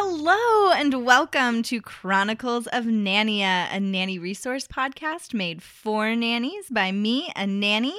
Hello 0.00 0.70
and 0.70 1.04
welcome 1.04 1.64
to 1.64 1.82
Chronicles 1.82 2.68
of 2.68 2.84
Nania, 2.84 3.66
a 3.72 3.80
nanny 3.80 4.16
resource 4.16 4.68
podcast 4.68 5.34
made 5.34 5.60
for 5.60 6.14
nannies 6.14 6.70
by 6.70 6.92
me, 6.92 7.32
a 7.34 7.48
nanny. 7.48 7.98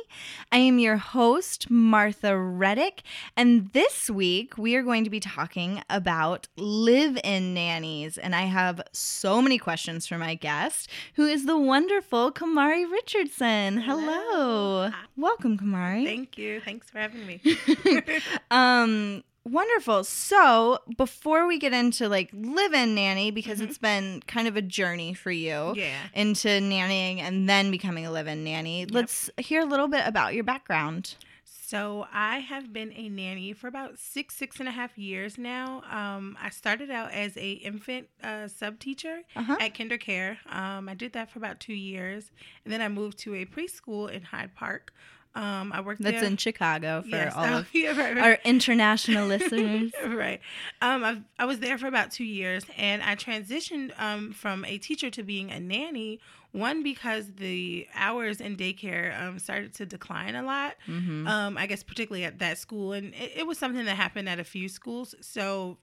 I 0.50 0.60
am 0.60 0.80
your 0.80 0.96
host, 0.96 1.70
Martha 1.70 2.38
Reddick, 2.38 3.04
and 3.36 3.70
this 3.74 4.10
week 4.10 4.58
we 4.58 4.76
are 4.76 4.82
going 4.82 5.04
to 5.04 5.10
be 5.10 5.20
talking 5.20 5.84
about 5.90 6.48
live 6.56 7.20
in 7.22 7.54
nannies. 7.54 8.18
And 8.18 8.34
I 8.34 8.44
have 8.44 8.82
so 8.94 9.42
many 9.42 9.58
questions 9.58 10.08
for 10.08 10.18
my 10.18 10.36
guest, 10.36 10.90
who 11.16 11.26
is 11.26 11.48
the 11.48 11.58
wonderful 11.58 12.32
Kamari 12.32 12.90
Richardson. 12.90 13.78
Hello. 13.78 14.90
Welcome, 15.18 15.58
Kamari. 15.58 16.06
Thank 16.06 16.38
you. 16.38 16.62
Thanks 16.62 16.90
for 16.90 17.00
having 17.00 17.28
me. 17.28 17.42
um 18.52 19.22
wonderful 19.52 20.04
so 20.04 20.80
before 20.98 21.48
we 21.48 21.58
get 21.60 21.74
into 21.74 22.08
like 22.10 22.30
live 22.34 22.74
in 22.74 22.96
nanny 22.96 23.32
because 23.32 23.62
it's 23.62 23.78
been 23.78 24.22
kind 24.28 24.48
of 24.48 24.56
a 24.56 24.62
journey 24.62 25.14
for 25.14 25.32
you 25.32 25.50
Mm-hmm. 25.50 25.80
Yeah. 25.80 25.96
into 26.14 26.48
nannying 26.48 27.20
and 27.20 27.48
then 27.50 27.72
becoming 27.72 28.06
a 28.06 28.12
live 28.12 28.28
in 28.28 28.44
nanny 28.44 28.86
let's 28.86 29.30
hear 29.38 29.62
a 29.62 29.66
little 29.66 29.88
bit 29.88 30.04
about 30.06 30.34
your 30.34 30.44
background 30.44 31.16
So 31.46 32.08
I 32.12 32.40
have 32.40 32.74
been 32.74 32.92
a 32.94 33.10
nanny 33.10 33.54
for 33.54 33.68
about 33.68 34.00
six, 34.00 34.36
six 34.36 34.60
and 34.60 34.68
a 34.68 34.72
half 34.72 34.98
years 34.98 35.38
now. 35.38 35.84
Um, 35.92 36.36
I 36.42 36.50
started 36.50 36.90
out 36.90 37.12
as 37.12 37.38
a 37.38 37.52
infant 37.52 38.08
uh, 38.24 38.48
sub 38.48 38.80
teacher 38.80 39.22
Uh-huh. 39.36 39.56
at 39.60 39.76
KinderCare. 39.76 40.38
Um, 40.52 40.90
I 40.90 40.96
did 40.96 41.14
that 41.14 41.30
for 41.30 41.38
about 41.38 41.60
two 41.60 41.76
years, 41.76 42.32
and 42.64 42.74
then 42.74 42.82
I 42.82 42.88
moved 42.88 43.20
to 43.20 43.36
a 43.36 43.46
preschool 43.46 44.10
in 44.10 44.24
Hyde 44.24 44.56
Park. 44.56 44.94
Um, 45.36 45.72
I 45.74 45.82
worked 45.82 46.02
that's 46.02 46.22
there. 46.22 46.26
in 46.30 46.38
chicago 46.38 47.02
for 47.04 47.08
Yes. 47.10 47.34
all 47.36 47.46
Oh, 47.46 47.58
of 47.60 47.68
yeah, 47.74 47.90
right, 47.90 48.16
right. 48.16 48.18
our 48.18 48.38
international 48.44 49.28
listeners 49.28 49.92
right. 50.08 50.42
Um, 50.82 51.04
I've, 51.04 51.22
I 51.38 51.46
was 51.46 51.60
there 51.60 51.78
for 51.78 51.88
about 51.88 52.12
two 52.12 52.24
years, 52.24 52.66
and 52.78 53.02
I 53.04 53.16
transitioned 53.16 53.92
um, 54.00 54.32
from 54.34 54.66
a 54.66 54.78
teacher 54.80 55.10
to 55.12 55.24
being 55.24 55.52
a 55.52 55.60
nanny. 55.60 56.20
One 56.52 56.82
because 56.82 57.32
the 57.36 57.88
hours 57.94 58.42
in 58.42 58.58
daycare 58.58 59.16
um, 59.22 59.38
started 59.38 59.76
to 59.76 59.86
decline 59.86 60.34
a 60.34 60.42
lot. 60.42 60.76
Mhm. 60.88 61.28
Um, 61.28 61.58
I 61.60 61.68
guess 61.68 61.84
particularly 61.84 62.26
at 62.26 62.40
that 62.40 62.58
school, 62.58 62.94
and 62.94 63.14
it, 63.14 63.34
it 63.38 63.48
was 63.48 63.60
something 63.60 63.86
that 63.86 63.96
happened 63.96 64.28
at 64.28 64.40
a 64.40 64.44
few 64.44 64.68
schools. 64.68 65.14
So 65.22 65.78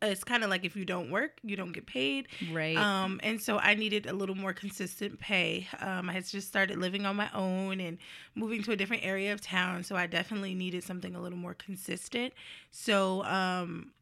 it's 0.00 0.24
kind 0.24 0.44
of 0.44 0.50
like 0.50 0.64
if 0.64 0.76
you 0.76 0.84
don't 0.84 1.10
work, 1.10 1.38
you 1.42 1.56
don't 1.56 1.72
get 1.72 1.86
paid. 1.86 2.28
right 2.52 2.76
Um, 2.76 3.20
and 3.22 3.40
so 3.40 3.58
I 3.58 3.74
needed 3.74 4.06
a 4.06 4.12
little 4.12 4.34
more 4.34 4.52
consistent 4.52 5.18
pay. 5.18 5.66
Um, 5.80 6.08
I 6.08 6.12
had 6.12 6.26
just 6.26 6.48
started 6.48 6.78
living 6.78 7.04
on 7.06 7.16
my 7.16 7.28
own 7.34 7.80
and 7.80 7.98
moving 8.34 8.62
to 8.64 8.72
a 8.72 8.76
different 8.76 9.04
area 9.04 9.32
of 9.32 9.40
town, 9.40 9.82
so 9.82 9.96
I 9.96 10.06
definitely 10.06 10.54
needed 10.54 10.84
something 10.84 11.14
a 11.14 11.20
little 11.20 11.38
more 11.38 11.54
consistent. 11.54 12.32
So 12.70 13.24
um, 13.24 13.92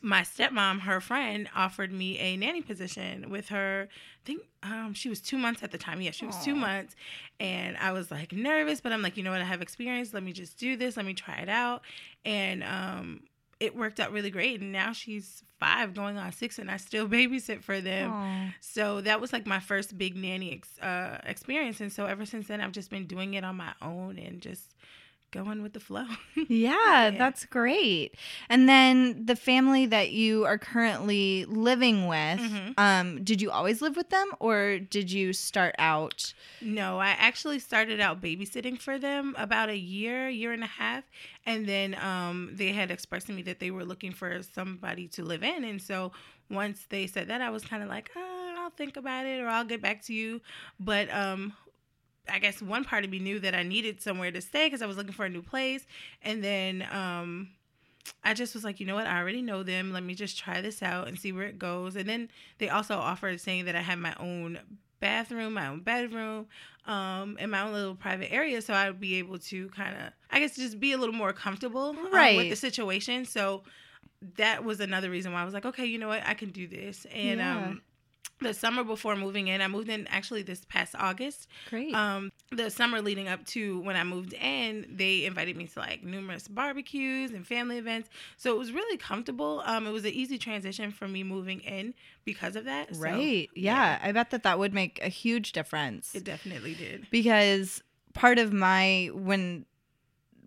my 0.00 0.22
stepmom, 0.22 0.80
her 0.80 1.00
friend, 1.00 1.48
offered 1.54 1.92
me 1.92 2.18
a 2.18 2.36
nanny 2.36 2.62
position 2.62 3.30
with 3.30 3.48
her. 3.50 3.88
I 3.90 4.24
think 4.24 4.42
um, 4.62 4.94
she 4.94 5.08
was 5.08 5.20
two 5.20 5.38
months 5.38 5.62
at 5.62 5.70
the 5.70 5.78
time. 5.78 6.00
Yeah, 6.00 6.10
she 6.10 6.26
was 6.26 6.36
two 6.44 6.54
months, 6.56 6.96
and 7.38 7.76
I 7.76 7.92
was 7.92 8.10
like 8.10 8.32
nervous, 8.32 8.80
but 8.80 8.92
I'm 8.92 9.02
like, 9.02 9.16
you 9.16 9.22
know 9.22 9.30
what? 9.30 9.40
I 9.40 9.44
have 9.44 9.62
experience. 9.62 10.12
Let 10.12 10.22
me 10.24 10.32
just 10.32 10.58
do 10.58 10.76
this. 10.76 10.96
Let 10.96 11.06
me 11.06 11.14
try 11.14 11.34
it 11.36 11.48
out, 11.48 11.82
and 12.24 12.64
um, 12.64 13.20
it 13.62 13.76
worked 13.76 14.00
out 14.00 14.10
really 14.10 14.30
great. 14.30 14.60
And 14.60 14.72
now 14.72 14.92
she's 14.92 15.44
five, 15.60 15.94
going 15.94 16.18
on 16.18 16.32
six, 16.32 16.58
and 16.58 16.68
I 16.68 16.76
still 16.76 17.08
babysit 17.16 17.62
for 17.62 17.80
them. 17.80 18.10
Aw. 18.12 18.54
So 18.60 19.00
that 19.02 19.20
was 19.20 19.32
like 19.32 19.46
my 19.46 19.60
first 19.60 19.96
big 19.96 20.16
nanny 20.16 20.52
ex- 20.54 20.78
uh, 20.80 21.18
experience, 21.24 21.80
and 21.80 21.92
so 21.92 22.06
ever 22.06 22.26
since 22.26 22.48
then, 22.48 22.60
I've 22.60 22.72
just 22.72 22.90
been 22.90 23.06
doing 23.06 23.34
it 23.34 23.44
on 23.44 23.56
my 23.56 23.72
own 23.80 24.18
and 24.18 24.40
just 24.40 24.71
going 25.32 25.62
with 25.62 25.72
the 25.72 25.80
flow. 25.80 26.06
Yeah, 26.48 27.08
Yeah. 27.08 27.10
that's 27.18 27.44
great. 27.46 28.14
And 28.48 28.68
then 28.68 29.26
the 29.26 29.34
family 29.36 29.86
that 29.86 30.10
you 30.12 30.44
are 30.44 30.58
currently 30.58 31.44
living 31.46 32.06
with, 32.06 32.40
Mhm. 32.40 32.74
um, 32.78 33.24
did 33.24 33.40
you 33.42 33.50
always 33.50 33.80
live 33.82 33.96
with 33.96 34.10
them 34.10 34.28
or 34.38 34.78
did 34.78 35.10
you 35.10 35.32
start 35.32 35.74
out? 35.78 36.34
No, 36.60 36.98
I 37.00 37.10
actually 37.10 37.58
started 37.58 38.00
out 38.00 38.20
babysitting 38.20 38.78
for 38.78 38.98
them 38.98 39.34
about 39.38 39.68
a 39.70 39.76
year, 39.76 40.28
year 40.28 40.52
and 40.52 40.62
a 40.62 40.66
half, 40.68 41.04
and 41.46 41.66
then 41.66 41.94
um, 41.96 42.50
they 42.52 42.72
had 42.72 42.90
expressed 42.90 43.26
to 43.28 43.32
me 43.32 43.42
that 43.42 43.58
they 43.58 43.70
were 43.70 43.84
looking 43.84 44.12
for 44.12 44.42
somebody 44.42 45.08
to 45.08 45.24
live 45.24 45.42
in, 45.42 45.64
and 45.64 45.80
so 45.82 46.12
once 46.50 46.86
they 46.90 47.06
said 47.06 47.28
that, 47.28 47.40
I 47.40 47.50
was 47.50 47.64
kind 47.64 47.82
of 47.82 47.88
like, 47.88 48.10
uh, 48.14 48.60
I'll 48.60 48.70
think 48.70 48.96
about 48.96 49.26
it, 49.26 49.40
or 49.40 49.48
I'll 49.48 49.64
get 49.64 49.80
back 49.82 50.02
to 50.06 50.12
you. 50.14 50.40
But 50.78 51.12
um, 51.12 51.54
I 52.28 52.38
guess 52.38 52.62
one 52.62 52.84
part 52.84 53.04
of 53.04 53.10
me 53.10 53.18
knew 53.18 53.40
that 53.40 53.54
I 53.54 53.62
needed 53.62 54.00
somewhere 54.00 54.30
to 54.30 54.40
stay 54.40 54.66
because 54.66 54.82
I 54.82 54.86
was 54.86 54.96
looking 54.96 55.12
for 55.12 55.24
a 55.24 55.28
new 55.28 55.42
place, 55.42 55.86
and 56.22 56.42
then 56.42 56.86
um, 56.92 57.50
I 58.22 58.34
just 58.34 58.54
was 58.54 58.64
like, 58.64 58.80
you 58.80 58.86
know 58.86 58.94
what? 58.94 59.06
I 59.06 59.18
already 59.18 59.42
know 59.42 59.62
them. 59.62 59.92
Let 59.92 60.02
me 60.02 60.14
just 60.14 60.38
try 60.38 60.60
this 60.60 60.82
out 60.82 61.08
and 61.08 61.18
see 61.18 61.32
where 61.32 61.46
it 61.46 61.58
goes. 61.58 61.96
And 61.96 62.08
then 62.08 62.28
they 62.58 62.68
also 62.68 62.96
offered 62.96 63.40
saying 63.40 63.64
that 63.66 63.76
I 63.76 63.80
had 63.80 63.98
my 63.98 64.14
own 64.20 64.58
bathroom, 65.00 65.54
my 65.54 65.66
own 65.66 65.80
bedroom, 65.80 66.46
um, 66.86 67.36
and 67.40 67.50
my 67.50 67.62
own 67.62 67.72
little 67.72 67.96
private 67.96 68.32
area, 68.32 68.62
so 68.62 68.72
I 68.72 68.88
would 68.88 69.00
be 69.00 69.16
able 69.16 69.38
to 69.38 69.68
kind 69.70 69.96
of, 69.96 70.12
I 70.30 70.38
guess, 70.38 70.54
just 70.56 70.78
be 70.78 70.92
a 70.92 70.98
little 70.98 71.14
more 71.14 71.32
comfortable 71.32 71.96
um, 72.12 72.36
with 72.36 72.48
the 72.48 72.56
situation. 72.56 73.24
So 73.24 73.62
that 74.36 74.64
was 74.64 74.78
another 74.78 75.10
reason 75.10 75.32
why 75.32 75.42
I 75.42 75.44
was 75.44 75.54
like, 75.54 75.66
okay, 75.66 75.86
you 75.86 75.98
know 75.98 76.08
what? 76.08 76.22
I 76.24 76.34
can 76.34 76.50
do 76.50 76.68
this. 76.68 77.04
And 77.12 77.40
Yeah. 77.40 77.56
um, 77.56 77.82
the 78.40 78.54
summer 78.54 78.84
before 78.84 79.16
moving 79.16 79.48
in, 79.48 79.60
I 79.60 79.68
moved 79.68 79.88
in 79.88 80.06
actually 80.08 80.42
this 80.42 80.64
past 80.64 80.94
August. 80.98 81.48
Great. 81.70 81.94
Um, 81.94 82.32
the 82.50 82.70
summer 82.70 83.00
leading 83.00 83.28
up 83.28 83.44
to 83.46 83.80
when 83.80 83.96
I 83.96 84.04
moved 84.04 84.34
in, 84.34 84.86
they 84.90 85.24
invited 85.24 85.56
me 85.56 85.66
to 85.68 85.78
like 85.78 86.02
numerous 86.02 86.48
barbecues 86.48 87.32
and 87.32 87.46
family 87.46 87.78
events. 87.78 88.08
So 88.36 88.54
it 88.54 88.58
was 88.58 88.72
really 88.72 88.96
comfortable. 88.96 89.62
Um, 89.64 89.86
it 89.86 89.92
was 89.92 90.04
an 90.04 90.12
easy 90.12 90.38
transition 90.38 90.90
for 90.90 91.08
me 91.08 91.22
moving 91.22 91.60
in 91.60 91.94
because 92.24 92.56
of 92.56 92.64
that. 92.64 92.94
So 92.94 93.02
right. 93.02 93.48
yeah, 93.54 93.98
I 94.02 94.12
bet 94.12 94.30
that 94.30 94.42
that 94.42 94.58
would 94.58 94.74
make 94.74 95.02
a 95.02 95.08
huge 95.08 95.52
difference 95.52 96.14
it 96.14 96.24
definitely 96.24 96.74
did. 96.74 97.06
because 97.10 97.82
part 98.14 98.38
of 98.38 98.52
my 98.52 99.10
when 99.14 99.64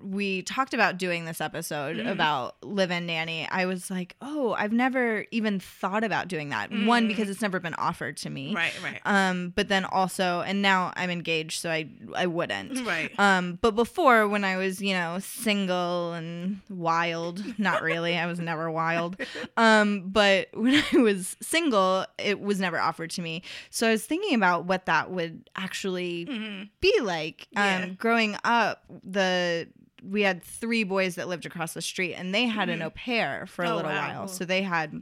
we 0.01 0.41
talked 0.43 0.73
about 0.73 0.97
doing 0.97 1.25
this 1.25 1.39
episode 1.41 1.97
Mhm. 1.97 2.11
about 2.11 2.55
live 2.63 2.91
in 2.91 3.05
nanny, 3.05 3.47
I 3.49 3.65
was 3.65 3.89
like, 3.89 4.15
oh, 4.21 4.53
I've 4.53 4.73
never 4.73 5.25
even 5.31 5.59
thought 5.59 6.03
about 6.03 6.27
doing 6.27 6.49
that. 6.49 6.69
One 6.71 7.05
Mm. 7.05 7.07
because 7.07 7.29
it's 7.29 7.41
never 7.41 7.59
been 7.59 7.73
offered 7.75 8.17
to 8.17 8.29
me. 8.29 8.53
Right, 8.53 8.73
right, 8.83 8.99
Um, 9.05 9.53
but 9.55 9.67
then 9.69 9.85
also, 9.85 10.41
and 10.41 10.61
now 10.61 10.91
I'm 10.95 11.09
engaged, 11.09 11.61
so 11.61 11.69
I 11.71 11.87
I 12.15 12.27
wouldn't. 12.27 12.79
right. 12.85 13.11
Um, 13.19 13.57
but 13.61 13.71
before 13.75 14.27
when 14.27 14.43
I 14.43 14.57
was, 14.57 14.81
you 14.81 14.93
know, 14.93 15.19
single 15.19 16.13
and 16.13 16.61
wild, 16.69 17.43
not 17.57 17.81
really, 17.81 18.17
I 18.17 18.25
was 18.25 18.39
never 18.39 18.69
wild. 18.69 19.17
Um, 19.57 20.09
but 20.09 20.49
when 20.53 20.83
I 20.93 20.97
was 20.97 21.37
single, 21.41 22.05
it 22.17 22.41
was 22.41 22.59
never 22.59 22.77
offered 22.79 23.09
to 23.11 23.21
me. 23.21 23.41
So 23.69 23.87
I 23.87 23.91
was 23.91 24.05
thinking 24.05 24.35
about 24.35 24.65
what 24.65 24.85
that 24.87 25.11
would 25.11 25.49
actually 25.55 26.25
hmm 26.25 26.63
be 26.81 26.99
like. 27.01 27.47
Um, 27.55 27.63
Yeah. 27.63 27.85
growing 27.97 28.35
up, 28.43 28.83
the 29.03 29.67
we 30.09 30.21
had 30.21 30.43
three 30.43 30.83
boys 30.83 31.15
that 31.15 31.27
lived 31.27 31.45
across 31.45 31.73
the 31.73 31.81
street 31.81 32.13
and 32.13 32.33
they 32.33 32.45
had 32.45 32.69
an 32.69 32.79
Mhm. 32.79 32.85
au 32.85 32.89
pair 32.91 33.45
for 33.47 33.63
a 33.65 33.69
Oh, 33.71 33.75
little 33.75 33.91
wow, 33.91 34.07
while. 34.09 34.27
So 34.27 34.45
they 34.45 34.61
had 34.61 35.01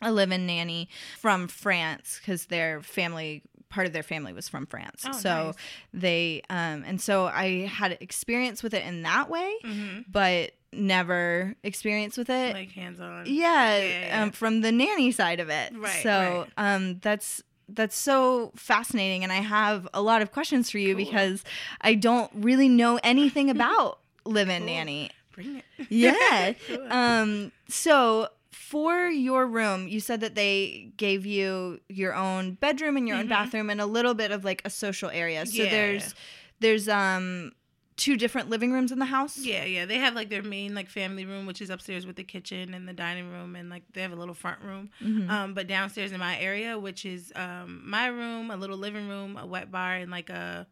a 0.00 0.10
live-in 0.12 0.46
nanny 0.46 0.88
from 1.18 1.48
France 1.48 2.18
because 2.20 2.46
their 2.46 2.80
family 2.82 3.42
part 3.68 3.86
of 3.86 3.92
their 3.92 4.02
family 4.02 4.32
was 4.32 4.48
from 4.48 4.64
France. 4.66 5.04
Oh, 5.06 5.12
so 5.12 5.46
nice. 5.46 5.54
they 5.92 6.42
um 6.48 6.84
and 6.86 7.00
so 7.00 7.26
I 7.26 7.66
had 7.66 7.98
experience 8.00 8.62
with 8.62 8.72
it 8.74 8.84
in 8.86 9.02
that 9.02 9.28
way, 9.28 9.52
hmm 9.62 9.98
but 10.10 10.52
never 10.72 11.54
experience 11.62 12.16
with 12.16 12.30
it. 12.30 12.54
Like 12.54 12.72
hands 12.72 13.00
on. 13.00 13.26
yeah, 13.26 13.76
Yeah, 13.78 14.06
yeah. 14.06 14.22
Um, 14.22 14.30
from 14.32 14.60
the 14.62 14.72
nanny 14.72 15.10
side 15.12 15.40
of 15.40 15.48
it. 15.50 15.72
Right, 15.76 16.02
So 16.02 16.10
right. 16.10 16.48
um 16.56 16.98
that's 17.00 17.42
that's 17.68 17.96
so 17.98 18.52
fascinating 18.56 19.22
and 19.22 19.30
I 19.30 19.36
have 19.42 19.86
a 19.92 20.00
lot 20.00 20.22
of 20.22 20.32
questions 20.32 20.70
for 20.70 20.78
you 20.78 20.94
Cool. 20.94 21.04
because 21.04 21.44
I 21.82 21.94
don't 21.94 22.30
really 22.34 22.68
know 22.70 22.98
anything 23.02 23.50
about 23.56 23.98
live-in 24.28 24.58
Cool. 24.62 24.66
nanny. 24.66 25.10
Bring 25.32 25.56
it. 25.56 25.64
Yeah. 25.88 26.52
Cool. 26.66 26.86
Um, 26.92 27.52
so 27.68 28.28
for 28.50 29.08
your 29.08 29.46
room, 29.46 29.88
you 29.88 30.00
said 30.00 30.20
that 30.20 30.34
they 30.34 30.90
gave 30.96 31.24
you 31.24 31.80
your 31.88 32.14
own 32.14 32.52
bedroom 32.54 32.96
and 32.96 33.06
your 33.08 33.16
own 33.18 33.26
Mhm. 33.26 33.30
bathroom 33.30 33.70
and 33.70 33.80
a 33.80 33.86
little 33.86 34.14
bit 34.14 34.30
of 34.30 34.44
like 34.44 34.62
a 34.64 34.70
social 34.70 35.10
area. 35.10 35.46
So 35.46 35.62
Yeah. 35.62 35.70
there's 35.70 36.14
there's 36.60 36.88
um 36.88 37.52
two 37.96 38.16
different 38.16 38.48
living 38.48 38.70
rooms 38.72 38.92
in 38.92 38.98
the 39.00 39.06
house. 39.06 39.38
Yeah, 39.38 39.64
yeah. 39.64 39.84
They 39.84 39.98
have 39.98 40.14
like 40.14 40.28
their 40.28 40.42
main 40.42 40.74
like 40.74 40.88
family 40.88 41.24
room, 41.24 41.46
which 41.46 41.60
is 41.60 41.70
upstairs 41.70 42.04
with 42.06 42.16
the 42.16 42.24
kitchen 42.24 42.74
and 42.74 42.86
the 42.88 42.92
dining 42.92 43.30
room, 43.30 43.56
and 43.56 43.68
like 43.70 43.82
they 43.92 44.02
have 44.02 44.12
a 44.12 44.16
little 44.16 44.34
front 44.34 44.60
room. 44.62 44.90
Mhm. 45.02 45.28
Um, 45.30 45.54
but 45.54 45.66
downstairs 45.68 46.10
in 46.12 46.18
my 46.20 46.38
area, 46.38 46.78
which 46.78 47.04
is 47.04 47.32
um 47.36 47.82
my 47.84 48.06
room, 48.06 48.50
a 48.50 48.56
little 48.56 48.76
living 48.78 49.08
room, 49.08 49.36
a 49.36 49.46
wet 49.46 49.70
bar, 49.70 49.94
and 49.96 50.10
like 50.10 50.30
a 50.30 50.66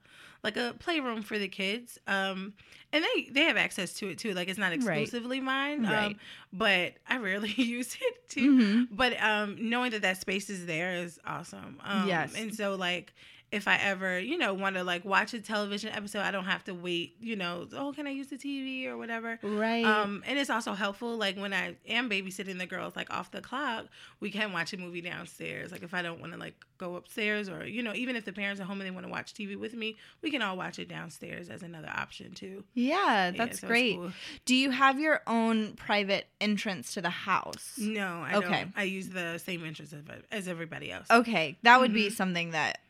like 0.47 0.57
a 0.57 0.75
playroom 0.79 1.23
for 1.23 1.39
the 1.39 1.49
kids. 1.49 1.99
Um, 2.07 2.55
and 2.93 3.05
they 3.05 3.29
they 3.31 3.43
have 3.43 3.57
access 3.57 3.93
to 3.95 4.09
it 4.11 4.17
too. 4.19 4.33
Like 4.33 4.49
it's 4.49 4.59
not 4.59 4.69
Right. 4.71 4.77
exclusively 4.77 5.41
mine. 5.41 5.83
Right. 5.83 6.07
Um, 6.13 6.17
but 6.53 6.95
I 7.09 7.19
rarely 7.19 7.53
use 7.57 7.97
it 8.01 8.29
too. 8.29 8.53
Mhm. 8.59 8.89
But 8.93 9.21
um, 9.23 9.57
knowing 9.59 9.91
that 9.91 10.03
that 10.03 10.19
space 10.21 10.49
is 10.49 10.65
there 10.67 10.95
is 10.95 11.19
awesome. 11.27 11.79
Um, 11.85 12.09
Yes. 12.09 12.35
And 12.35 12.55
so 12.55 12.75
like. 12.77 13.13
If 13.53 13.69
I 13.69 13.77
ever, 13.77 14.19
you 14.19 14.37
know, 14.39 14.53
want 14.55 14.75
to 14.75 14.83
like 14.83 15.05
watch 15.05 15.33
a 15.33 15.41
television 15.41 15.93
episode, 15.93 16.19
I 16.21 16.33
don't 16.33 16.47
have 16.47 16.65
to 16.65 16.75
wait, 16.75 17.15
you 17.21 17.37
know, 17.37 17.69
oh, 17.75 17.93
can 17.93 18.07
I 18.09 18.11
use 18.11 18.27
the 18.27 18.37
TV 18.37 18.87
or 18.87 18.97
whatever. 18.99 19.39
Right. 19.41 19.85
Um, 19.85 20.25
and 20.27 20.37
it's 20.37 20.51
also 20.51 20.73
helpful, 20.73 21.17
like 21.17 21.37
when 21.39 21.53
I 21.55 21.77
am 21.87 22.11
babysitting 22.11 22.59
the 22.59 22.67
girls, 22.67 22.97
like 22.97 23.09
off 23.13 23.31
the 23.31 23.41
clock, 23.41 23.87
we 24.19 24.31
can 24.33 24.53
watch 24.53 24.73
a 24.73 24.77
movie 24.79 25.01
downstairs. 25.01 25.71
Like 25.71 25.85
if 25.85 25.95
I 25.95 26.03
don't 26.03 26.21
want 26.21 26.33
to 26.33 26.39
like 26.39 26.57
go 26.79 26.97
upstairs, 26.97 27.49
or 27.49 27.65
you 27.65 27.85
know, 27.85 27.95
even 27.95 28.17
if 28.17 28.25
the 28.25 28.33
parents 28.33 28.61
are 28.61 28.65
home 28.65 28.81
and 28.81 28.87
they 28.87 28.91
want 28.91 29.07
to 29.07 29.13
watch 29.13 29.33
TV 29.33 29.57
with 29.57 29.75
me, 29.75 29.97
we 30.23 30.31
can 30.33 30.43
all 30.43 30.57
watch 30.57 30.81
it 30.81 30.89
downstairs 30.89 31.49
as 31.49 31.63
another 31.63 31.89
option 31.95 32.33
too. 32.35 32.65
yeah, 32.75 33.31
Yeah, 33.31 33.31
that's 33.39 33.61
so 33.61 33.69
great. 33.69 33.95
cool. 33.97 34.13
Do 34.45 34.57
you 34.57 34.71
have 34.73 34.99
your 34.99 35.23
own 35.29 35.75
private 35.75 36.27
entrance 36.41 36.95
to 36.95 37.01
the 37.01 37.11
house? 37.11 37.75
No, 37.79 38.23
I 38.27 38.35
Okay. 38.35 38.49
don't. 38.65 38.73
I 38.77 38.83
use 38.83 39.09
the 39.11 39.39
same 39.39 39.65
entrance 39.65 39.95
as, 40.33 40.49
everybody 40.49 40.91
else. 40.91 41.07
Okay, 41.11 41.59
that 41.63 41.79
would 41.81 41.93
be 41.95 42.09
Mhm. 42.09 42.13
something 42.13 42.51
that 42.51 42.81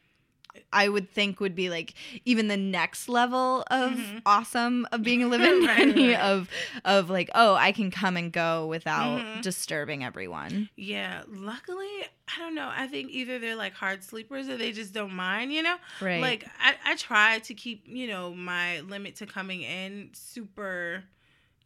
I 0.72 0.88
would 0.88 1.10
think 1.10 1.40
would 1.40 1.54
be 1.54 1.70
like 1.70 1.94
even 2.24 2.48
the 2.48 2.56
next 2.56 3.08
level 3.08 3.64
of 3.70 3.92
Mhm. 3.92 4.22
awesome 4.26 4.86
of 4.92 5.02
being 5.02 5.22
a 5.22 5.28
live-in 5.32 5.64
Right, 5.66 5.86
nanny 5.88 6.08
right. 6.12 6.20
of 6.20 6.48
of 6.84 7.10
like 7.10 7.30
oh 7.34 7.54
I 7.54 7.72
can 7.72 7.90
come 7.90 8.16
and 8.16 8.32
go 8.32 8.66
without 8.66 9.20
Mhm. 9.20 9.42
disturbing 9.42 10.04
everyone. 10.04 10.68
Yeah, 10.76 11.22
luckily, 11.28 11.86
I 12.28 12.38
don't 12.38 12.54
know. 12.54 12.70
I 12.74 12.86
think 12.86 13.10
either 13.10 13.38
they're 13.38 13.56
like 13.56 13.74
hard 13.74 14.02
sleepers 14.04 14.48
or 14.48 14.56
they 14.56 14.72
just 14.72 14.92
don't 14.92 15.12
mind, 15.14 15.52
you 15.52 15.62
know? 15.62 15.76
Right. 16.00 16.20
Like 16.20 16.46
I, 16.60 16.74
I 16.84 16.96
try 16.96 17.38
to 17.40 17.54
keep, 17.54 17.84
you 17.86 18.06
know, 18.08 18.32
my 18.34 18.80
limit 18.80 19.16
to 19.16 19.26
coming 19.26 19.62
in 19.62 20.10
super, 20.12 21.04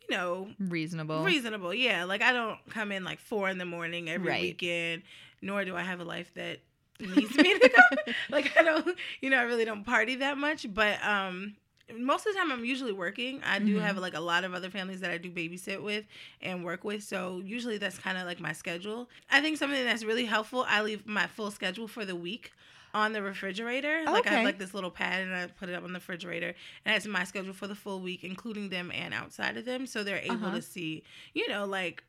you 0.09 0.17
know, 0.17 0.49
reasonable. 0.59 1.25
reasonable. 1.25 1.73
Yeah. 1.75 2.05
Like 2.05 2.23
I 2.23 2.33
don't 2.33 2.59
come 2.71 2.93
in 2.93 3.05
like 3.05 3.21
four 3.21 3.49
in 3.49 3.59
the 3.59 3.65
morning 3.65 4.09
every 4.11 4.29
Right. 4.29 4.43
weekend, 4.43 5.03
nor 5.43 5.65
do 5.65 5.77
I 5.77 5.83
have 5.83 6.01
a 6.01 6.05
life 6.05 6.31
that 6.35 6.61
needs 7.01 7.37
me 7.37 7.53
to 7.59 7.69
come. 7.69 8.15
like 8.31 8.53
I 8.59 8.63
don't, 8.63 8.97
you 9.21 9.31
know, 9.31 9.39
I 9.39 9.43
really 9.43 9.65
don't 9.65 9.85
party 9.85 10.17
that 10.17 10.37
much. 10.39 10.67
But 10.73 11.03
um 11.05 11.57
most 11.99 12.25
of 12.25 12.33
the 12.33 12.39
time 12.39 12.53
I'm 12.53 12.65
usually 12.65 12.93
working. 12.93 13.43
I 13.45 13.59
do 13.59 13.77
Mhm. 13.77 13.81
have 13.83 13.99
like 13.99 14.15
a 14.15 14.21
lot 14.21 14.45
of 14.45 14.55
other 14.55 14.71
families 14.71 15.01
that 15.01 15.11
I 15.11 15.19
do 15.19 15.29
babysit 15.31 15.83
with 15.83 16.05
and 16.41 16.65
work 16.65 16.85
with. 16.85 17.03
So 17.03 17.41
usually 17.45 17.79
that's 17.79 17.99
kind 17.99 18.17
of 18.17 18.27
like 18.27 18.39
my 18.41 18.53
schedule. 18.53 19.09
I 19.31 19.41
think 19.41 19.59
something 19.59 19.85
that's 19.85 20.05
really 20.05 20.25
helpful, 20.27 20.65
I 20.69 20.83
leave 20.83 21.05
my 21.07 21.27
full 21.27 21.51
schedule 21.51 21.89
for 21.89 22.05
the 22.05 22.15
week 22.15 22.53
on 22.95 23.13
the 23.13 23.23
refrigerator. 23.23 24.09
Like 24.09 24.27
I 24.29 24.31
have 24.31 24.43
like 24.45 24.59
this 24.59 24.73
little 24.73 24.91
pad 24.91 25.23
and 25.23 25.35
I 25.35 25.47
put 25.49 25.69
it 25.69 25.75
up 25.75 25.83
on 25.85 25.93
the 25.93 25.99
refrigerator 25.99 26.55
and 26.85 26.95
it's 26.97 27.07
my 27.07 27.25
schedule 27.25 27.53
for 27.55 27.67
the 27.67 27.75
full 27.75 28.01
week, 28.01 28.23
including 28.23 28.69
them 28.69 28.93
and 28.93 29.13
outside 29.13 29.57
of 29.57 29.65
them. 29.65 29.85
So 29.87 30.05
they're 30.05 30.19
able 30.23 30.51
Uh-huh. 30.51 30.57
to 30.57 30.63
see, 30.63 31.03
you 31.35 31.49
know, 31.49 31.67
like 31.67 32.05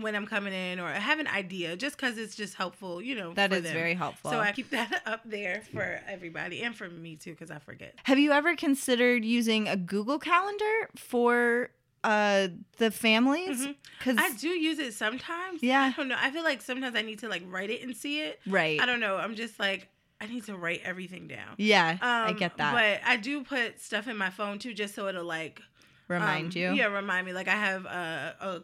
when 0.00 0.14
I'm 0.16 0.26
coming 0.26 0.52
in 0.52 0.80
or 0.80 0.86
I 0.86 0.98
have 0.98 1.18
an 1.18 1.26
idea 1.26 1.76
just 1.76 1.96
because 1.96 2.16
it's 2.18 2.34
just 2.34 2.54
helpful, 2.54 3.02
you 3.02 3.14
know. 3.14 3.34
That 3.34 3.52
is 3.52 3.62
them. 3.64 3.74
very 3.74 3.94
helpful. 3.94 4.30
So 4.30 4.40
I 4.40 4.52
keep 4.52 4.70
that 4.78 5.02
up 5.06 5.20
there 5.24 5.62
for 5.72 6.00
everybody 6.08 6.62
and 6.62 6.74
for 6.74 6.88
me 6.88 7.16
too 7.16 7.32
because 7.32 7.50
I 7.50 7.58
forget. 7.58 7.94
Have 8.04 8.18
you 8.18 8.32
ever 8.32 8.56
considered 8.56 9.24
using 9.24 9.68
a 9.68 9.76
Google 9.76 10.18
Calendar 10.18 10.88
for 10.96 11.70
uh 12.04 12.48
the 12.78 12.90
families? 12.90 13.66
Because 13.98 14.16
I 14.18 14.32
do 14.32 14.48
use 14.48 14.78
it 14.78 14.94
sometimes. 14.94 15.62
Yeah. 15.62 15.82
I 15.82 15.96
don't 15.96 16.08
know. 16.08 16.16
I 16.18 16.30
feel 16.30 16.42
like 16.44 16.62
sometimes 16.62 16.96
I 16.96 17.02
need 17.02 17.18
to 17.20 17.28
like 17.28 17.42
write 17.46 17.70
it 17.70 17.82
and 17.82 17.96
see 17.96 18.20
it. 18.22 18.40
right. 18.46 18.80
I 18.80 18.86
don't 18.86 19.00
know. 19.00 19.16
I'm 19.16 19.34
just 19.34 19.58
like 19.60 19.88
I 20.20 20.26
need 20.26 20.44
to 20.44 20.56
write 20.56 20.82
everything 20.84 21.26
down. 21.26 21.56
yeah, 21.58 21.98
I 22.00 22.30
Um, 22.30 22.36
get 22.36 22.56
that. 22.56 22.72
But 22.72 23.00
I 23.08 23.16
do 23.16 23.42
put 23.42 23.80
stuff 23.80 24.06
in 24.06 24.16
my 24.16 24.30
phone 24.30 24.58
too, 24.60 24.72
just 24.72 24.94
so 24.94 25.08
it'll 25.08 25.24
like 25.24 25.60
Remind 26.08 26.52
um, 26.56 26.60
you. 26.62 26.72
Yeah, 26.72 26.86
remind 26.86 27.26
me. 27.26 27.32
Like 27.32 27.48
I 27.48 27.54
have 27.56 27.86
a, 27.86 28.36
a 28.40 28.62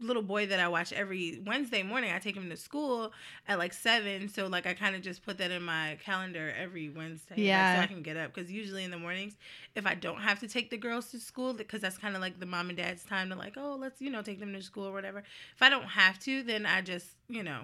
little 0.00 0.22
boy 0.22 0.46
that 0.46 0.58
I 0.60 0.68
watch 0.68 0.92
every 0.92 1.40
Wednesday 1.44 1.82
morning. 1.82 2.12
I 2.12 2.18
take 2.18 2.34
him 2.34 2.48
to 2.50 2.56
school 2.56 3.12
at 3.46 3.58
like 3.58 3.72
seven, 3.72 4.28
so 4.28 4.46
like 4.46 4.66
I 4.66 4.74
kind 4.74 4.96
of 4.96 5.02
just 5.02 5.24
put 5.24 5.38
that 5.38 5.50
in 5.50 5.62
my 5.62 5.98
calendar 6.04 6.54
every 6.58 6.88
Wednesday. 6.88 7.34
like, 7.36 7.44
Yeah. 7.44 7.76
so 7.76 7.82
I 7.82 7.86
can 7.86 8.02
get 8.02 8.16
up 8.16 8.32
because 8.34 8.50
usually 8.50 8.84
in 8.84 8.90
the 8.90 8.98
mornings, 8.98 9.36
if 9.74 9.86
I 9.86 9.94
don't 9.94 10.20
have 10.20 10.40
to 10.40 10.48
take 10.48 10.70
the 10.70 10.78
girls 10.78 11.10
to 11.10 11.20
school, 11.20 11.52
because 11.52 11.80
that's 11.80 11.98
kind 11.98 12.14
of 12.14 12.20
like 12.22 12.40
the 12.40 12.46
mom 12.46 12.68
and 12.68 12.78
dad's 12.78 13.04
time 13.04 13.28
to 13.30 13.36
like, 13.36 13.54
oh, 13.56 13.76
let's 13.78 14.00
you 14.00 14.10
know 14.10 14.22
take 14.22 14.40
them 14.40 14.52
to 14.54 14.62
school 14.62 14.86
or 14.86 14.92
whatever. 14.92 15.18
If 15.54 15.62
I 15.62 15.68
don't 15.68 15.84
have 15.84 16.18
to, 16.20 16.42
then 16.42 16.66
I 16.66 16.80
just 16.80 17.06
you 17.28 17.42
know. 17.42 17.62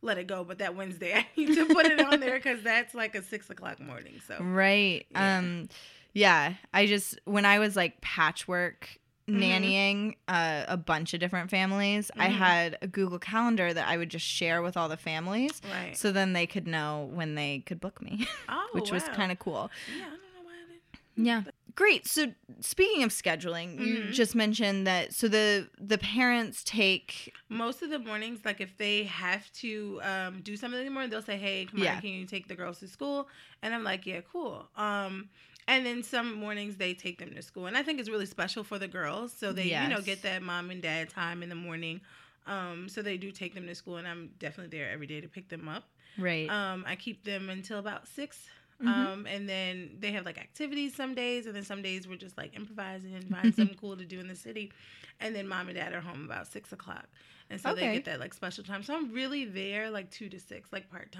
Let 0.00 0.16
it 0.16 0.28
go, 0.28 0.44
but 0.44 0.58
that 0.58 0.76
Wednesday 0.76 1.12
I 1.16 1.26
need 1.36 1.56
to 1.56 1.66
put 1.66 1.84
it 1.86 2.00
on 2.00 2.20
there 2.20 2.36
because 2.36 2.62
that's 2.62 2.94
like 2.94 3.16
a 3.16 3.22
six 3.22 3.50
o'clock 3.50 3.80
morning. 3.80 4.20
So 4.28 4.36
Right. 4.40 5.06
Yeah. 5.10 5.38
Um 5.38 5.68
yeah, 6.14 6.54
I 6.72 6.86
just 6.86 7.18
when 7.24 7.44
I 7.44 7.58
was 7.58 7.74
like 7.74 8.00
patchwork. 8.00 9.00
Nannying 9.28 10.14
uh, 10.28 10.64
a 10.68 10.76
bunch 10.76 11.14
of 11.14 11.20
different 11.20 11.50
families, 11.50 12.10
I 12.18 12.28
Mhm. 12.28 12.32
had 12.32 12.78
a 12.82 12.86
Google 12.86 13.18
Calendar 13.18 13.72
that 13.72 13.86
I 13.88 13.96
would 13.96 14.08
just 14.10 14.26
share 14.26 14.62
with 14.62 14.76
all 14.76 14.88
the 14.88 14.96
families 14.96 15.60
right, 15.64 15.96
so 15.96 16.12
then 16.12 16.32
they 16.32 16.46
could 16.46 16.66
know 16.66 17.08
when 17.12 17.34
they 17.34 17.60
could 17.66 17.80
book 17.80 18.00
me, 18.02 18.26
oh, 18.48 18.66
which 18.72 18.90
was 18.90 19.04
kind 19.08 19.30
of 19.32 19.38
cool. 19.38 19.70
yeah. 19.98 20.04
I 20.06 20.08
don't 20.08 20.12
know 20.34 20.42
why 20.44 20.52
I 20.52 20.66
didn't. 20.68 21.26
Yeah. 21.26 21.42
Great. 21.74 22.08
So 22.08 22.32
speaking 22.60 23.04
of 23.04 23.10
scheduling, 23.10 23.78
you 23.78 24.02
Mhm. 24.04 24.12
just 24.12 24.34
mentioned 24.34 24.86
that 24.88 25.14
so 25.14 25.28
the 25.28 25.68
the 25.78 25.98
parents 25.98 26.64
take 26.64 27.32
most 27.48 27.82
of 27.82 27.90
the 27.90 27.98
mornings, 28.00 28.40
like 28.44 28.60
if 28.60 28.76
they 28.76 29.04
have 29.04 29.50
to 29.52 30.00
um, 30.02 30.40
do 30.42 30.56
something 30.56 30.78
in 30.80 30.86
the 30.86 30.90
morning, 30.90 31.10
they'll 31.10 31.22
say, 31.22 31.36
"Hey, 31.36 31.66
come 31.70 31.82
Yeah. 31.82 31.94
on, 31.94 32.00
can 32.00 32.10
you 32.10 32.26
take 32.26 32.48
the 32.48 32.56
girls 32.56 32.80
to 32.80 32.88
school?" 32.88 33.28
And 33.62 33.72
I'm 33.74 33.84
like, 33.84 34.06
"Yeah, 34.06 34.20
cool." 34.32 34.68
Um, 34.76 35.28
and 35.68 35.86
then 35.86 36.02
some 36.02 36.34
mornings 36.34 36.78
they 36.78 36.94
take 36.94 37.20
them 37.20 37.34
to 37.36 37.42
school, 37.42 37.66
and 37.66 37.76
I 37.78 37.84
think 37.84 38.00
it's 38.00 38.10
really 38.10 38.26
special 38.26 38.64
for 38.64 38.80
the 38.80 38.88
girls, 38.88 39.32
so 39.32 39.52
they 39.52 39.68
you 39.68 39.88
know 39.88 40.02
get 40.02 40.22
that 40.24 40.42
mom 40.42 40.70
and 40.70 40.82
dad 40.82 41.10
time 41.10 41.44
in 41.44 41.50
the 41.50 41.54
morning. 41.56 42.02
Um, 42.46 42.88
so 42.88 43.02
they 43.02 43.18
do 43.18 43.32
take 43.32 43.54
them 43.54 43.66
to 43.68 43.74
school, 43.76 43.98
and 43.98 44.08
I'm 44.08 44.32
definitely 44.38 44.76
there 44.76 44.90
every 44.90 45.06
day 45.06 45.20
to 45.20 45.28
pick 45.28 45.50
them 45.50 45.68
up. 45.68 45.84
right. 46.16 46.54
Um, 46.54 46.84
I 46.86 46.96
keep 46.96 47.24
them 47.24 47.50
until 47.50 47.78
about 47.78 48.08
6 48.08 48.48
Mhm. 48.80 49.08
Um, 49.12 49.26
and 49.26 49.48
then 49.48 49.96
they 49.98 50.12
have 50.12 50.24
like 50.24 50.38
activities 50.38 50.94
some 50.94 51.14
days, 51.14 51.46
and 51.46 51.54
then 51.54 51.64
some 51.64 51.82
days 51.82 52.08
we're 52.08 52.16
just 52.16 52.38
like 52.38 52.56
improvising 52.56 53.14
and 53.14 53.28
find 53.30 53.54
something 53.54 53.76
cool 53.78 53.96
to 53.96 54.04
do 54.06 54.20
in 54.20 54.28
the 54.28 54.36
city. 54.36 54.72
And 55.20 55.34
then 55.34 55.48
mom 55.48 55.68
and 55.68 55.76
dad 55.76 55.92
are 55.92 56.00
home 56.00 56.24
about 56.24 56.46
six 56.46 56.72
o'clock, 56.72 57.08
and 57.50 57.60
so 57.60 57.74
Okay. 57.74 57.74
they 57.74 57.88
get 57.88 58.04
that 58.06 58.20
like 58.20 58.32
special 58.32 58.64
time. 58.64 58.82
So 58.82 58.94
I'm 58.94 59.12
really 59.12 59.44
there 59.44 59.90
like 59.90 60.10
two 60.10 60.28
to 60.30 60.40
six, 60.40 60.72
like 60.72 60.88
part 60.90 61.12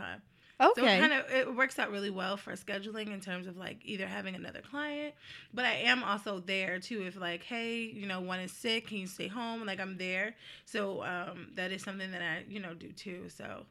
time. 0.59 0.75
So 0.77 0.85
it 0.85 1.00
kind 1.00 1.12
of 1.12 1.31
it 1.31 1.57
works 1.57 1.79
out 1.79 1.91
really 1.91 2.11
well 2.11 2.37
for 2.37 2.53
scheduling 2.53 3.12
in 3.12 3.21
terms 3.21 3.47
of 3.47 3.57
like 3.57 3.79
either 3.85 4.07
having 4.07 4.35
another 4.35 4.61
client, 4.61 5.15
but 5.55 5.65
I 5.65 5.75
am 5.75 6.03
also 6.03 6.41
there 6.41 6.79
too 6.79 7.03
if 7.03 7.17
like 7.17 7.43
hey 7.43 7.81
you 7.83 8.07
know 8.07 8.21
one 8.21 8.41
is 8.41 8.53
sick, 8.53 8.88
can 8.88 8.99
you 8.99 9.07
stay 9.07 9.29
home? 9.29 9.65
Like 9.65 9.81
I'm 9.81 9.97
there, 9.99 10.35
so 10.65 11.03
um, 11.05 11.49
that 11.55 11.73
is 11.73 11.83
something 11.83 12.11
that 12.11 12.23
I 12.23 12.45
you 12.49 12.61
know 12.61 12.75
do 12.75 12.93
too. 12.93 13.29
So 13.29 13.67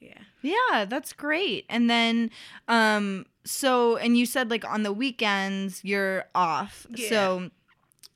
yeah. 0.00 0.18
Yeah, 0.42 0.84
that's 0.84 1.12
great. 1.12 1.64
And 1.68 1.88
then 1.88 2.30
um 2.68 3.26
so 3.44 3.96
and 3.96 4.16
you 4.16 4.26
said 4.26 4.50
like 4.50 4.64
on 4.64 4.82
the 4.82 4.92
weekends 4.92 5.84
you're 5.84 6.24
off. 6.34 6.86
Yeah. 6.90 7.08
So 7.08 7.50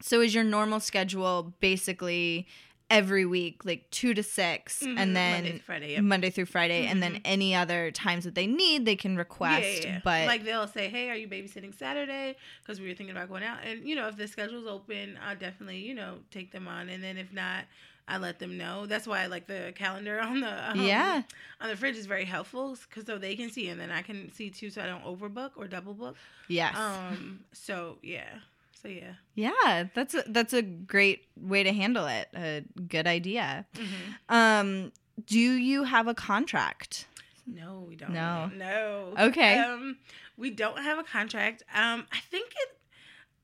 so 0.03 0.21
is 0.21 0.35
your 0.35 0.45
normal 0.45 0.81
schedule 0.81 1.55
basically 1.61 2.47
every 2.88 3.26
week 3.26 3.64
like 3.64 3.90
2 3.90 4.14
to 4.14 4.23
6 4.23 4.81
Mhm, 4.83 4.99
and 4.99 5.16
then 5.16 5.31
Monday, 5.45 5.59
to 5.59 5.64
Friday. 5.64 5.93
Yep. 5.95 6.02
Monday 6.05 6.31
through 6.31 6.45
Friday 6.47 6.87
and 6.87 7.02
then 7.02 7.14
Mhm. 7.16 7.21
any 7.25 7.55
other 7.55 7.90
times 7.90 8.25
that 8.25 8.35
they 8.37 8.47
need 8.47 8.85
they 8.85 8.95
can 8.97 9.16
request 9.16 9.62
Yeah, 9.64 9.81
yeah, 9.81 9.93
yeah. 9.95 10.00
but 10.05 10.26
like 10.26 10.45
they'll 10.45 10.69
say, 10.69 10.88
"Hey, 10.88 11.11
are 11.11 11.16
you 11.16 11.26
babysitting 11.26 11.75
Saturday?" 11.76 12.37
Because 12.62 12.81
we 12.81 12.87
were 12.88 12.95
thinking 12.95 13.16
about 13.16 13.28
going 13.28 13.43
out, 13.43 13.59
and 13.64 13.87
you 13.88 13.97
know, 13.97 14.07
if 14.09 14.16
the 14.16 14.28
schedule's 14.28 14.66
open, 14.66 15.19
I'll 15.23 15.37
definitely 15.37 15.78
you 15.78 15.95
know 15.95 16.19
take 16.31 16.52
them 16.52 16.69
on, 16.69 16.88
and 16.88 17.02
then 17.02 17.16
if 17.16 17.33
not, 17.33 17.64
I 18.07 18.19
let 18.19 18.38
them 18.38 18.57
know. 18.57 18.87
That's 18.87 19.07
why 19.07 19.23
I 19.23 19.26
like 19.26 19.49
the 19.49 19.73
calendar 19.75 20.21
on 20.31 20.40
the 20.40 20.71
um, 20.71 20.81
yeah. 20.81 21.23
on 21.61 21.69
the 21.69 21.76
fridge 21.76 21.97
is 21.97 22.07
very 22.07 22.25
helpful 22.25 22.76
because 22.88 23.05
so 23.07 23.19
they 23.19 23.35
can 23.35 23.50
see 23.50 23.69
and 23.69 23.81
then 23.81 23.90
I 23.90 24.02
can 24.02 24.31
see 24.33 24.49
too, 24.50 24.71
so 24.71 24.81
I 24.81 24.87
don't 24.87 25.05
overbook 25.05 25.52
or 25.57 25.66
double 25.66 25.95
book. 25.95 26.16
Yes. 26.47 26.76
Um. 26.76 27.40
So 27.52 27.99
yeah. 28.02 28.38
So 28.87 28.93
yeah. 28.93 29.14
yeah, 29.35 29.85
that's 29.95 30.14
a, 30.14 30.23
that's 30.28 30.52
a 30.52 30.62
great 30.62 31.26
way 31.37 31.62
to 31.64 31.73
handle 31.73 32.07
it. 32.07 32.28
A 32.35 32.62
good 32.88 33.07
idea. 33.07 33.66
hmm 33.76 33.85
Um, 34.28 34.93
do 35.26 35.38
you 35.38 35.85
have 35.85 36.07
a 36.07 36.14
contract? 36.14 37.07
No, 37.47 37.85
we 37.88 37.97
don't. 37.97 38.11
No. 38.12 38.50
No. 38.55 39.14
Okay. 39.19 39.59
Um, 39.59 39.99
we 40.37 40.50
don't 40.50 40.78
have 40.83 40.99
a 40.99 41.05
contract. 41.05 41.62
Um, 41.75 42.07
I 42.12 42.19
think 42.31 42.50
it. 42.50 42.78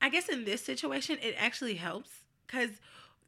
I 0.00 0.08
guess 0.08 0.28
in 0.28 0.44
this 0.44 0.62
situation, 0.64 1.18
it 1.22 1.34
actually 1.38 1.74
helps 1.74 2.10
because 2.46 2.70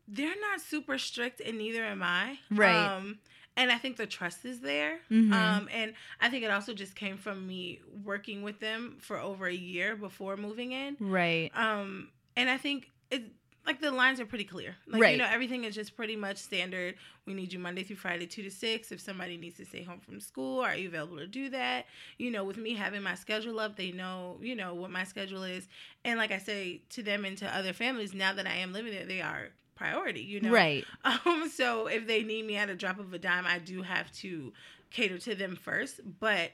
they're 0.09 0.41
not 0.51 0.61
super 0.61 0.99
strict, 0.99 1.41
and 1.41 1.59
neither 1.59 1.85
am 1.85 2.03
I. 2.03 2.39
Right. 2.51 2.87
Um, 2.97 3.19
and 3.57 3.71
I 3.71 3.79
think 3.79 3.97
the 3.97 4.07
trust 4.07 4.45
is 4.45 4.61
there. 4.61 4.99
Mhm. 5.11 5.33
Um, 5.33 5.69
and 5.73 5.95
I 6.21 6.29
think 6.29 6.45
it 6.45 6.51
also 6.51 6.75
just 6.75 6.97
came 6.97 7.17
from 7.17 7.47
me 7.47 7.81
working 8.05 8.43
with 8.43 8.61
them 8.61 8.97
for 9.01 9.19
over 9.19 9.47
a 9.47 9.55
year 9.55 9.97
before 9.97 10.37
moving 10.37 10.73
in. 10.73 10.97
Right. 11.01 11.51
Um, 11.55 12.11
and 12.37 12.51
I 12.51 12.57
think 12.57 12.91
it 13.11 13.23
like 13.67 13.81
the 13.81 13.91
lines 13.91 14.21
are 14.21 14.27
pretty 14.27 14.45
clear. 14.45 14.77
Like 14.87 15.01
Right. 15.01 15.13
you 15.13 15.17
know, 15.17 15.25
everything 15.31 15.65
is 15.65 15.75
just 15.75 15.97
pretty 15.97 16.17
much 16.17 16.37
standard. 16.37 16.97
We 17.25 17.33
need 17.33 17.51
you 17.51 17.59
Monday 17.59 17.83
through 17.83 17.97
Friday, 17.97 18.27
two 18.27 18.43
to 18.43 18.51
six. 18.51 18.93
If 18.93 19.01
somebody 19.01 19.39
needs 19.39 19.57
to 19.57 19.65
stay 19.65 19.83
home 19.83 20.01
from 20.01 20.21
school, 20.21 20.61
are 20.61 20.77
you 20.77 20.89
available 20.89 21.17
to 21.17 21.27
do 21.27 21.49
that? 21.49 21.87
You 22.19 22.31
know, 22.31 22.45
with 22.45 22.59
me 22.59 22.75
having 22.75 23.03
my 23.03 23.15
schedule 23.15 23.59
up, 23.61 23.77
they 23.77 23.91
know, 23.91 24.39
you 24.43 24.55
know, 24.55 24.75
what 24.75 24.91
my 24.91 25.05
schedule 25.05 25.45
is. 25.45 25.67
And 26.05 26.19
like 26.19 26.31
I 26.31 26.39
say 26.39 26.83
to 26.91 27.03
them 27.03 27.25
and 27.25 27.39
to 27.39 27.57
other 27.57 27.73
families, 27.73 28.13
now 28.13 28.35
that 28.35 28.47
I 28.47 28.57
am 28.57 28.75
living 28.75 28.93
there, 28.93 29.07
they 29.07 29.23
are 29.23 29.49
priority, 29.75 30.21
you 30.23 30.41
know. 30.41 30.51
Right. 30.51 30.85
Um, 31.05 31.49
so 31.51 31.87
if 31.87 32.07
they 32.07 32.23
need 32.23 32.47
me 32.47 32.57
at 32.57 32.69
a 32.71 32.75
drop 32.75 32.99
of 32.99 33.13
a 33.13 33.19
dime, 33.19 33.45
I 33.47 33.59
do 33.59 33.83
have 33.83 34.11
to 34.17 34.53
cater 34.91 35.19
to 35.19 35.35
them 35.35 35.57
first. 35.57 36.01
But 36.21 36.53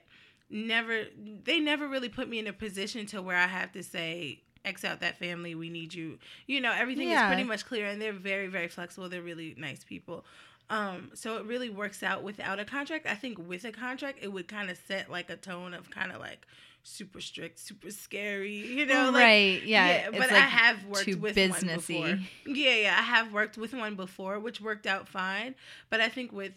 never, 0.48 1.04
they 1.44 1.60
never 1.60 1.88
really 1.88 2.08
put 2.08 2.28
me 2.28 2.38
in 2.38 2.46
a 2.46 2.52
position 2.52 3.06
to 3.06 3.22
where 3.22 3.36
I 3.36 3.46
have 3.46 3.72
to 3.72 3.82
say, 3.82 4.40
X 4.64 4.84
out 4.84 5.00
that 5.00 5.18
family, 5.18 5.54
we 5.54 5.70
need 5.70 5.94
you. 5.94 6.18
You 6.46 6.60
know, 6.60 6.72
everything 6.72 7.08
Yeah. 7.08 7.26
is 7.26 7.34
pretty 7.34 7.48
much 7.48 7.64
clear, 7.64 7.86
and 7.86 8.00
they're 8.00 8.12
very, 8.12 8.46
very 8.48 8.68
flexible. 8.68 9.08
They're 9.08 9.22
really 9.22 9.54
nice 9.56 9.84
people. 9.84 10.24
Um, 10.68 11.10
so 11.14 11.36
it 11.38 11.46
really 11.46 11.70
works 11.70 12.02
out 12.02 12.22
without 12.22 12.60
a 12.60 12.64
contract. 12.64 13.06
I 13.06 13.14
think 13.14 13.38
with 13.38 13.64
a 13.64 13.72
contract, 13.72 14.18
it 14.22 14.28
would 14.32 14.48
kind 14.48 14.70
of 14.70 14.78
set 14.86 15.10
like 15.10 15.30
a 15.30 15.36
tone 15.36 15.74
of 15.74 15.90
kind 15.90 16.12
of 16.12 16.20
like 16.20 16.46
super 16.82 17.20
strict, 17.20 17.58
super 17.58 17.90
scary, 17.90 18.56
you 18.56 18.86
know, 18.86 19.10
like, 19.12 19.22
right. 19.22 19.62
Yeah. 19.64 20.08
it's 20.08 20.18
but 20.18 20.32
I 20.32 20.38
have 20.38 20.84
worked 20.84 21.06
with 21.06 21.20
one 21.20 21.32
before. 21.32 21.56
businessy. 21.56 22.26
Yeah, 22.46 22.74
yeah, 22.74 22.96
I 22.98 23.02
have 23.02 23.32
worked 23.32 23.58
with 23.58 23.74
one 23.74 23.96
before, 23.96 24.38
which 24.38 24.60
worked 24.60 24.86
out 24.86 25.08
fine. 25.08 25.54
But 25.90 26.00
I 26.00 26.08
think 26.08 26.32
with 26.32 26.52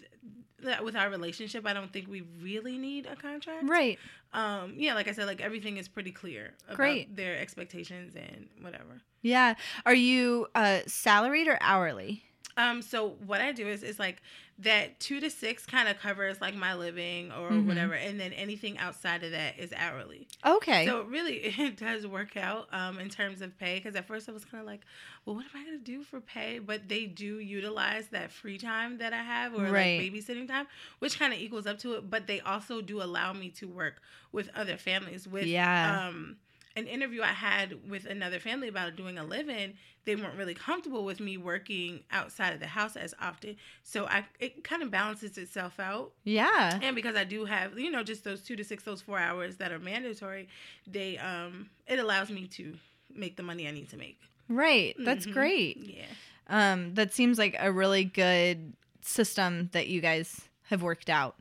that, 0.63 0.83
with 0.83 0.95
our 0.95 1.09
relationship, 1.09 1.65
I 1.67 1.73
don't 1.73 1.91
think 1.91 2.07
we 2.07 2.23
really 2.41 2.77
need 2.77 3.05
a 3.05 3.15
contract. 3.15 3.67
Right. 3.67 3.99
Um. 4.33 4.73
Yeah, 4.77 4.95
like 4.95 5.07
I 5.07 5.11
said, 5.11 5.27
like 5.27 5.41
everything 5.41 5.77
is 5.77 5.87
pretty 5.87 6.11
clear 6.11 6.53
about 6.65 6.77
Great. 6.77 7.15
their 7.15 7.37
expectations 7.37 8.15
and 8.15 8.47
whatever. 8.61 9.01
Yeah. 9.21 9.55
Are 9.85 9.93
you 9.93 10.47
uh 10.55 10.79
salaried 10.87 11.47
or 11.47 11.57
hourly? 11.61 12.23
Um. 12.57 12.81
So 12.81 13.15
what 13.25 13.41
I 13.41 13.51
do 13.51 13.67
is 13.67 13.83
is 13.83 13.99
like 13.99 14.21
that 14.59 14.99
two 14.99 15.19
to 15.19 15.29
six 15.29 15.65
kind 15.65 15.89
of 15.89 15.97
covers 15.99 16.39
like 16.39 16.53
my 16.55 16.73
living 16.75 17.31
or 17.31 17.51
Mhm. 17.51 17.65
whatever, 17.65 17.93
and 17.93 18.19
then 18.19 18.31
anything 18.33 18.77
outside 18.77 19.23
of 19.23 19.31
that 19.31 19.57
is 19.57 19.73
hourly. 19.73 20.27
Okay. 20.45 20.85
So 20.85 21.01
really, 21.03 21.37
it 21.59 21.77
does 21.77 22.05
work 22.05 22.37
out 22.37 22.67
um, 22.71 22.99
in 22.99 23.09
terms 23.09 23.41
of 23.41 23.57
pay. 23.57 23.75
Because 23.77 23.95
at 23.95 24.05
first 24.05 24.29
I 24.29 24.31
was 24.31 24.45
kind 24.45 24.61
of 24.61 24.67
like, 24.67 24.81
well, 25.25 25.35
what 25.35 25.45
am 25.45 25.59
I 25.59 25.65
gonna 25.65 25.77
do 25.79 26.03
for 26.03 26.21
pay? 26.21 26.59
But 26.59 26.87
they 26.87 27.05
do 27.05 27.39
utilize 27.39 28.07
that 28.09 28.31
free 28.31 28.57
time 28.57 28.99
that 28.99 29.11
I 29.13 29.23
have, 29.23 29.53
or 29.55 29.63
Right. 29.71 29.97
like 29.97 30.13
babysitting 30.13 30.47
time, 30.47 30.67
which 30.99 31.17
kind 31.17 31.33
of 31.33 31.39
equals 31.39 31.65
up 31.65 31.79
to 31.79 31.93
it. 31.93 32.09
But 32.09 32.27
they 32.27 32.39
also 32.41 32.81
do 32.81 33.01
allow 33.01 33.33
me 33.33 33.49
to 33.51 33.67
work 33.67 34.01
with 34.31 34.49
other 34.55 34.77
families. 34.77 35.27
With 35.27 35.47
Yeah. 35.47 36.07
um, 36.09 36.37
an 36.75 36.87
interview 36.87 37.21
I 37.21 37.27
had 37.27 37.89
with 37.89 38.05
another 38.05 38.39
family 38.39 38.67
about 38.67 38.95
doing 38.95 39.17
a 39.17 39.23
live-in, 39.23 39.73
they 40.05 40.15
weren't 40.15 40.35
really 40.35 40.55
comfortable 40.55 41.05
with 41.05 41.19
me 41.19 41.37
working 41.37 42.01
outside 42.11 42.53
of 42.53 42.59
the 42.59 42.67
house 42.67 42.95
as 42.95 43.13
often. 43.21 43.55
So 43.83 44.05
I, 44.07 44.25
it 44.39 44.63
kind 44.63 44.81
of 44.81 44.89
balances 44.89 45.37
itself 45.37 45.79
out. 45.79 46.11
yeah. 46.23 46.79
And 46.81 46.95
because 46.95 47.15
I 47.15 47.23
do 47.25 47.45
have, 47.45 47.77
you 47.77 47.91
know, 47.91 48.03
just 48.03 48.23
those 48.23 48.41
two 48.41 48.55
to 48.55 48.63
six, 48.63 48.83
those 48.83 49.01
four 49.01 49.19
hours 49.19 49.57
that 49.57 49.71
are 49.71 49.79
mandatory, 49.79 50.47
they 50.87 51.17
um 51.19 51.69
it 51.87 51.99
allows 51.99 52.29
me 52.31 52.47
to 52.47 52.73
make 53.13 53.37
the 53.37 53.43
money 53.43 53.67
I 53.67 53.71
need 53.71 53.89
to 53.91 53.97
make. 53.97 54.19
Right. 54.49 54.95
That's 54.99 55.25
Mhm. 55.27 55.33
great. 55.33 55.77
Yeah. 55.77 56.05
Um, 56.47 56.95
that 56.95 57.13
seems 57.13 57.37
like 57.37 57.55
a 57.59 57.71
really 57.71 58.03
good 58.03 58.73
system 59.01 59.69
that 59.73 59.87
you 59.87 60.01
guys 60.01 60.41
have 60.69 60.81
worked 60.81 61.09
out. 61.09 61.35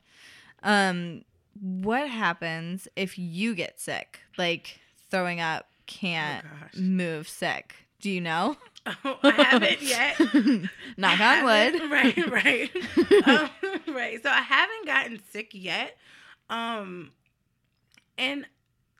Um, 0.62 1.24
what 1.60 2.08
happens 2.08 2.86
if 2.96 3.18
you 3.18 3.54
get 3.54 3.80
sick? 3.80 4.20
Like 4.38 4.78
throwing 5.12 5.40
up, 5.40 5.68
can't 5.86 6.42
gosh. 6.44 6.74
move 6.76 7.28
sick. 7.28 7.76
Do 8.00 8.10
you 8.10 8.20
know? 8.20 8.56
Oh, 9.04 9.16
I 9.22 9.30
haven't 9.30 9.80
yet. 9.80 10.18
Knock 10.96 11.20
on 11.20 11.44
wood. 11.44 11.80
Right, 11.88 12.16
right. 12.28 12.70
um, 13.28 13.48
right. 13.94 14.20
So 14.20 14.28
I 14.28 14.40
haven't 14.40 14.86
gotten 14.86 15.20
sick 15.30 15.50
yet. 15.52 15.96
Um 16.50 17.12
and 18.18 18.44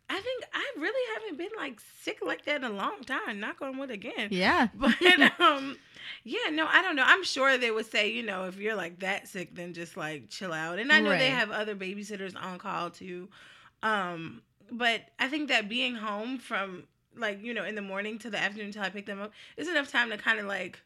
I 0.09 0.21
think 0.21 0.45
I 0.54 0.64
really 0.78 1.14
haven't 1.14 1.37
been 1.37 1.50
like 1.57 1.81
sick 2.02 2.19
like 2.25 2.45
that 2.45 2.62
in 2.62 2.64
a 2.64 2.71
long 2.71 3.02
time. 3.04 3.40
Knock 3.40 3.61
on 3.61 3.76
wood 3.76 3.90
again. 3.90 4.28
yeah. 4.31 4.69
But 4.73 4.95
um 5.40 5.76
yeah, 6.23 6.50
no, 6.52 6.66
I 6.69 6.81
don't 6.83 6.95
know. 6.95 7.04
I'm 7.04 7.25
sure 7.25 7.59
they 7.59 7.73
would 7.73 7.90
say, 7.90 8.12
you 8.12 8.23
know, 8.23 8.45
if 8.45 8.59
you're 8.59 8.76
like 8.76 9.00
that 9.00 9.26
sick, 9.26 9.52
then 9.52 9.75
just 9.75 9.97
like 9.97 10.28
chill 10.28 10.52
out. 10.52 10.78
And 10.78 10.92
I 10.92 11.00
know 11.00 11.11
they 11.11 11.31
have 11.31 11.50
other 11.50 11.75
babysitters 11.75 12.40
on 12.40 12.59
call 12.59 12.90
too. 12.90 13.31
Um, 13.83 14.42
but 14.71 15.02
I 15.19 15.28
think 15.28 15.49
that 15.49 15.69
being 15.69 15.95
home 15.95 16.38
from 16.38 16.85
like, 17.16 17.42
you 17.42 17.54
know, 17.54 17.64
in 17.64 17.75
the 17.75 17.83
morning 17.83 18.19
to 18.21 18.31
the 18.31 18.38
afternoon 18.38 18.66
until 18.66 18.83
I 18.83 18.90
pick 18.90 19.07
them 19.07 19.21
up 19.21 19.33
is 19.57 19.69
enough 19.69 19.90
time 19.90 20.11
to 20.11 20.16
kind 20.16 20.38
of 20.38 20.47
like 20.47 20.81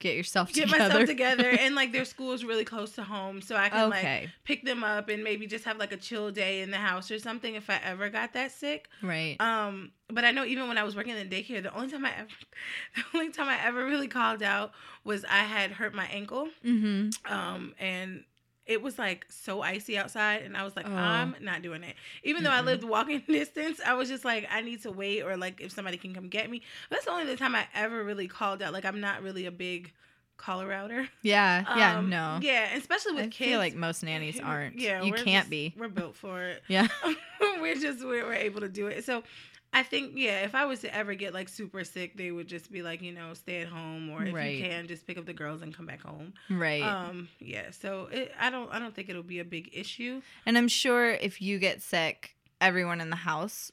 Get 0.00 0.14
yourself 0.14 0.52
get 0.52 0.68
together. 0.68 0.84
myself 0.84 1.06
together 1.08 1.48
and 1.60 1.74
like 1.74 1.90
their 1.90 2.04
school 2.04 2.32
is 2.32 2.44
really 2.44 2.64
close 2.64 2.92
to 2.92 3.02
home 3.02 3.40
so 3.40 3.56
i 3.56 3.68
can 3.68 3.90
like 3.90 4.28
pick 4.44 4.64
them 4.64 4.84
up 4.84 5.08
and 5.08 5.24
maybe 5.24 5.44
just 5.44 5.64
have 5.64 5.76
like 5.76 5.90
a 5.90 5.96
chill 5.96 6.30
day 6.30 6.60
in 6.60 6.70
the 6.70 6.76
house 6.76 7.10
or 7.10 7.18
something 7.18 7.56
if 7.56 7.68
i 7.68 7.80
ever 7.84 8.08
got 8.08 8.32
that 8.32 8.52
sick 8.52 8.88
right. 9.02 9.36
um 9.40 9.90
but 10.08 10.24
i 10.24 10.30
know 10.30 10.44
even 10.44 10.68
when 10.68 10.78
i 10.78 10.84
was 10.84 10.94
working 10.94 11.16
in 11.16 11.28
the 11.28 11.36
daycare 11.36 11.60
the 11.60 11.74
only 11.74 11.90
time 11.90 12.04
i 12.04 12.12
ever 12.16 12.28
the 12.94 13.18
only 13.18 13.32
time 13.32 13.48
i 13.48 13.58
ever 13.66 13.84
really 13.84 14.06
called 14.06 14.40
out 14.40 14.70
was 15.02 15.24
i 15.24 15.42
had 15.42 15.72
hurt 15.72 15.92
my 15.92 16.06
ankle 16.06 16.48
mm-hmm. 16.64 17.10
um 17.32 17.74
and 17.80 18.22
it 18.68 18.80
was 18.82 18.98
like 18.98 19.26
so 19.28 19.62
icy 19.62 19.98
outside 19.98 20.42
and 20.42 20.56
i 20.56 20.62
was 20.62 20.76
like 20.76 20.86
Oh. 20.86 20.94
i'm 20.94 21.34
not 21.40 21.62
doing 21.62 21.82
it 21.82 21.96
even 22.22 22.44
though 22.44 22.50
i 22.52 22.60
Mm-mm. 22.60 22.66
lived 22.66 22.84
walking 22.84 23.22
distance 23.26 23.80
i 23.84 23.94
was 23.94 24.08
just 24.08 24.24
like 24.24 24.46
i 24.52 24.60
need 24.60 24.82
to 24.82 24.92
wait 24.92 25.22
or 25.22 25.36
like 25.36 25.60
if 25.60 25.72
somebody 25.72 25.96
can 25.96 26.14
come 26.14 26.28
get 26.28 26.48
me 26.50 26.62
that's 26.90 27.06
the 27.06 27.10
only 27.10 27.24
the 27.24 27.36
time 27.36 27.54
i 27.56 27.66
ever 27.74 28.04
really 28.04 28.28
called 28.28 28.62
out 28.62 28.72
like 28.72 28.84
i'm 28.84 29.00
not 29.00 29.22
really 29.22 29.46
a 29.46 29.50
big 29.50 29.92
caller 30.36 30.72
outer 30.72 31.08
Yeah. 31.22 31.64
Yeah. 31.76 31.98
um, 31.98 32.10
no. 32.10 32.38
yeah 32.40 32.76
especially 32.76 33.14
with 33.14 33.24
I 33.24 33.28
kids 33.28 33.50
feel 33.50 33.58
like 33.58 33.74
most 33.74 34.04
nannies 34.04 34.38
aren't. 34.44 34.78
yeah 34.78 35.02
You 35.02 35.12
can't 35.12 35.26
just- 35.46 35.50
be. 35.50 35.74
we're 35.76 35.88
built 35.88 36.14
for 36.14 36.40
it 36.42 36.62
Yeah. 36.68 36.86
we're 37.60 37.74
just 37.74 38.04
we're, 38.04 38.24
we're 38.24 38.34
able 38.34 38.60
to 38.60 38.68
do 38.68 38.86
it 38.86 39.04
so 39.04 39.24
I 39.72 39.82
think 39.82 40.12
yeah, 40.16 40.40
if 40.44 40.54
I 40.54 40.64
was 40.64 40.80
to 40.80 40.94
ever 40.94 41.14
get 41.14 41.34
like 41.34 41.48
super 41.48 41.84
sick, 41.84 42.16
they 42.16 42.30
would 42.30 42.48
just 42.48 42.72
be 42.72 42.82
like, 42.82 43.02
you 43.02 43.12
know, 43.12 43.34
stay 43.34 43.60
at 43.60 43.68
home, 43.68 44.08
or 44.10 44.24
if 44.24 44.34
Right. 44.34 44.56
you 44.56 44.64
can, 44.64 44.86
just 44.88 45.06
pick 45.06 45.18
up 45.18 45.26
the 45.26 45.34
girls 45.34 45.60
and 45.62 45.74
come 45.76 45.84
back 45.86 46.00
home. 46.02 46.32
Right. 46.48 46.82
Um, 46.82 47.28
yeah. 47.38 47.70
So 47.70 48.08
it, 48.10 48.32
I 48.40 48.48
don't, 48.50 48.72
I 48.72 48.78
don't 48.78 48.94
think 48.94 49.08
it'll 49.10 49.22
be 49.22 49.40
a 49.40 49.44
big 49.44 49.70
issue. 49.72 50.22
And 50.46 50.56
I'm 50.56 50.68
sure 50.68 51.10
if 51.10 51.42
you 51.42 51.58
get 51.58 51.82
sick, 51.82 52.34
everyone 52.60 53.00
in 53.00 53.10
the 53.10 53.16
house 53.16 53.70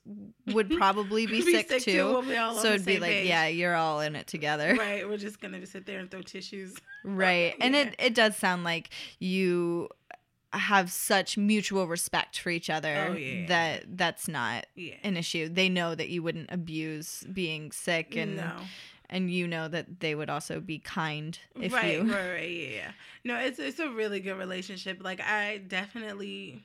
would 0.48 0.70
probably 0.78 1.26
be, 1.28 1.42
sick, 1.64 1.70
too. 1.82 2.06
We'll 2.06 2.22
be 2.24 2.36
all 2.36 2.56
So 2.56 2.74
it'd 2.74 2.86
be 2.86 3.00
like, 3.00 3.12
page. 3.12 3.28
yeah, 3.30 3.48
you're 3.48 3.76
all 3.76 4.02
in 4.02 4.16
it 4.18 4.28
together. 4.28 4.76
right. 4.80 5.08
We're 5.08 5.18
just 5.18 5.40
gonna 5.40 5.66
sit 5.66 5.86
there 5.86 6.00
and 6.00 6.12
throw 6.12 6.22
tissues. 6.22 6.76
Right. 7.06 7.56
And 7.62 7.76
it, 7.76 7.96
it 8.00 8.14
does 8.16 8.36
sound 8.36 8.64
like 8.64 8.90
you 9.20 9.90
have 10.58 10.92
such 10.92 11.38
mutual 11.38 11.88
respect 11.88 12.40
for 12.40 12.50
each 12.50 12.70
other 12.70 13.08
Oh, 13.12 13.14
yeah. 13.18 13.48
that 13.48 13.98
that's 13.98 14.28
not 14.28 14.66
Yeah. 14.76 14.96
an 15.04 15.18
issue. 15.18 15.50
They 15.50 15.70
know 15.70 15.96
that 15.96 16.10
you 16.10 16.22
wouldn't 16.24 16.52
abuse 16.52 17.26
being 17.32 17.72
sick 17.72 18.16
and 18.16 18.38
no. 18.38 18.58
and 19.10 19.30
you 19.32 19.48
know 19.48 19.68
that 19.68 20.00
they 20.00 20.16
would 20.16 20.30
also 20.30 20.60
be 20.60 20.80
kind 20.80 21.38
if 21.62 21.74
right, 21.74 21.94
you 21.94 22.04
right, 22.12 22.30
right, 22.32 22.50
yeah, 22.50 22.68
yeah. 22.70 22.92
No, 23.24 23.38
it's 23.38 23.60
it's 23.60 23.80
a 23.80 23.90
really 23.90 24.20
good 24.20 24.38
relationship. 24.38 25.00
Like 25.04 25.22
I 25.22 25.58
definitely, 25.68 26.64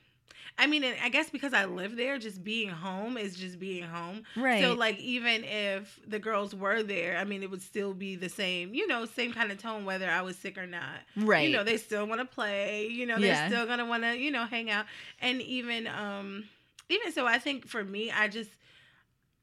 I 0.60 0.66
mean, 0.66 0.84
and 0.84 0.94
I 1.02 1.08
guess 1.08 1.30
because 1.30 1.52
I 1.54 1.64
live 1.64 1.96
there, 1.96 2.18
just 2.18 2.44
being 2.44 2.68
home 2.68 3.16
is 3.16 3.34
just 3.34 3.58
being 3.58 3.82
home. 3.82 4.22
Right. 4.36 4.62
So 4.62 4.74
like 4.74 4.98
even 5.00 5.42
if 5.44 5.98
the 6.06 6.18
girls 6.18 6.54
were 6.54 6.82
there, 6.82 7.16
I 7.16 7.24
mean, 7.24 7.42
it 7.42 7.50
would 7.50 7.62
still 7.62 7.94
be 7.94 8.14
the 8.14 8.28
same, 8.28 8.74
you 8.74 8.86
know, 8.86 9.06
same 9.06 9.32
kind 9.32 9.50
of 9.50 9.58
tone 9.58 9.84
whether 9.86 10.08
I 10.08 10.20
was 10.22 10.36
sick 10.36 10.58
or 10.58 10.66
not. 10.66 11.00
right. 11.16 11.48
You 11.48 11.56
know, 11.56 11.64
they 11.64 11.78
still 11.78 12.06
want 12.06 12.20
to 12.20 12.26
play. 12.26 12.86
You 12.88 13.06
know, 13.06 13.14
they're 13.18 13.28
Yeah. 13.32 13.48
still 13.48 13.66
gonna 13.66 13.86
want 13.86 14.02
to, 14.04 14.16
you 14.16 14.30
know, 14.30 14.44
hang 14.44 14.70
out. 14.70 14.84
And 15.20 15.40
even, 15.42 15.86
um, 15.86 16.44
even 16.90 17.10
so, 17.12 17.26
I 17.26 17.38
think 17.38 17.66
for 17.66 17.82
me, 17.82 18.10
I 18.10 18.28
just. 18.28 18.50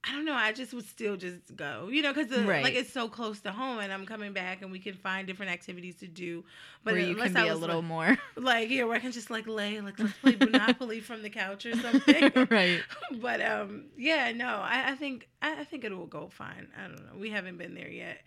I 0.03 0.13
don't 0.13 0.25
know. 0.25 0.33
I 0.33 0.53
just 0.53 0.73
would 0.73 0.87
still 0.87 1.17
just 1.17 1.55
go, 1.55 1.89
you 1.91 2.01
know, 2.01 2.13
because 2.13 2.31
Right. 2.31 2.63
like 2.63 2.75
it's 2.75 2.91
so 2.93 3.09
close 3.09 3.41
to 3.41 3.51
home, 3.51 3.79
and 3.79 3.91
I'm 3.91 4.05
coming 4.05 4.31
back, 4.31 4.61
and 4.61 4.71
we 4.71 4.79
can 4.79 4.93
find 4.93 5.27
different 5.27 5.51
activities 5.51 5.95
to 5.97 6.07
do. 6.07 6.45
But 6.83 6.93
where 6.93 7.01
you 7.01 7.11
unless 7.11 7.33
can 7.33 7.37
I 7.37 7.43
be 7.43 7.49
a 7.49 7.55
little 7.55 7.77
like, 7.77 7.85
more 7.85 8.17
like 8.37 8.69
yeah, 8.69 8.83
where 8.85 8.95
I 8.95 8.99
can 8.99 9.11
just 9.11 9.29
like 9.29 9.47
lay, 9.47 9.81
like 9.81 9.99
let's 9.99 10.13
play 10.19 10.35
Monopoly 10.35 11.01
from 11.01 11.23
the 11.23 11.29
couch 11.29 11.65
or 11.65 11.75
something. 11.75 12.31
right. 12.49 12.81
but 13.21 13.41
um, 13.41 13.85
yeah, 13.97 14.31
no, 14.31 14.47
I, 14.47 14.91
I 14.91 14.95
think 14.95 15.27
I, 15.41 15.61
I 15.61 15.63
think 15.65 15.83
it 15.83 15.91
will 15.95 16.05
go 16.05 16.29
fine. 16.29 16.67
I 16.77 16.87
don't 16.87 17.05
know. 17.05 17.19
We 17.19 17.29
haven't 17.31 17.57
been 17.57 17.73
there 17.75 17.89
yet. 17.89 18.19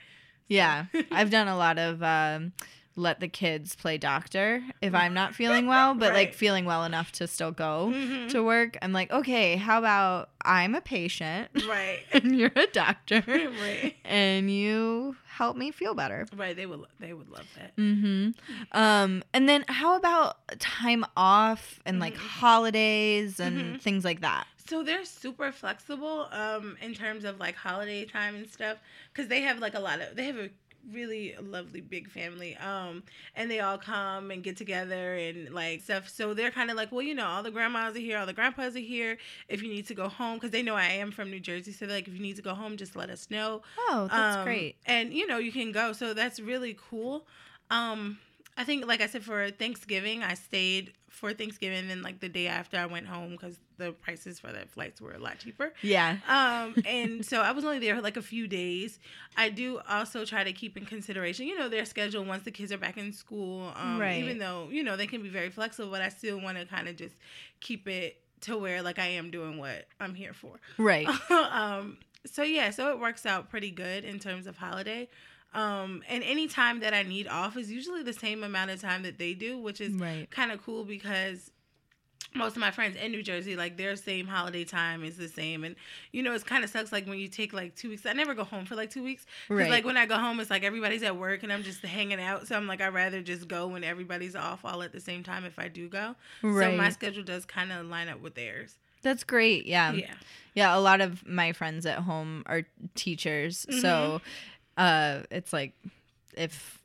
Yeah, 0.48 0.86
I've 1.12 1.30
done 1.30 1.46
a 1.48 1.56
lot 1.56 1.78
of 1.78 2.02
um, 2.02 2.52
let 3.00 3.20
the 3.20 3.28
kids 3.28 3.74
play 3.74 3.98
doctor 3.98 4.62
if 4.80 4.94
I'm 4.94 5.14
not 5.14 5.34
feeling 5.40 5.66
well, 5.66 5.94
but 5.94 6.12
like 6.12 6.34
feeling 6.34 6.64
well 6.64 6.84
enough 6.84 7.10
to 7.12 7.26
still 7.26 7.50
go 7.52 7.90
Mhm. 7.92 8.28
to 8.30 8.42
work. 8.42 8.76
I'm 8.82 8.92
like, 8.92 9.10
okay, 9.10 9.56
how 9.56 9.78
about 9.78 10.30
I'm 10.44 10.74
a 10.74 10.80
patient 10.80 11.48
Right. 11.68 12.00
and 12.12 12.38
you're 12.38 12.52
a 12.56 12.66
doctor 12.66 13.22
right. 13.26 13.94
and 14.04 14.50
you 14.50 15.16
help 15.26 15.56
me 15.56 15.70
feel 15.70 15.94
better. 15.94 16.26
Right. 16.36 16.54
They 16.54 16.66
would. 16.66 16.80
They 16.98 17.12
would 17.14 17.30
love 17.30 17.46
that. 17.56 17.74
Mm-hmm. 17.76 18.30
Um, 18.72 19.22
and 19.32 19.48
then 19.48 19.64
how 19.68 19.96
about 19.96 20.36
time 20.58 21.04
off 21.16 21.80
and 21.86 21.98
like 21.98 22.14
Mhm. 22.14 22.18
holidays 22.18 23.40
and 23.40 23.76
Mhm. 23.76 23.80
things 23.80 24.04
like 24.04 24.20
that? 24.20 24.46
So 24.68 24.82
they're 24.84 25.04
super 25.04 25.50
flexible 25.50 26.28
um 26.30 26.76
in 26.80 26.94
terms 26.94 27.24
of 27.24 27.40
like 27.40 27.56
holiday 27.56 28.04
time 28.04 28.34
and 28.36 28.48
stuff 28.48 28.78
cuz 29.14 29.26
they 29.28 29.40
have 29.42 29.58
like 29.58 29.74
a 29.74 29.80
lot 29.80 30.00
of 30.00 30.14
they 30.14 30.26
have 30.26 30.36
a 30.36 30.50
really 30.92 31.34
lovely 31.40 31.80
big 31.80 32.08
family 32.10 32.56
um 32.56 33.02
and 33.34 33.50
they 33.50 33.60
all 33.60 33.78
come 33.78 34.30
and 34.30 34.42
get 34.42 34.56
together 34.56 35.14
and 35.14 35.50
like 35.52 35.80
stuff 35.80 36.08
so 36.08 36.34
they're 36.34 36.50
kind 36.50 36.70
of 36.70 36.76
like 36.76 36.90
well 36.90 37.02
you 37.02 37.14
know 37.14 37.26
all 37.26 37.42
the 37.42 37.50
grandmas 37.50 37.94
are 37.94 37.98
here 38.00 38.18
all 38.18 38.26
the 38.26 38.32
grandpas 38.32 38.74
are 38.74 38.78
here 38.80 39.18
if 39.48 39.62
you 39.62 39.68
need 39.68 39.86
to 39.86 39.94
go 39.94 40.08
home 40.08 40.38
cuz 40.40 40.50
they 40.50 40.62
know 40.62 40.74
I 40.74 40.86
am 40.86 41.10
from 41.10 41.30
New 41.30 41.40
Jersey 41.40 41.72
so 41.72 41.86
like 41.86 42.08
if 42.08 42.14
you 42.14 42.20
need 42.20 42.36
to 42.36 42.42
go 42.42 42.54
home 42.54 42.76
just 42.76 42.96
let 42.96 43.10
us 43.10 43.30
know 43.30 43.62
Oh, 43.88 44.08
that's 44.10 44.36
Um, 44.36 44.44
great. 44.44 44.76
And 44.86 45.12
you 45.12 45.26
know, 45.26 45.38
you 45.38 45.52
can 45.52 45.72
go. 45.72 45.92
So 45.92 46.14
that's 46.14 46.38
really 46.40 46.76
cool. 46.90 47.26
Um, 47.70 48.18
I 48.56 48.64
think, 48.64 48.86
like 48.86 49.00
I 49.00 49.06
said, 49.06 49.24
for 49.24 49.50
Thanksgiving, 49.50 50.22
I 50.22 50.34
stayed 50.34 50.92
for 51.20 51.32
Thanksgiving, 51.34 51.90
and 51.90 52.02
like 52.02 52.20
the 52.20 52.28
day 52.28 52.46
after, 52.46 52.78
I 52.78 52.86
went 52.86 53.06
home 53.06 53.32
because 53.32 53.58
the 53.76 53.92
prices 53.92 54.40
for 54.40 54.50
the 54.52 54.66
flights 54.66 55.00
were 55.00 55.12
a 55.12 55.18
lot 55.18 55.38
cheaper. 55.38 55.72
Yeah. 55.82 56.16
Um, 56.28 56.74
and 56.84 57.24
so 57.24 57.40
I 57.40 57.52
was 57.52 57.64
only 57.64 57.78
there 57.78 57.94
for 57.94 58.02
like 58.02 58.16
a 58.16 58.22
few 58.22 58.48
days. 58.48 58.98
I 59.36 59.50
do 59.50 59.80
also 59.88 60.24
try 60.24 60.42
to 60.44 60.52
keep 60.52 60.76
in 60.76 60.86
consideration, 60.86 61.46
you 61.46 61.58
know, 61.58 61.68
their 61.68 61.84
schedule 61.84 62.24
once 62.24 62.42
the 62.44 62.50
kids 62.50 62.72
are 62.72 62.78
back 62.78 62.96
in 62.96 63.12
school. 63.12 63.72
Um, 63.76 63.98
Right. 64.00 64.22
Even 64.22 64.38
though 64.38 64.68
you 64.70 64.82
know 64.82 64.96
they 64.96 65.06
can 65.06 65.22
be 65.22 65.28
very 65.28 65.50
flexible, 65.50 65.90
but 65.90 66.02
I 66.02 66.08
still 66.08 66.40
want 66.40 66.58
to 66.58 66.64
kind 66.64 66.88
of 66.88 66.96
just 66.96 67.14
keep 67.60 67.86
it 67.86 68.16
to 68.42 68.56
where 68.56 68.82
like 68.82 68.98
I 68.98 69.06
am 69.06 69.30
doing 69.30 69.58
what 69.58 69.86
I'm 70.00 70.14
here 70.14 70.32
for 70.32 70.58
Right. 70.78 71.06
um 71.30 71.98
so 72.26 72.42
yeah 72.42 72.70
so 72.70 72.90
it 72.90 72.98
works 72.98 73.26
out 73.26 73.50
pretty 73.50 73.70
good 73.70 74.04
in 74.04 74.18
terms 74.18 74.46
of 74.46 74.56
holiday 74.56 75.08
um 75.52 76.02
and 76.08 76.22
any 76.24 76.46
time 76.46 76.80
that 76.80 76.94
i 76.94 77.02
need 77.02 77.26
off 77.26 77.56
is 77.56 77.70
usually 77.70 78.02
the 78.02 78.12
same 78.12 78.42
amount 78.44 78.70
of 78.70 78.80
time 78.80 79.02
that 79.02 79.18
they 79.18 79.34
do 79.34 79.58
which 79.58 79.80
is 79.80 79.92
Right. 79.94 80.30
kind 80.30 80.52
of 80.52 80.62
cool 80.64 80.84
because 80.84 81.50
most 82.32 82.52
of 82.54 82.60
my 82.60 82.70
friends 82.70 82.96
in 82.96 83.10
New 83.10 83.24
Jersey, 83.24 83.56
like 83.56 83.76
their 83.76 83.96
same 83.96 84.28
holiday 84.28 84.62
time 84.62 85.02
is 85.02 85.16
the 85.16 85.26
same, 85.26 85.64
and 85.64 85.74
you 86.12 86.22
know 86.22 86.32
it's 86.32 86.44
kind 86.44 86.62
of 86.62 86.70
sucks. 86.70 86.92
Like 86.92 87.08
when 87.08 87.18
you 87.18 87.26
take 87.26 87.52
like 87.52 87.74
two 87.74 87.88
weeks, 87.88 88.06
I 88.06 88.12
never 88.12 88.34
go 88.34 88.44
home 88.44 88.66
for 88.66 88.76
like 88.76 88.88
two 88.90 89.02
weeks. 89.02 89.24
'Cause, 89.48 89.58
Right. 89.58 89.70
Like 89.70 89.84
when 89.84 89.96
I 89.96 90.06
go 90.06 90.16
home, 90.16 90.38
it's 90.38 90.48
like 90.48 90.62
everybody's 90.62 91.02
at 91.02 91.16
work 91.16 91.42
and 91.42 91.52
I'm 91.52 91.64
just 91.64 91.82
hanging 91.82 92.20
out. 92.20 92.46
So 92.46 92.54
I'm 92.54 92.68
like, 92.68 92.80
I'd 92.80 92.94
rather 92.94 93.20
just 93.20 93.48
go 93.48 93.66
when 93.66 93.82
everybody's 93.82 94.36
off 94.36 94.64
all 94.64 94.84
at 94.84 94.92
the 94.92 95.00
same 95.00 95.24
time 95.24 95.44
if 95.44 95.58
I 95.58 95.66
do 95.66 95.88
go. 95.88 96.14
So 96.42 96.48
my 96.76 96.90
schedule 96.90 97.24
does 97.24 97.44
kind 97.46 97.72
of 97.72 97.86
line 97.86 98.08
up 98.08 98.20
with 98.20 98.36
theirs. 98.36 98.76
That's 99.02 99.24
great. 99.24 99.66
Yeah. 99.66 99.94
yeah. 99.94 100.14
Yeah, 100.54 100.76
a 100.76 100.78
lot 100.78 101.00
of 101.00 101.26
my 101.26 101.50
friends 101.52 101.84
at 101.84 101.98
home 102.00 102.44
are 102.46 102.62
teachers, 102.94 103.66
so 103.70 104.20
Mm-hmm. 104.22 104.30
Uh, 104.80 105.22
it's 105.30 105.52
like 105.52 105.74
if 106.36 106.80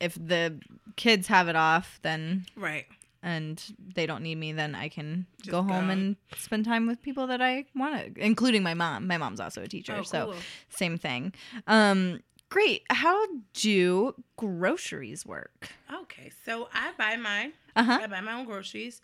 if 0.00 0.14
the 0.14 0.58
kids 0.96 1.28
have 1.28 1.48
it 1.48 1.56
off, 1.56 1.98
then 2.02 2.46
Right. 2.56 2.86
and 3.22 3.62
they 3.94 4.06
don't 4.06 4.22
need 4.22 4.36
me, 4.36 4.52
then 4.52 4.74
I 4.74 4.88
can 4.88 5.26
Just 5.38 5.50
go 5.50 5.62
home 5.62 5.86
go. 5.86 5.92
and 5.92 6.16
spend 6.36 6.64
time 6.64 6.86
with 6.86 7.00
people 7.02 7.26
that 7.28 7.40
I 7.40 7.64
want 7.74 8.14
to, 8.16 8.20
including 8.24 8.62
my 8.62 8.74
mom. 8.74 9.06
My 9.06 9.18
mom's 9.18 9.40
also 9.40 9.62
a 9.62 9.68
teacher, 9.68 9.94
Oh, 9.98 10.02
so 10.02 10.26
cool. 10.26 10.36
same 10.68 10.98
thing. 10.98 11.32
Um, 11.66 12.20
great. 12.50 12.82
How 12.90 13.16
do 13.54 14.14
groceries 14.36 15.24
work? 15.24 15.70
Okay, 16.02 16.30
so 16.44 16.68
I 16.72 16.92
buy 16.98 17.16
mine. 17.16 17.52
Uh 17.76 17.84
huh. 17.84 17.98
I 18.02 18.06
buy 18.08 18.20
my 18.20 18.32
own 18.34 18.44
groceries. 18.46 19.00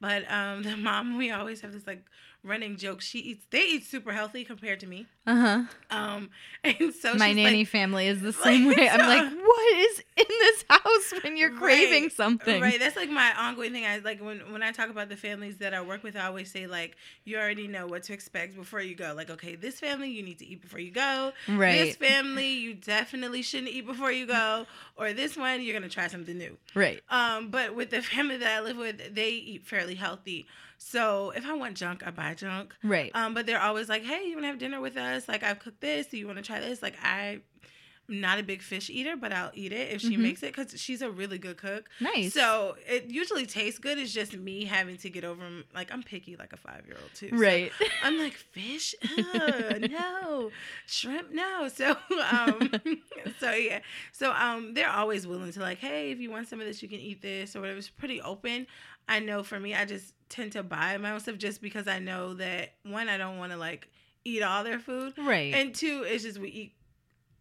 But 0.00 0.30
um, 0.30 0.62
the 0.68 0.76
mom, 0.76 1.16
we 1.18 1.30
always 1.30 1.60
have 1.60 1.72
this 1.72 1.86
like 1.86 2.04
running 2.44 2.76
joke. 2.76 3.00
She 3.00 3.18
eats. 3.20 3.46
They 3.50 3.62
eat 3.64 3.86
super 3.86 4.12
healthy 4.12 4.44
compared 4.44 4.80
to 4.80 4.86
me. 4.86 5.06
Uh 5.26 5.36
huh. 5.36 5.62
Um, 5.90 6.30
and 6.64 6.92
so 6.92 7.14
my 7.14 7.32
nanny 7.32 7.58
like, 7.58 7.68
family 7.68 8.08
is 8.08 8.20
the 8.20 8.32
same 8.44 8.66
way. 8.66 8.88
I'm 8.88 9.00
so- 9.00 9.06
like, 9.06 9.46
what 9.46 9.76
is 9.76 10.02
in 10.16 10.24
this 10.28 10.64
house 10.68 11.14
when 11.22 11.36
you're 11.36 11.50
craving 11.50 12.04
Right, 12.04 12.12
something? 12.12 12.60
Right. 12.60 12.78
That's 12.80 12.96
like 12.96 13.10
my 13.10 13.32
ongoing 13.38 13.72
thing. 13.72 13.84
I 13.86 13.98
like 13.98 14.20
when 14.20 14.40
when 14.52 14.62
I 14.62 14.72
talk 14.72 14.90
about 14.90 15.08
the 15.08 15.16
families 15.16 15.58
that 15.58 15.74
I 15.74 15.80
work 15.82 16.02
with, 16.02 16.16
I 16.16 16.26
always 16.26 16.50
say 16.50 16.66
like 16.66 16.96
you 17.24 17.36
already 17.38 17.68
know 17.68 17.86
what 17.86 18.02
to 18.04 18.12
expect 18.12 18.56
before 18.56 18.80
you 18.80 18.94
go. 18.94 19.12
Like, 19.16 19.30
okay, 19.30 19.54
this 19.54 19.78
family 19.78 20.10
you 20.10 20.22
need 20.22 20.38
to 20.40 20.46
eat 20.46 20.62
before 20.62 20.80
you 20.80 20.90
go. 20.90 21.32
Right. 21.48 21.78
This 21.78 21.96
family 21.96 22.48
you 22.48 22.74
definitely 22.74 23.42
shouldn't 23.42 23.70
eat 23.70 23.86
before 23.86 24.10
you 24.10 24.26
go. 24.26 24.66
Or 24.96 25.12
this 25.12 25.36
one 25.36 25.62
you're 25.62 25.74
gonna 25.74 25.88
try 25.88 26.08
something 26.08 26.36
new. 26.36 26.56
Right. 26.74 27.00
Um, 27.08 27.50
but 27.50 27.74
with 27.76 27.90
the 27.90 28.02
family 28.02 28.38
that 28.38 28.56
I 28.58 28.60
live 28.60 28.76
with, 28.76 29.14
they 29.14 29.30
eat 29.30 29.64
fairly 29.66 29.94
healthy. 29.94 30.46
So 30.84 31.30
if 31.30 31.46
I 31.46 31.54
want 31.54 31.76
junk, 31.76 32.02
I 32.06 32.10
buy 32.10 32.34
junk. 32.34 32.74
Right. 32.82 33.10
Um, 33.14 33.34
but 33.34 33.46
they're 33.46 33.60
always 33.60 33.88
like, 33.88 34.02
"Hey, 34.02 34.24
you 34.26 34.34
want 34.34 34.44
to 34.44 34.48
have 34.48 34.58
dinner 34.58 34.80
with 34.80 34.96
us? 34.96 35.28
Like, 35.28 35.42
I've 35.42 35.58
cooked 35.60 35.80
this. 35.80 36.08
Do 36.08 36.16
you 36.18 36.26
want 36.26 36.38
to 36.38 36.42
try 36.44 36.60
this?" 36.60 36.82
Like, 36.82 36.96
I'm 37.02 37.42
not 38.08 38.38
a 38.38 38.42
big 38.42 38.62
fish 38.62 38.90
eater, 38.90 39.16
but 39.16 39.32
I'll 39.32 39.52
eat 39.54 39.72
it 39.72 39.92
if 39.92 40.00
she 40.02 40.16
Mhm. 40.16 40.20
makes 40.22 40.42
it 40.42 40.54
because 40.54 40.78
she's 40.80 41.00
a 41.00 41.10
really 41.10 41.38
good 41.38 41.56
cook. 41.56 41.88
nice. 42.00 42.34
So 42.34 42.76
it 42.86 43.04
usually 43.10 43.46
tastes 43.46 43.78
good. 43.78 43.96
It's 43.96 44.12
just 44.12 44.36
me 44.36 44.64
having 44.64 44.96
to 44.98 45.08
get 45.08 45.24
over. 45.24 45.48
Like, 45.72 45.92
I'm 45.92 46.02
picky, 46.02 46.36
like 46.36 46.52
a 46.52 46.56
five 46.56 46.82
year 46.86 46.96
old 47.00 47.14
too. 47.14 47.28
So 47.28 47.36
right. 47.38 47.72
I'm 48.02 48.18
like 48.18 48.34
fish, 48.34 48.94
Ugh, 49.04 49.80
no, 49.88 50.50
shrimp, 50.86 51.32
no. 51.32 51.68
So, 51.74 51.96
um, 52.30 52.70
so 53.40 53.52
yeah, 53.52 53.80
so 54.12 54.32
um, 54.32 54.74
they're 54.74 54.90
always 54.90 55.26
willing 55.26 55.52
to 55.52 55.60
like, 55.60 55.78
hey, 55.78 56.10
if 56.10 56.18
you 56.18 56.30
want 56.30 56.48
some 56.48 56.60
of 56.60 56.66
this, 56.66 56.82
you 56.82 56.88
can 56.88 56.98
eat 56.98 57.22
this 57.22 57.54
or 57.54 57.60
whatever. 57.60 57.78
It's 57.78 57.88
pretty 57.88 58.20
open. 58.20 58.66
I 59.08 59.20
know 59.20 59.42
for 59.42 59.58
me, 59.58 59.74
I 59.74 59.84
just 59.84 60.14
tend 60.32 60.52
to 60.52 60.62
buy 60.62 60.96
my 60.98 61.12
own 61.12 61.20
stuff 61.20 61.38
just 61.38 61.62
because 61.62 61.86
I 61.86 61.98
know 61.98 62.34
that 62.34 62.72
one, 62.84 63.08
I 63.08 63.18
don't 63.18 63.38
want 63.38 63.52
to 63.52 63.58
like 63.58 63.88
eat 64.24 64.42
all 64.42 64.64
their 64.64 64.78
food, 64.78 65.14
right. 65.18 65.54
and 65.54 65.74
two, 65.74 66.04
it's 66.06 66.24
just 66.24 66.38
we 66.38 66.48
eat 66.48 66.72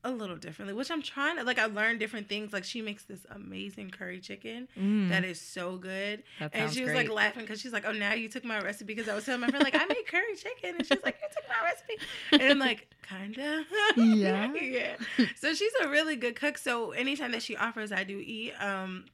a 0.04 0.10
little 0.12 0.36
differently. 0.36 0.74
Which 0.74 0.90
I'm 0.90 1.02
trying 1.04 1.38
to 1.38 1.44
like. 1.44 1.60
I 1.60 1.66
learned 1.66 2.00
different 2.00 2.28
things. 2.28 2.52
Like 2.54 2.64
she 2.64 2.82
makes 2.82 3.04
this 3.04 3.26
amazing 3.30 3.92
curry 3.92 4.20
chicken 4.20 4.68
Mm, 4.76 5.10
that 5.10 5.24
is 5.24 5.40
so 5.40 5.78
good. 5.78 6.24
And 6.40 6.74
she 6.74 6.82
was 6.82 6.92
great. 6.92 7.08
like 7.08 7.10
laughing 7.10 7.44
because 7.44 7.62
she's 7.62 7.72
like, 7.72 7.86
"Oh, 7.86 7.92
now 7.92 8.14
you 8.14 8.28
took 8.28 8.44
my 8.44 8.60
recipe." 8.62 8.94
Because 8.94 9.08
I 9.08 9.14
was 9.16 9.26
telling 9.26 9.42
my 9.42 9.48
friend 9.50 9.64
like, 9.64 9.76
"I 9.76 9.86
made 9.86 10.08
curry 10.08 10.36
chicken," 10.36 10.76
and 10.78 10.86
she's 10.86 11.04
like, 11.04 11.18
"You 11.22 11.28
took 11.34 11.44
my 11.48 11.64
recipe," 11.64 11.98
and 12.32 12.52
I'm 12.52 12.60
like, 12.60 12.88
"Kinda." 13.08 13.64
Yeah. 13.96 14.54
yeah. 14.60 14.96
So 15.36 15.54
she's 15.54 15.72
a 15.84 15.88
really 15.88 16.16
good 16.16 16.36
cook. 16.36 16.58
So 16.58 16.92
anytime 16.92 17.32
that 17.34 17.44
she 17.44 17.56
offers, 17.56 17.92
I 17.92 18.04
do 18.04 18.18
eat. 18.18 18.54
Um, 18.60 19.06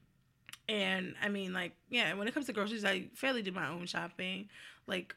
and 0.69 1.15
I 1.21 1.29
mean, 1.29 1.53
like, 1.53 1.73
yeah, 1.89 2.13
when 2.13 2.27
it 2.27 2.33
comes 2.33 2.45
to 2.47 2.53
groceries, 2.53 2.85
I 2.85 3.05
fairly 3.15 3.41
do 3.41 3.51
my 3.51 3.67
own 3.69 3.85
shopping. 3.85 4.49
Like, 4.87 5.15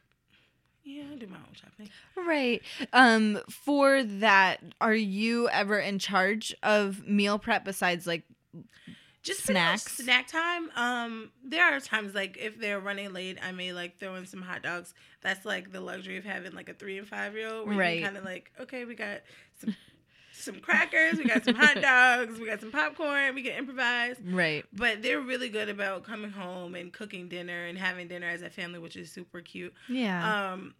yeah, 0.83 1.03
I 1.11 1.15
do 1.15 1.27
my 1.27 1.37
own 1.37 1.53
shopping. 1.53 1.89
Right. 2.15 2.61
Um 2.93 3.39
for 3.49 4.03
that, 4.03 4.57
are 4.79 4.95
you 4.95 5.47
ever 5.49 5.77
in 5.79 5.99
charge 5.99 6.55
of 6.63 7.07
meal 7.07 7.37
prep 7.39 7.63
besides 7.65 8.07
like 8.07 8.23
just 9.23 9.43
Snacks? 9.45 9.97
snack 9.97 10.25
time 10.25 10.71
um 10.75 11.29
there 11.45 11.63
are 11.63 11.79
times 11.79 12.15
like 12.15 12.37
if 12.37 12.59
they're 12.59 12.79
running 12.79 13.13
late 13.13 13.37
i 13.43 13.51
may 13.51 13.71
like 13.71 13.99
throw 13.99 14.15
in 14.15 14.25
some 14.25 14.41
hot 14.41 14.63
dogs 14.63 14.95
that's 15.21 15.45
like 15.45 15.71
the 15.71 15.79
luxury 15.79 16.17
of 16.17 16.25
having 16.25 16.53
like 16.53 16.69
a 16.69 16.73
three 16.73 16.97
and 16.97 17.07
five 17.07 17.35
year 17.35 17.47
old 17.47 17.67
where 17.67 17.77
Right. 17.77 17.99
you 17.99 18.03
kind 18.03 18.17
of 18.17 18.25
like 18.25 18.51
okay 18.59 18.83
we 18.83 18.95
got 18.95 19.19
some 19.59 19.75
some 20.41 20.59
crackers 20.59 21.17
we 21.17 21.23
got 21.25 21.43
some 21.45 21.55
hot 21.55 21.75
dogs 21.81 22.39
we 22.39 22.45
got 22.45 22.59
some 22.59 22.71
popcorn 22.71 23.33
we 23.35 23.43
can 23.43 23.53
improvise 23.57 24.15
right. 24.25 24.65
but 24.73 25.01
they're 25.01 25.21
really 25.21 25.49
good 25.49 25.69
about 25.69 26.03
coming 26.03 26.31
home 26.31 26.75
and 26.75 26.91
cooking 26.91 27.27
dinner 27.29 27.65
and 27.65 27.77
having 27.77 28.07
dinner 28.07 28.27
as 28.27 28.41
a 28.41 28.49
family 28.49 28.79
which 28.79 28.95
is 28.95 29.11
super 29.11 29.41
cute 29.41 29.73
Yeah. 29.87 30.51
um 30.53 30.73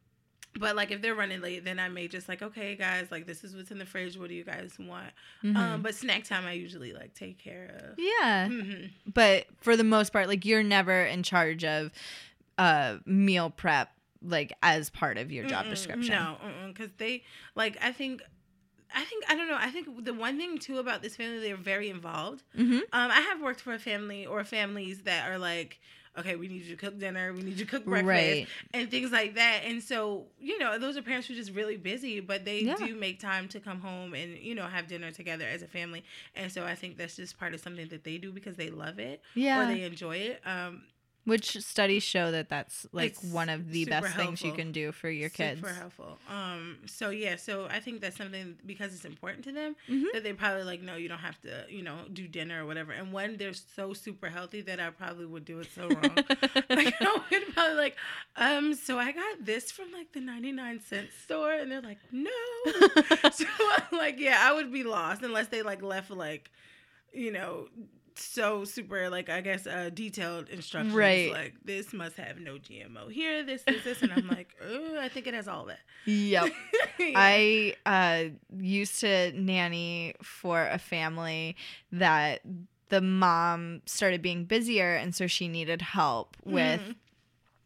but 0.60 0.76
like 0.76 0.91
if 0.91 1.02
they're 1.02 1.15
running 1.15 1.39
late 1.39 1.63
then 1.63 1.80
i 1.80 1.88
may 1.88 2.08
just 2.10 2.28
like 2.28 2.41
okay 2.41 2.76
guys 2.76 3.08
like 3.10 3.26
this 3.26 3.43
is 3.45 3.56
what's 3.56 3.71
in 3.71 3.78
the 3.78 3.86
fridge 3.86 4.17
what 4.17 4.28
do 4.28 4.36
you 4.36 4.43
guys 4.43 4.76
want 4.80 5.12
Mhm. 5.43 5.56
um 5.56 5.82
but 5.82 5.95
snack 5.95 6.26
time 6.26 6.45
i 6.45 6.52
usually 6.52 6.91
like 6.91 7.13
take 7.13 7.38
care 7.38 7.74
of 7.91 7.97
yeah. 7.97 8.47
Mhm. 8.50 8.89
But 9.13 9.45
for 9.62 9.78
the 9.78 9.84
most 9.86 10.12
part, 10.12 10.28
like 10.28 10.43
you're 10.45 10.63
never 10.63 11.04
in 11.06 11.24
charge 11.24 11.63
of 11.63 11.91
uh 12.58 12.97
meal 13.06 13.50
prep 13.50 13.91
like 14.24 14.54
as 14.62 14.89
part 14.89 15.17
of 15.17 15.32
your 15.32 15.45
job 15.45 15.65
Mm-mm, 15.65 15.69
description. 15.69 16.13
No, 16.13 16.38
because 16.67 16.89
they 16.97 17.24
like. 17.56 17.76
I 17.82 17.91
think, 17.91 18.21
I 18.95 19.04
think 19.06 19.23
I 19.30 19.36
don't 19.36 19.47
know. 19.47 19.58
I 19.60 19.69
think 19.69 20.04
the 20.06 20.13
one 20.13 20.38
thing 20.38 20.58
too 20.58 20.80
about 20.80 21.01
this 21.01 21.15
family, 21.15 21.39
they're 21.39 21.56
very 21.56 21.89
involved. 21.89 22.43
Mm-hmm. 22.58 22.73
Um, 22.73 23.12
I 23.12 23.21
have 23.21 23.41
worked 23.41 23.62
for 23.62 23.73
a 23.73 23.80
family 23.80 24.25
or 24.25 24.43
families 24.43 25.01
that 25.04 25.30
are 25.30 25.38
like, 25.38 25.80
okay, 26.17 26.36
we 26.36 26.49
need 26.49 26.63
you 26.63 26.75
to 26.75 26.75
cook 26.75 26.99
dinner, 26.99 27.32
we 27.32 27.41
need 27.41 27.58
you 27.58 27.63
to 27.65 27.71
cook 27.71 27.86
breakfast, 27.86 28.06
Right. 28.06 28.47
and 28.73 28.91
things 28.91 29.12
like 29.13 29.36
that. 29.36 29.62
And 29.63 29.82
so, 29.82 30.25
you 30.39 30.60
know, 30.60 30.77
those 30.77 30.97
are 30.97 31.01
parents 31.01 31.27
who 31.27 31.34
are 31.34 31.38
just 31.38 31.54
really 31.54 31.77
busy, 31.77 32.19
but 32.19 32.43
they 32.43 32.60
Yeah. 32.63 32.75
do 32.75 32.95
make 32.95 33.21
time 33.21 33.47
to 33.49 33.62
come 33.62 33.80
home 33.80 34.13
and, 34.13 34.38
you 34.38 34.54
know, 34.54 34.65
have 34.67 34.88
dinner 34.88 35.12
together 35.12 35.45
as 35.47 35.62
a 35.62 35.67
family. 35.67 36.04
And 36.36 36.51
so 36.51 36.65
I 36.65 36.75
think 36.75 36.97
that's 36.97 37.15
just 37.15 37.39
part 37.39 37.54
of 37.54 37.62
something 37.62 37.88
that 37.88 38.04
they 38.04 38.17
do 38.17 38.34
because 38.34 38.58
they 38.58 38.69
love 38.69 38.99
it 38.99 39.21
Yeah. 39.36 39.62
or 39.63 39.65
they 39.67 39.84
enjoy 39.84 40.17
it. 40.17 40.41
Um, 40.45 40.84
Which 41.24 41.58
studies 41.62 42.02
show 42.02 42.32
that 42.32 42.50
that's 42.50 42.88
like 42.92 43.12
It's 43.12 43.24
one 43.24 43.48
of 43.50 43.72
the 43.72 43.84
super 43.84 44.02
best 44.02 44.16
things 44.16 44.42
you 44.44 44.54
can 44.54 44.72
do 44.72 44.92
for 44.92 45.08
your 45.10 45.30
kids. 45.30 45.60
Super 45.62 45.74
helpful. 45.74 46.18
Um, 46.28 46.80
so 46.88 47.12
yeah, 47.12 47.36
so 47.36 47.68
I 47.70 47.80
think 47.80 48.02
that's 48.02 48.18
something 48.18 48.56
because 48.66 48.96
it's 48.96 49.06
important 49.06 49.44
to 49.44 49.52
them 49.52 49.76
Mhm. 49.88 50.06
that 50.14 50.24
they 50.24 50.34
probably 50.34 50.64
like, 50.64 50.82
no, 50.82 50.96
you 50.96 51.08
don't 51.08 51.20
have 51.20 51.40
to, 51.42 51.66
you 51.70 51.84
know, 51.84 52.06
do 52.12 52.28
dinner 52.28 52.64
or 52.64 52.66
whatever. 52.66 52.92
And 52.92 53.14
one, 53.14 53.38
they're 53.38 53.54
so 53.54 53.94
super 53.94 54.30
healthy 54.30 54.62
that 54.62 54.80
I 54.80 54.90
probably 54.90 55.28
would 55.28 55.46
do 55.46 55.60
it 55.60 55.68
so 55.76 55.88
wrong. 55.90 56.16
like 56.70 56.96
I 57.00 57.22
would 57.32 57.54
probably 57.54 57.76
like, 57.76 57.98
um, 58.36 58.74
so 58.74 58.98
I 58.98 59.12
got 59.12 59.46
this 59.46 59.72
from 59.72 59.92
like 59.92 60.14
the 60.14 60.22
ninety 60.22 60.52
nine 60.52 60.80
cent 60.80 61.10
store, 61.24 61.54
and 61.54 61.72
they're 61.72 61.82
like, 61.82 62.00
no. 62.12 62.32
so 63.32 63.46
I'm 63.78 63.98
like, 63.98 64.20
yeah, 64.20 64.40
I 64.42 64.54
would 64.54 64.74
be 64.74 64.84
lost 64.84 65.22
unless 65.22 65.50
they 65.50 65.62
like 65.62 65.84
left 65.84 66.10
like, 66.10 66.50
you 67.14 67.32
know. 67.32 67.68
So 68.15 68.65
super 68.65 69.10
like 69.10 69.30
I 69.30 69.41
guess 69.41 69.65
uh 69.67 69.89
detailed 69.93 70.50
instructions 70.50 70.95
Right. 70.95 71.32
like 71.32 71.54
this 71.63 71.93
must 71.93 72.17
have 72.17 72.39
no 72.39 72.58
GMO 72.58 73.12
here 73.12 73.43
this 73.43 73.63
this 73.63 73.84
this 73.84 74.02
and 74.02 74.13
I'm 74.13 74.28
like 74.28 74.56
oh 74.62 75.00
I 75.00 75.10
think 75.10 75.28
it 75.28 75.34
has 75.34 75.47
all 75.47 75.65
that 75.65 75.80
yep. 76.06 76.50
Yeah. 77.00 77.13
I 77.15 77.76
uh, 77.86 78.24
used 78.58 79.00
to 79.02 79.32
nanny 79.34 80.13
for 80.24 80.67
a 80.67 80.78
family 80.78 81.56
that 81.91 82.41
the 82.89 83.02
mom 83.02 83.82
started 83.86 84.21
being 84.21 84.45
busier, 84.45 84.95
and 84.95 85.15
so 85.15 85.26
she 85.28 85.47
needed 85.47 85.82
help 85.82 86.38
with 86.43 86.80
Mhm. 86.82 86.95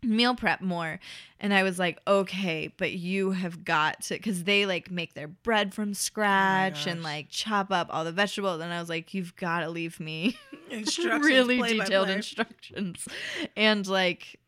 Meal 0.05 0.35
prep 0.35 0.61
more. 0.61 0.99
And 1.39 1.53
I 1.53 1.63
was 1.63 1.77
like, 1.77 1.99
okay, 2.07 2.73
but 2.77 2.93
you 2.93 3.31
have 3.31 3.63
got 3.63 4.01
to, 4.03 4.15
because 4.15 4.45
they 4.45 4.65
like 4.65 4.89
make 4.89 5.13
their 5.13 5.27
bread 5.27 5.73
from 5.73 5.93
scratch 5.93 6.87
and 6.87 7.03
like 7.03 7.29
chop 7.29 7.71
up 7.71 7.87
all 7.91 8.03
the 8.03 8.11
vegetables. 8.11 8.61
And 8.61 8.73
I 8.73 8.79
was 8.79 8.89
like, 8.89 9.13
you've 9.13 9.35
got 9.35 9.59
to 9.59 9.69
leave 9.69 9.99
me 9.99 10.37
instructions 10.69 11.25
really 11.25 11.61
detailed 11.61 12.09
instructions. 12.09 13.07
And 13.55 13.85
like, 13.87 14.39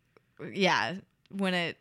yeah, 0.51 0.95
when 1.29 1.53
it 1.53 1.77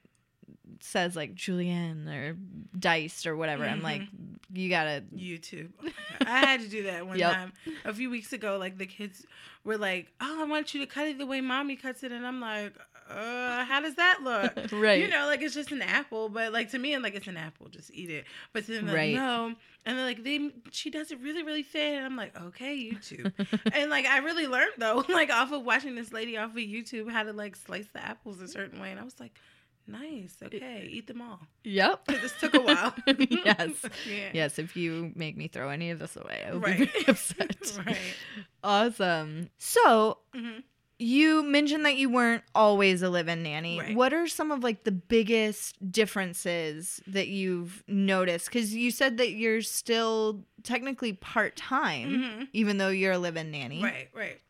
says 0.81 1.17
like 1.17 1.35
julienne 1.35 2.09
or 2.09 2.37
diced 2.79 3.27
or 3.27 3.37
whatever, 3.37 3.65
I'm 3.65 3.83
like, 3.83 4.03
mm-hmm. 4.03 4.57
you 4.57 4.69
gotta, 4.69 5.05
YouTube. 5.15 5.71
Oh 5.83 5.89
I 6.27 6.41
had 6.41 6.61
to 6.61 6.69
do 6.69 6.85
that 6.85 7.07
one 7.07 7.19
Yep. 7.19 7.33
time 7.33 7.53
a 7.85 7.95
few 7.95 8.11
weeks 8.11 8.33
ago. 8.33 8.59
Like 8.59 8.79
the 8.79 8.87
kids 8.87 9.25
were 9.65 9.79
like, 9.79 10.13
"Oh, 10.21 10.43
I 10.43 10.45
want 10.45 10.75
you 10.75 10.81
to 10.81 10.87
cut 10.87 11.07
it 11.07 11.19
the 11.19 11.27
way 11.27 11.41
mommy 11.41 11.77
cuts 11.77 12.03
it," 12.03 12.13
and 12.13 12.27
I'm 12.27 12.41
like, 12.41 12.75
"Uh, 13.11 13.65
how 13.65 13.81
does 13.81 13.95
that 13.97 14.19
look?" 14.23 14.53
right. 14.73 15.01
You 15.01 15.09
know, 15.09 15.27
like 15.27 15.43
it's 15.43 15.55
just 15.55 15.73
an 15.73 15.83
apple, 15.83 16.29
but 16.29 16.53
like 16.53 16.71
to 16.73 16.79
me, 16.79 16.95
I'm 16.95 17.03
like 17.03 17.15
it's 17.15 17.27
an 17.27 17.37
apple, 17.37 17.69
just 17.69 17.91
eat 17.95 18.11
it. 18.11 18.25
But 18.53 18.67
then 18.67 18.87
they're 18.87 18.95
Right. 18.95 19.15
no, 19.15 19.55
and 19.85 19.99
they're 19.99 20.05
like, 20.05 20.23
they 20.25 20.51
she 20.71 20.91
does 20.91 21.11
it 21.11 21.21
really, 21.21 21.43
really 21.43 21.63
thin. 21.63 21.97
And 21.97 22.05
I'm 22.07 22.17
like, 22.17 22.37
okay, 22.41 22.77
YouTube. 22.77 23.33
and 23.73 23.91
like 23.91 24.07
I 24.07 24.19
really 24.19 24.47
learned 24.47 24.73
though, 24.79 25.05
like 25.09 25.31
off 25.31 25.53
of 25.53 25.65
watching 25.65 25.95
this 25.95 26.13
lady 26.13 26.37
off 26.37 26.51
of 26.51 26.57
YouTube 26.57 27.11
how 27.11 27.23
to 27.23 27.33
like 27.33 27.57
slice 27.57 27.89
the 27.93 28.05
apples 28.05 28.41
a 28.41 28.49
certain 28.49 28.81
way, 28.81 28.91
and 28.91 28.99
I 29.01 29.05
was 29.05 29.19
like, 29.21 29.39
nice, 29.87 30.35
okay, 30.43 30.89
eat 30.91 31.07
them 31.07 31.23
all. 31.23 31.41
yep. 31.63 32.05
This 32.07 32.33
took 32.41 32.55
a 32.55 32.61
while. 32.61 32.93
yes. 33.07 33.71
yeah. 34.05 34.31
Yes, 34.33 34.59
if 34.59 34.75
you 34.77 35.13
make 35.15 35.37
me 35.37 35.47
throw 35.47 35.69
any 35.69 35.91
of 35.91 36.01
this 36.01 36.17
away, 36.17 36.45
I 36.45 36.53
will 36.53 36.59
be 36.61 36.67
Right. 36.67 36.91
very 36.93 37.05
upset. 37.07 37.73
right. 37.87 38.17
Awesome. 38.65 39.49
So 39.59 40.19
hmm 40.35 40.59
you 40.99 41.43
mentioned 41.43 41.85
that 41.85 41.97
you 41.97 42.09
weren't 42.09 42.43
always 42.55 43.03
a 43.03 43.11
live-in 43.11 43.43
nanny. 43.43 43.79
Right. 43.79 43.97
What 43.97 44.15
are 44.15 44.27
some 44.27 44.51
of 44.51 44.63
like 44.63 44.85
the 44.85 44.93
biggest 44.93 45.93
differences 45.93 47.01
that 47.07 47.29
you've 47.29 47.85
noticed? 47.87 48.47
Because 48.47 48.75
you 48.75 48.91
said 48.91 49.19
that 49.19 49.33
you're 49.33 49.63
still 49.63 50.45
technically 50.63 51.13
part-time, 51.13 52.23
hmm 52.23 52.45
even 52.53 52.79
though 52.79 52.89
you're 52.89 53.13
a 53.13 53.19
live-in 53.19 53.51
nanny. 53.51 53.83
Right, 53.83 54.09
right. 54.15 54.41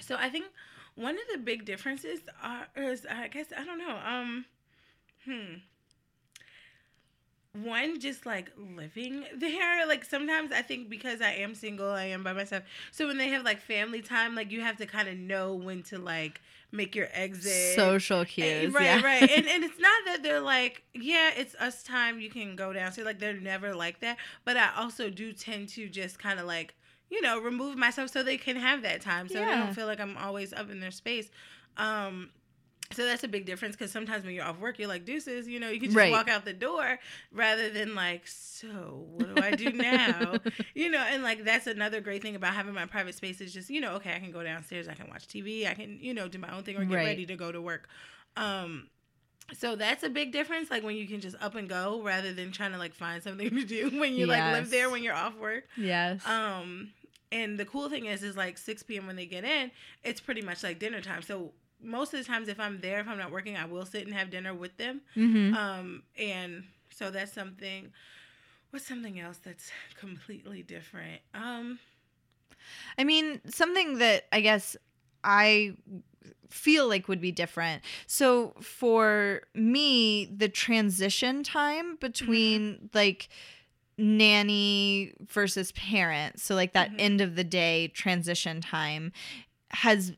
So 0.00 0.16
I 0.16 0.28
think 0.28 0.46
one 0.94 1.14
of 1.14 1.24
the 1.32 1.38
big 1.38 1.64
differences 1.64 2.20
are 2.42 2.66
is 2.76 3.06
I 3.10 3.28
guess 3.28 3.46
I 3.56 3.64
don't 3.64 3.78
know. 3.78 3.96
Um, 4.04 4.44
hmm. 5.24 5.54
One 7.54 7.98
just 7.98 8.26
like 8.26 8.52
living 8.56 9.24
there. 9.36 9.86
Like 9.86 10.04
sometimes 10.04 10.52
I 10.52 10.62
think 10.62 10.88
because 10.90 11.20
I 11.20 11.32
am 11.32 11.54
single, 11.54 11.90
I 11.90 12.04
am 12.04 12.22
by 12.22 12.32
myself. 12.32 12.62
So 12.92 13.06
when 13.06 13.18
they 13.18 13.28
have 13.28 13.44
like 13.44 13.60
family 13.60 14.02
time, 14.02 14.34
like 14.34 14.52
you 14.52 14.60
have 14.60 14.76
to 14.76 14.86
kind 14.86 15.08
of 15.08 15.16
know 15.16 15.54
when 15.54 15.82
to 15.84 15.98
like 15.98 16.40
make 16.72 16.94
your 16.94 17.08
exit. 17.12 17.74
Social 17.74 18.24
cues. 18.24 18.72
Right, 18.72 18.84
yeah. 18.84 19.02
right. 19.02 19.22
And 19.22 19.46
and 19.48 19.64
it's 19.64 19.80
not 19.80 20.04
that 20.06 20.22
they're 20.22 20.40
like, 20.40 20.82
yeah, 20.94 21.30
it's 21.36 21.54
us 21.56 21.82
time, 21.82 22.20
you 22.20 22.30
can 22.30 22.54
go 22.54 22.72
downstairs. 22.72 23.06
Like 23.06 23.18
they're 23.18 23.40
never 23.40 23.74
like 23.74 24.00
that. 24.00 24.18
But 24.44 24.56
I 24.56 24.70
also 24.76 25.10
do 25.10 25.32
tend 25.32 25.70
to 25.70 25.88
just 25.88 26.18
kind 26.18 26.38
of 26.38 26.46
like, 26.46 26.74
you 27.10 27.22
know, 27.22 27.40
remove 27.40 27.76
myself 27.76 28.10
so 28.10 28.22
they 28.22 28.36
can 28.36 28.56
have 28.56 28.82
that 28.82 29.00
time. 29.00 29.28
So 29.28 29.34
they 29.34 29.44
don't 29.46 29.74
feel 29.74 29.86
like 29.86 30.00
I'm 30.00 30.16
always 30.16 30.52
up 30.52 30.70
in 30.70 30.80
their 30.80 30.90
space. 30.90 31.30
Um 31.76 32.30
so 32.92 33.04
that's 33.04 33.22
a 33.22 33.28
big 33.28 33.44
difference 33.44 33.76
because 33.76 33.92
sometimes 33.92 34.24
when 34.24 34.34
you're 34.34 34.44
off 34.44 34.58
work, 34.58 34.78
you're 34.78 34.88
like 34.88 35.04
deuces, 35.04 35.46
you 35.46 35.60
know, 35.60 35.68
you 35.68 35.78
can 35.78 35.90
just 35.90 35.96
Right. 35.96 36.10
walk 36.10 36.28
out 36.28 36.44
the 36.46 36.54
door 36.54 36.98
rather 37.32 37.68
than 37.70 37.94
like, 37.94 38.26
so 38.26 39.06
what 39.10 39.28
do 39.28 39.38
I 39.38 39.52
do 39.52 39.72
now? 39.72 40.40
you 40.74 40.90
know, 40.90 40.98
and 41.00 41.22
like 41.22 41.44
that's 41.44 41.66
another 41.66 42.00
great 42.00 42.22
thing 42.22 42.34
about 42.34 42.54
having 42.54 42.72
my 42.74 42.86
private 42.86 43.14
space 43.14 43.40
is 43.42 43.52
just, 43.52 43.68
you 43.68 43.80
know, 43.80 43.92
okay, 43.96 44.14
I 44.14 44.18
can 44.18 44.30
go 44.30 44.42
downstairs, 44.42 44.88
I 44.88 44.94
can 44.94 45.08
watch 45.10 45.26
TV, 45.28 45.66
I 45.66 45.74
can, 45.74 45.98
you 46.00 46.14
know, 46.14 46.28
do 46.28 46.38
my 46.38 46.50
own 46.54 46.62
thing 46.62 46.76
or 46.76 46.84
get 46.84 46.94
Right. 46.94 47.04
ready 47.04 47.26
to 47.26 47.36
go 47.36 47.52
to 47.52 47.60
work. 47.60 47.88
Um 48.36 48.88
so 49.52 49.76
that's 49.76 50.02
a 50.02 50.10
big 50.10 50.32
difference, 50.32 50.70
like 50.70 50.82
when 50.82 50.96
you 50.96 51.06
can 51.06 51.20
just 51.20 51.36
up 51.40 51.54
and 51.54 51.68
go 51.68 52.02
rather 52.02 52.32
than 52.32 52.52
trying 52.52 52.72
to 52.72 52.78
like 52.78 52.94
find 52.94 53.22
something 53.22 53.50
to 53.54 53.64
do 53.64 53.90
when 54.00 54.14
you 54.14 54.26
like 54.26 54.44
live 54.44 54.70
there 54.70 54.90
when 54.90 55.02
you're 55.02 55.14
off 55.14 55.36
work. 55.36 55.64
yes. 55.76 56.22
Um 56.26 56.90
and 57.30 57.58
the 57.58 57.64
cool 57.66 57.90
thing 57.90 58.06
is 58.06 58.22
is 58.22 58.36
like 58.36 58.56
6 58.58 58.82
p.m. 58.84 59.06
when 59.06 59.16
they 59.16 59.26
get 59.26 59.44
in, 59.44 59.70
it's 60.04 60.20
pretty 60.20 60.40
much 60.42 60.62
like 60.62 60.78
dinner 60.78 61.00
time. 61.02 61.22
So 61.22 61.52
most 61.82 62.12
of 62.14 62.20
the 62.20 62.24
times 62.24 62.48
if 62.48 62.58
I'm 62.60 62.80
there, 62.80 63.00
if 63.00 63.08
I'm 63.08 63.18
not 63.18 63.30
working, 63.30 63.56
I 63.56 63.64
will 63.66 63.84
sit 63.86 64.06
and 64.06 64.14
have 64.14 64.30
dinner 64.30 64.54
with 64.54 64.76
them. 64.76 65.02
hmm 65.14 65.54
Um, 65.54 66.02
and 66.18 66.64
so 66.90 67.10
that's 67.10 67.32
something. 67.32 67.92
What's 68.70 68.86
something 68.86 69.18
else 69.18 69.38
that's 69.38 69.70
completely 69.98 70.62
different? 70.62 71.20
Um, 71.34 71.78
I 72.98 73.04
mean, 73.04 73.40
something 73.48 73.98
that 73.98 74.24
I 74.32 74.40
guess 74.40 74.76
I 75.24 75.76
feel 76.50 76.88
like 76.88 77.08
would 77.08 77.20
be 77.20 77.32
different. 77.32 77.82
So 78.06 78.54
for 78.60 79.42
me, 79.54 80.26
the 80.26 80.48
transition 80.48 81.42
time 81.42 81.96
between 81.96 82.90
like 82.94 83.28
nanny 83.96 85.12
versus 85.20 85.72
parent, 85.72 86.40
so 86.40 86.54
like 86.54 86.72
that 86.72 86.90
Mhm. 86.92 87.00
end 87.00 87.20
of 87.20 87.36
the 87.36 87.44
day 87.44 87.88
transition 87.88 88.60
time 88.60 89.12
has 89.70 90.12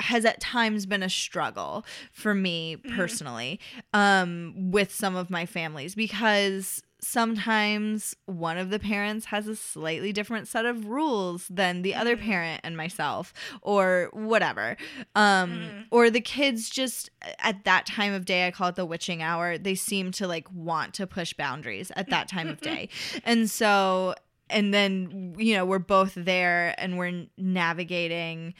has 0.00 0.24
at 0.24 0.40
times 0.40 0.86
been 0.86 1.02
a 1.02 1.08
struggle 1.10 1.84
for 2.12 2.34
me 2.34 2.76
Mhm. 2.76 2.96
personally 2.96 3.60
um 3.92 4.70
with 4.72 4.92
some 4.92 5.14
of 5.16 5.30
my 5.30 5.46
families 5.46 5.94
because 5.94 6.82
sometimes 7.00 8.16
one 8.26 8.56
of 8.58 8.70
the 8.70 8.78
parents 8.78 9.26
has 9.26 9.46
a 9.46 9.54
slightly 9.54 10.12
different 10.12 10.48
set 10.48 10.64
of 10.64 10.86
rules 10.86 11.46
than 11.48 11.82
the 11.82 11.94
other 11.94 12.16
Mhm. 12.16 12.20
parent 12.22 12.60
and 12.64 12.76
myself 12.76 13.32
or 13.62 14.08
whatever 14.12 14.76
um 15.14 15.50
Mhm. 15.50 15.84
or 15.90 16.10
the 16.10 16.20
kids 16.20 16.68
just 16.70 17.10
at 17.38 17.64
that 17.64 17.86
time 17.86 18.12
of 18.12 18.24
day 18.24 18.46
I 18.46 18.50
call 18.50 18.68
it 18.68 18.74
the 18.76 18.84
witching 18.86 19.22
hour 19.22 19.58
they 19.58 19.74
seem 19.74 20.10
to 20.12 20.26
like 20.26 20.50
want 20.52 20.94
to 20.94 21.06
push 21.06 21.32
boundaries 21.34 21.92
at 21.94 22.10
that 22.10 22.28
time 22.28 22.48
of 22.48 22.60
day 22.60 22.88
and 23.24 23.50
so 23.50 24.14
and 24.50 24.72
then 24.74 25.34
you 25.38 25.54
know 25.54 25.64
we're 25.64 25.78
both 25.78 26.14
there 26.16 26.74
and 26.78 26.98
we're 26.98 27.26
navigating 27.38 28.54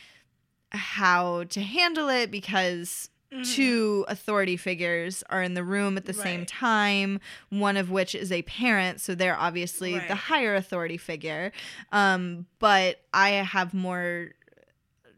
how 0.74 1.44
to 1.44 1.60
handle 1.60 2.08
it 2.08 2.30
because 2.30 3.08
mhm. 3.32 3.54
two 3.54 4.04
authority 4.08 4.56
figures 4.56 5.22
are 5.30 5.42
in 5.42 5.54
the 5.54 5.64
room 5.64 5.96
at 5.96 6.04
the 6.04 6.12
same 6.12 6.44
time 6.46 7.20
one 7.50 7.76
of 7.76 7.90
which 7.90 8.14
is 8.14 8.30
a 8.32 8.42
parent 8.42 9.00
so 9.00 9.14
they're 9.14 9.38
obviously 9.38 9.98
the 10.08 10.14
higher 10.14 10.54
authority 10.54 10.96
figure 10.96 11.52
um, 11.92 12.46
but 12.58 13.00
i 13.12 13.30
have 13.30 13.72
more 13.74 14.30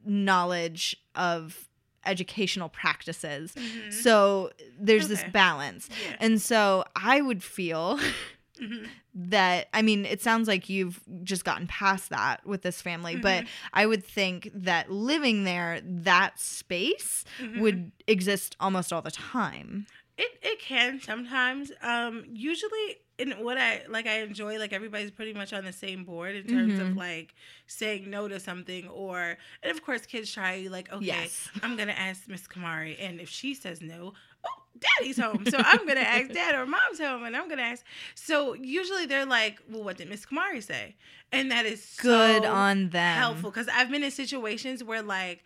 knowledge 0.04 0.96
of 1.14 1.68
educational 2.04 2.68
practices 2.68 3.52
Mhm. 3.54 3.92
so 3.92 4.50
there's 4.78 5.08
this 5.08 5.24
balance 5.32 5.88
yeah. 5.90 6.16
and 6.20 6.40
so 6.40 6.84
i 6.94 7.20
would 7.20 7.42
feel 7.42 7.98
Mhm. 8.60 8.88
that 9.14 9.68
I 9.72 9.82
mean, 9.82 10.04
it 10.04 10.20
sounds 10.22 10.48
like 10.48 10.68
you've 10.68 11.00
just 11.22 11.44
gotten 11.44 11.66
past 11.66 12.10
that 12.10 12.44
with 12.46 12.62
this 12.62 12.82
family, 12.82 13.16
but 13.16 13.44
Mhm. 13.44 13.48
I 13.72 13.86
would 13.86 14.04
think 14.04 14.50
that 14.54 14.90
living 14.90 15.44
there, 15.44 15.80
that 15.82 16.38
space 16.40 17.24
Mhm. 17.38 17.60
would 17.60 17.92
exist 18.06 18.56
almost 18.60 18.92
all 18.92 19.02
the 19.02 19.10
time. 19.10 19.86
It 20.18 20.38
it 20.42 20.58
can 20.60 21.00
sometimes. 21.00 21.72
Um, 21.82 22.24
usually 22.32 22.96
and 23.18 23.34
what 23.44 23.56
I 23.58 23.82
like 23.88 24.06
I 24.06 24.20
enjoy 24.20 24.58
like 24.58 24.72
everybody's 24.72 25.10
pretty 25.10 25.32
much 25.34 25.52
on 25.52 25.64
the 25.64 25.72
same 25.72 26.04
board 26.04 26.34
in 26.36 26.46
terms 26.46 26.78
Mhm. 26.78 26.90
of 26.92 26.96
like 26.96 27.34
saying 27.66 28.10
no 28.10 28.28
to 28.28 28.38
something 28.40 28.88
or 28.88 29.38
and 29.62 29.70
of 29.70 29.82
course 29.82 30.04
kids 30.06 30.30
try 30.32 30.66
like 30.70 30.92
okay 30.92 31.04
Yes. 31.04 31.48
I'm 31.62 31.76
gonna 31.76 31.92
ask 31.92 32.28
Miss 32.28 32.46
Kamari 32.46 32.96
and 32.98 33.20
if 33.20 33.28
she 33.30 33.54
says 33.54 33.80
no 33.80 34.12
oh 34.46 34.62
daddy's 34.98 35.18
home 35.18 35.44
so 35.46 35.58
I'm 35.58 35.86
gonna 35.86 36.00
ask 36.00 36.30
dad 36.32 36.54
or 36.54 36.66
mom's 36.66 36.98
home 37.00 37.24
and 37.24 37.34
I'm 37.36 37.48
gonna 37.48 37.62
ask 37.62 37.84
so 38.14 38.54
usually 38.54 39.06
they're 39.06 39.26
like 39.26 39.60
well 39.70 39.82
what 39.82 39.96
did 39.96 40.08
Miss 40.08 40.24
Kamari 40.26 40.62
say 40.62 40.94
and 41.32 41.50
that 41.50 41.64
is 41.66 41.96
Good 42.00 42.42
so 42.44 42.50
on 42.52 42.90
them. 42.90 43.16
helpful 43.18 43.50
because 43.50 43.68
I've 43.68 43.90
been 43.90 44.02
in 44.04 44.10
situations 44.10 44.84
where 44.84 45.02
like 45.02 45.42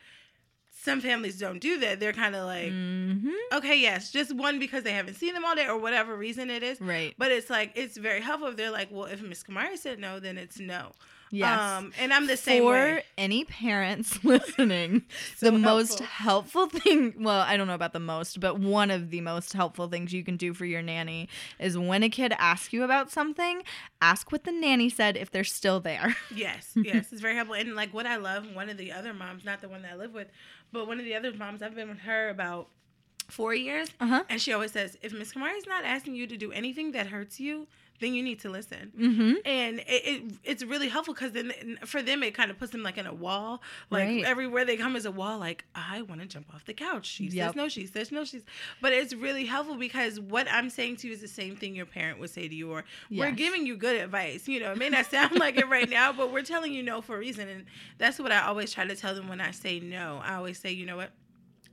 some 0.83 1.01
families 1.01 1.39
don't 1.39 1.59
do 1.61 1.79
that 1.81 2.01
they're 2.01 2.13
kind 2.13 2.35
of 2.35 2.45
like 2.47 2.71
hmm 2.71 3.31
okay 3.53 3.79
yes 3.79 4.11
just 4.11 4.35
one 4.35 4.59
because 4.59 4.83
they 4.83 4.93
haven't 4.93 5.15
seen 5.15 5.35
them 5.35 5.45
all 5.45 5.55
day 5.55 5.67
or 5.67 5.77
whatever 5.79 6.17
reason 6.17 6.49
it 6.51 6.63
is 6.63 6.81
Right. 6.81 7.15
but 7.19 7.31
it's 7.31 7.51
like 7.51 7.73
it's 7.75 7.97
very 7.99 8.21
helpful 8.21 8.49
if 8.49 8.57
they're 8.57 8.71
like, 8.71 8.89
well, 8.91 9.05
if 9.05 9.21
Miss 9.23 9.43
Kamari 9.43 9.77
said 9.77 9.99
no, 9.99 10.19
then 10.21 10.39
it's 10.39 10.59
no. 10.59 10.93
Yes. 11.33 11.61
Um, 11.79 11.93
and 11.99 12.13
I'm 12.13 12.27
the 12.27 12.37
same 12.37 12.65
For 12.65 12.73
way. 12.73 13.05
any 13.17 13.45
parents 13.45 14.25
listening, 14.25 15.03
So 15.37 15.47
the 15.47 15.53
most 15.59 16.01
helpful. 16.01 16.67
helpful 16.67 16.81
thing, 16.81 17.15
well, 17.23 17.41
I 17.41 17.57
don't 17.57 17.67
know 17.69 17.75
about 17.75 17.93
the 17.93 18.01
most, 18.01 18.41
but 18.41 18.59
one 18.59 18.91
of 18.91 19.11
the 19.11 19.21
most 19.21 19.53
helpful 19.53 19.87
things 19.89 20.13
you 20.13 20.25
can 20.25 20.37
do 20.37 20.53
for 20.55 20.65
your 20.65 20.83
nanny 20.83 21.29
is 21.61 21.79
when 21.79 22.03
a 22.03 22.09
kid 22.09 22.33
asks 22.39 22.73
you 22.73 22.83
about 22.83 23.11
something, 23.13 23.63
ask 24.03 24.33
what 24.33 24.43
the 24.45 24.51
nanny 24.53 24.89
said 24.89 25.17
if 25.17 25.31
they're 25.31 25.45
still 25.45 25.79
there. 25.81 26.17
Yes, 26.35 26.73
yes, 26.77 27.13
it's 27.13 27.21
very 27.21 27.35
helpful. 27.35 27.55
And 27.57 27.75
like 27.77 27.93
what 27.95 28.07
I 28.07 28.17
love, 28.17 28.47
one 28.55 28.69
of 28.69 28.77
the 28.77 28.93
other 28.93 29.13
moms, 29.15 29.45
not 29.45 29.61
the 29.61 29.69
one 29.69 29.83
that 29.83 29.93
I 29.93 29.97
live 29.97 30.13
with, 30.15 30.29
but 30.73 30.87
one 30.89 30.99
of 30.99 31.05
the 31.05 31.15
other 31.15 31.33
moms, 31.33 31.63
I've 31.63 31.75
been 31.75 31.89
with 31.89 31.99
her 32.01 32.29
about 32.29 32.69
four 33.29 33.55
years, 33.55 33.89
Uh-huh. 34.01 34.25
and 34.29 34.41
she 34.41 34.53
always 34.53 34.73
says, 34.73 34.97
if 35.03 35.13
Miss 35.13 35.33
Kamari's 35.33 35.67
not 35.67 35.85
asking 35.85 36.15
you 36.17 36.27
to 36.27 36.37
do 36.37 36.51
anything 36.53 36.93
that 36.93 37.07
hurts 37.09 37.39
you, 37.39 37.67
then 38.01 38.15
you 38.15 38.23
need 38.23 38.41
to 38.41 38.49
listen. 38.51 38.93
Mm-hmm. 38.99 39.33
and 39.45 39.79
it, 39.81 39.85
it 39.89 40.23
it's 40.45 40.63
really 40.65 40.89
helpful 40.89 41.15
because 41.15 41.33
then 41.33 41.53
for 41.85 42.03
them 42.03 42.23
it 42.23 42.35
kind 42.35 42.51
of 42.51 42.59
puts 42.59 42.73
them 42.73 42.83
like 42.83 42.99
in 42.99 43.07
a 43.07 43.15
wall 43.15 43.63
like 43.91 44.09
Right. 44.09 44.25
everywhere 44.25 44.65
they 44.65 44.77
come 44.77 44.97
is 44.97 45.05
a 45.07 45.11
wall 45.11 45.39
like 45.39 45.65
i 45.75 46.03
want 46.03 46.21
to 46.21 46.27
jump 46.27 46.47
off 46.55 46.65
the 46.65 46.75
couch 46.75 47.07
she 47.07 47.25
Yep. 47.27 47.49
says 47.51 47.57
no 47.57 47.69
she 47.69 47.87
says 47.87 48.11
no 48.13 48.25
she's 48.25 48.43
but 48.81 48.93
it's 48.93 49.15
really 49.15 49.45
helpful 49.45 49.77
because 49.77 50.19
what 50.19 50.47
i'm 50.51 50.71
saying 50.71 50.97
to 50.97 51.07
you 51.09 51.13
is 51.13 51.21
the 51.21 51.29
same 51.29 51.57
thing 51.57 51.75
your 51.77 51.87
parent 51.87 52.19
would 52.19 52.31
say 52.31 52.49
to 52.49 52.55
you 52.55 52.71
or 52.73 52.85
we're 53.11 53.31
giving 53.31 53.67
you 53.67 53.77
good 53.77 53.97
advice 54.01 54.49
you 54.49 54.61
know 54.61 54.73
it 54.73 54.79
may 54.79 54.89
not 54.89 55.07
sound 55.07 55.39
like 55.39 55.57
it 55.57 55.69
right 55.69 55.89
now 55.91 56.13
but 56.13 56.33
we're 56.33 56.43
telling 56.43 56.73
you 56.73 56.83
no 56.83 57.01
for 57.01 57.17
a 57.17 57.19
reason 57.19 57.49
and 57.49 57.65
that's 57.99 58.19
what 58.19 58.33
i 58.33 58.41
always 58.47 58.73
try 58.73 58.85
to 58.87 58.97
tell 58.97 59.15
them 59.15 59.29
when 59.29 59.41
i 59.41 59.51
say 59.51 59.79
no 59.81 60.21
i 60.25 60.35
always 60.35 60.59
say 60.59 60.71
you 60.71 60.87
know 60.87 60.97
what 60.97 61.11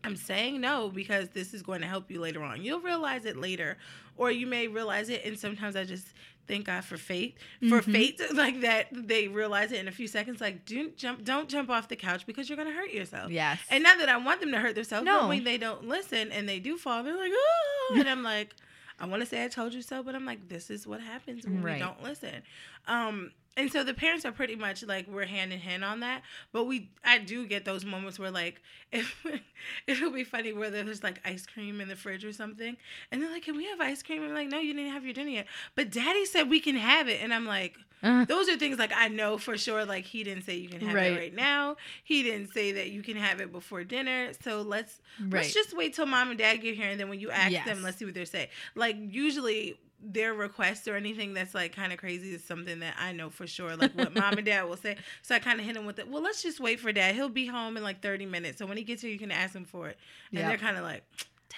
I'm 0.08 0.16
saying 0.16 0.60
no 0.62 0.90
because 0.90 1.30
this 1.30 1.54
is 1.54 1.62
going 1.62 1.82
to 1.82 1.88
help 1.88 2.10
you 2.10 2.20
later 2.20 2.42
on. 2.44 2.64
You'll 2.64 2.80
realize 2.80 3.26
it 3.26 3.38
later, 3.38 3.78
or 4.16 4.32
you 4.32 4.48
may 4.48 4.68
realize 4.68 5.10
it. 5.10 5.24
And 5.26 5.38
sometimes 5.38 5.76
I 5.76 5.84
just 5.84 6.08
thank 6.48 6.66
God 6.66 6.86
for 6.86 6.96
fate, 6.98 7.38
for 7.70 7.82
Mhm. 7.82 7.92
faith 7.92 8.22
like 8.34 8.62
that. 8.62 8.88
They 8.92 9.28
realize 9.28 9.72
it 9.74 9.80
in 9.80 9.88
a 9.88 9.92
few 9.92 10.08
seconds. 10.08 10.40
Like, 10.40 10.66
don't 10.66 10.96
jump, 10.96 11.24
don't 11.26 11.50
jump 11.50 11.70
off 11.70 11.90
the 11.90 11.98
couch 11.98 12.26
because 12.26 12.48
you're 12.50 12.56
going 12.56 12.70
to 12.70 12.74
hurt 12.74 12.92
yourself. 12.92 13.32
Yes. 13.32 13.60
And 13.70 13.84
not 13.84 13.98
that 14.00 14.08
I 14.10 14.16
want 14.18 14.40
them 14.40 14.52
to 14.54 14.60
hurt 14.60 14.76
themselves, 14.76 15.06
No. 15.06 15.20
but 15.22 15.28
when 15.30 15.44
they 15.44 15.58
don't 15.58 15.86
listen 15.88 16.32
and 16.32 16.48
they 16.48 16.60
do 16.60 16.78
fall, 16.78 17.04
they're 17.04 17.18
like, 17.18 17.34
oh, 17.36 17.96
and 18.00 18.08
I'm 18.10 18.24
like, 18.24 18.56
I 19.00 19.06
want 19.06 19.22
to 19.22 19.26
say 19.28 19.44
I 19.44 19.48
told 19.50 19.74
you 19.74 19.82
so, 19.82 20.02
but 20.04 20.16
I'm 20.16 20.26
like, 20.26 20.48
this 20.48 20.70
is 20.72 20.88
what 20.88 21.02
happens 21.02 21.46
when 21.46 21.62
Right. 21.62 21.74
we 21.74 21.80
don't 21.80 22.02
listen. 22.02 22.42
Um, 22.88 23.32
and 23.58 23.70
so 23.70 23.84
the 23.84 23.94
parents 23.94 24.24
are 24.24 24.32
pretty 24.32 24.56
much 24.56 24.84
like 24.84 25.08
we're 25.10 25.26
hand 25.26 25.52
in 25.52 25.60
hand 25.60 25.84
on 25.84 26.00
that. 26.00 26.22
But 26.54 26.64
we, 26.64 26.90
I 27.04 27.18
do 27.18 27.46
get 27.46 27.66
those 27.66 27.84
moments 27.84 28.18
where 28.18 28.32
like, 28.32 28.62
if 28.94 29.26
it'll 29.88 30.12
be 30.12 30.24
funny 30.24 30.54
where 30.54 30.70
there's 30.70 31.04
like 31.04 31.20
ice 31.26 31.46
cream 31.46 31.82
in 31.82 31.90
the 31.90 31.96
fridge 31.98 32.24
or 32.24 32.32
something, 32.32 32.78
and 33.12 33.22
they're 33.22 33.32
like, 33.32 33.44
"Can 33.44 33.58
we 33.58 33.66
have 33.66 33.82
ice 33.82 34.02
cream?" 34.02 34.24
I'm 34.24 34.34
like, 34.34 34.48
"No, 34.48 34.60
you 34.60 34.74
didn't 34.74 34.94
have 34.94 35.04
your 35.04 35.14
dinner 35.14 35.32
yet." 35.32 35.48
But 35.76 35.92
Daddy 35.92 36.24
said 36.26 36.50
we 36.50 36.62
can 36.62 36.76
have 36.76 37.10
it, 37.10 37.20
and 37.22 37.34
I'm 37.34 37.46
like, 37.46 37.76
Uh, 38.04 38.26
those 38.26 38.48
are 38.48 38.58
things 38.58 38.78
like 38.78 38.92
I 38.96 39.08
know 39.08 39.40
for 39.40 39.58
sure. 39.58 39.84
Like 39.84 40.06
he 40.06 40.24
didn't 40.24 40.44
say 40.44 40.56
you 40.56 40.70
can 40.70 40.82
have 40.82 40.94
Right. 40.94 41.12
it 41.14 41.18
right 41.18 41.34
now. 41.36 41.78
He 42.04 42.22
didn't 42.24 42.54
say 42.54 42.72
that 42.74 42.92
you 42.92 43.02
can 43.02 43.18
have 43.18 43.42
it 43.42 43.52
before 43.52 43.84
dinner. 43.84 44.32
So 44.44 44.62
let's 44.62 45.02
right. 45.20 45.34
let's 45.42 45.54
just 45.54 45.76
wait 45.76 45.96
till 45.96 46.06
mom 46.06 46.30
and 46.30 46.38
dad 46.38 46.58
get 46.58 46.76
here, 46.76 46.90
and 46.90 47.00
then 47.00 47.10
when 47.10 47.20
you 47.20 47.32
ask 47.32 47.52
Yes. 47.52 47.66
them, 47.66 47.82
let's 47.82 47.98
see 47.98 48.06
what 48.06 48.14
they 48.14 48.26
say. 48.26 48.50
Like 48.76 48.96
usually 49.00 49.80
their 50.02 50.34
requests 50.34 50.88
or 50.88 50.96
anything 50.96 51.34
that's 51.34 51.56
like 51.56 51.76
kind 51.76 51.92
of 51.92 51.98
crazy 51.98 52.34
is 52.34 52.44
something 52.44 52.80
that 52.82 52.96
I 53.00 53.12
know 53.14 53.30
for 53.30 53.48
sure. 53.48 53.76
Like 53.76 53.94
what 53.94 54.14
mom 54.16 54.34
and 54.38 54.46
dad 54.46 54.64
will 54.64 54.78
say. 54.78 54.96
So 55.24 55.36
I 55.36 55.40
kind 55.40 55.60
of 55.60 55.66
hit 55.66 55.74
them 55.76 55.86
with 55.86 56.00
it. 56.00 56.08
Well, 56.08 56.22
let's 56.22 56.42
just 56.44 56.60
wait 56.60 56.80
for 56.80 56.92
dad. 56.92 57.16
He'll 57.16 57.30
be 57.30 57.48
home 57.48 57.78
in 57.78 57.84
like 57.84 58.02
thirty 58.02 58.26
minutes. 58.26 58.60
So 58.60 58.66
when 58.66 58.78
he 58.78 58.84
gets 58.84 59.02
here, 59.02 59.12
you 59.12 59.20
can 59.20 59.32
ask 59.32 59.54
him 59.56 59.66
for 59.66 59.88
it. 59.88 59.98
And 60.32 60.40
Yep. 60.40 60.48
they're 60.50 60.58
kind 60.58 60.78
of 60.78 60.84
like, 60.84 61.04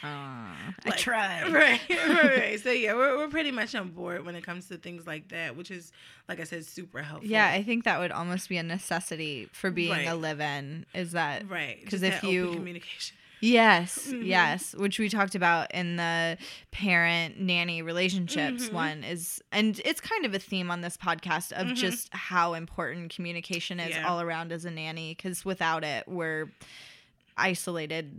Aw, 0.04 0.74
like, 0.86 0.94
I 0.94 0.98
tried. 0.98 1.44
Right, 1.52 1.82
right, 1.90 2.24
right. 2.38 2.60
So 2.60 2.72
yeah, 2.72 2.94
we're, 2.94 3.18
we're 3.18 3.28
pretty 3.28 3.52
much 3.52 3.76
on 3.76 3.90
board 3.90 4.26
when 4.26 4.36
it 4.36 4.44
comes 4.46 4.68
to 4.70 4.78
things 4.78 5.06
like 5.06 5.28
that, 5.30 5.58
which 5.58 5.72
is, 5.72 5.92
like 6.30 6.40
I 6.40 6.44
said, 6.46 6.66
super 6.66 7.02
helpful. 7.02 7.30
Yeah, 7.30 7.48
I 7.50 7.64
think 7.64 7.84
that 7.84 8.00
would 8.00 8.12
almost 8.12 8.48
be 8.48 8.58
a 8.58 8.64
necessity 8.64 9.50
for 9.52 9.72
being 9.72 10.08
a 10.08 10.16
live-in. 10.16 10.86
Is 10.94 11.12
that 11.12 11.50
right? 11.50 11.80
Because 11.84 12.04
if 12.04 12.24
you- 12.24 12.54
communication. 12.54 13.18
Yes, 13.42 14.08
Mhm. 14.08 14.26
yes, 14.26 14.76
which 14.76 15.00
we 15.00 15.08
talked 15.10 15.34
about 15.36 15.72
in 15.74 15.96
the 15.96 16.38
parent 16.72 17.40
nanny 17.40 17.82
relationships 17.82 18.68
Mhm. 18.70 18.74
one 18.74 19.04
is 19.04 19.42
and 19.52 19.80
it's 19.86 20.02
kind 20.02 20.26
of 20.26 20.34
a 20.34 20.40
theme 20.40 20.70
on 20.70 20.82
this 20.82 20.98
podcast 20.98 21.52
of 21.54 21.68
Mhm. 21.68 21.76
just 21.76 22.14
how 22.14 22.54
important 22.54 23.14
communication 23.14 23.80
is 23.80 23.96
Yeah. 23.96 24.08
all 24.08 24.20
around 24.22 24.52
as 24.52 24.66
a 24.66 24.72
nanny 24.72 25.16
cuz 25.16 25.46
without 25.46 25.84
it 25.84 26.08
we're 26.08 26.52
isolated 27.40 28.12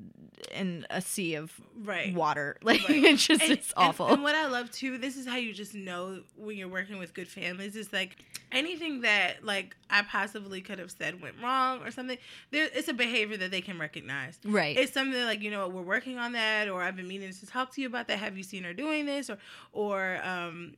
in 0.55 0.87
a 0.91 1.01
sea 1.03 1.35
of 1.35 1.53
Right. 1.77 2.15
water. 2.15 2.57
Like 2.63 2.89
Right. 2.89 3.05
it's 3.05 3.27
just 3.27 3.43
And- 3.43 3.53
it's 3.53 3.73
and- 3.77 3.89
awful. 3.89 4.07
And, 4.09 4.23
what 4.23 4.35
I 4.35 4.47
love 4.47 4.71
too, 4.71 4.97
this 4.99 5.17
is 5.17 5.27
how 5.27 5.37
you 5.37 5.53
just 5.53 5.75
know 5.75 6.23
when 6.37 6.57
you're 6.57 6.69
working 6.69 6.99
with 6.99 7.13
good 7.15 7.29
families. 7.29 7.77
Is 7.77 7.93
like 7.93 8.17
anything 8.51 9.03
that 9.03 9.45
like 9.45 9.77
I 9.91 10.03
possibly 10.03 10.61
could 10.63 10.79
have 10.79 10.91
said 10.91 11.21
went 11.21 11.37
wrong 11.43 11.83
or 11.83 11.91
something. 11.91 12.19
There, 12.51 12.69
it's 12.75 12.89
a 12.89 12.95
behavior 12.95 13.37
that 13.37 13.51
they 13.51 13.61
can 13.61 13.79
recognize. 13.79 14.39
right. 14.45 14.77
It's 14.77 14.93
something 14.93 15.23
like 15.25 15.43
you 15.43 15.51
know 15.51 15.61
what 15.67 15.73
we're 15.75 15.83
working 15.83 16.19
on 16.19 16.33
that, 16.33 16.69
or 16.69 16.83
I've 16.83 16.97
been 16.97 17.09
meaning 17.09 17.33
to 17.33 17.47
talk 17.47 17.73
to 17.75 17.81
you 17.83 17.87
about 17.87 18.09
that. 18.09 18.19
Have 18.19 18.37
you 18.39 18.43
seen 18.43 18.65
her 18.65 18.73
doing 18.73 19.05
this, 19.07 19.29
or 19.31 19.39
or 19.73 20.21
um, 20.25 20.75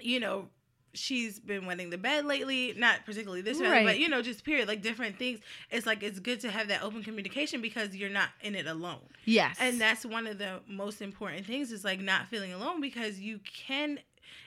you 0.00 0.18
know. 0.20 0.48
She's 0.94 1.38
been 1.38 1.66
wetting 1.66 1.90
the 1.90 1.98
bed 1.98 2.24
lately, 2.24 2.74
not 2.76 3.04
particularly 3.04 3.42
this, 3.42 3.58
right. 3.60 3.84
But 3.84 3.98
you 3.98 4.08
know, 4.08 4.22
just 4.22 4.44
period, 4.44 4.68
like 4.68 4.82
different 4.82 5.18
things. 5.18 5.40
It's 5.70 5.86
like 5.86 6.02
it's 6.02 6.18
good 6.18 6.40
to 6.40 6.50
have 6.50 6.68
that 6.68 6.82
open 6.82 7.02
communication 7.02 7.60
because 7.60 7.94
you're 7.94 8.10
not 8.10 8.30
in 8.40 8.54
it 8.54 8.66
alone. 8.66 9.00
yes. 9.24 9.56
And 9.60 9.80
that's 9.80 10.04
one 10.04 10.26
of 10.26 10.38
the 10.38 10.60
most 10.68 11.02
important 11.02 11.46
things 11.46 11.72
is 11.72 11.84
like 11.84 12.00
not 12.00 12.28
feeling 12.28 12.52
alone 12.52 12.80
because 12.80 13.20
you 13.20 13.40
can 13.44 13.98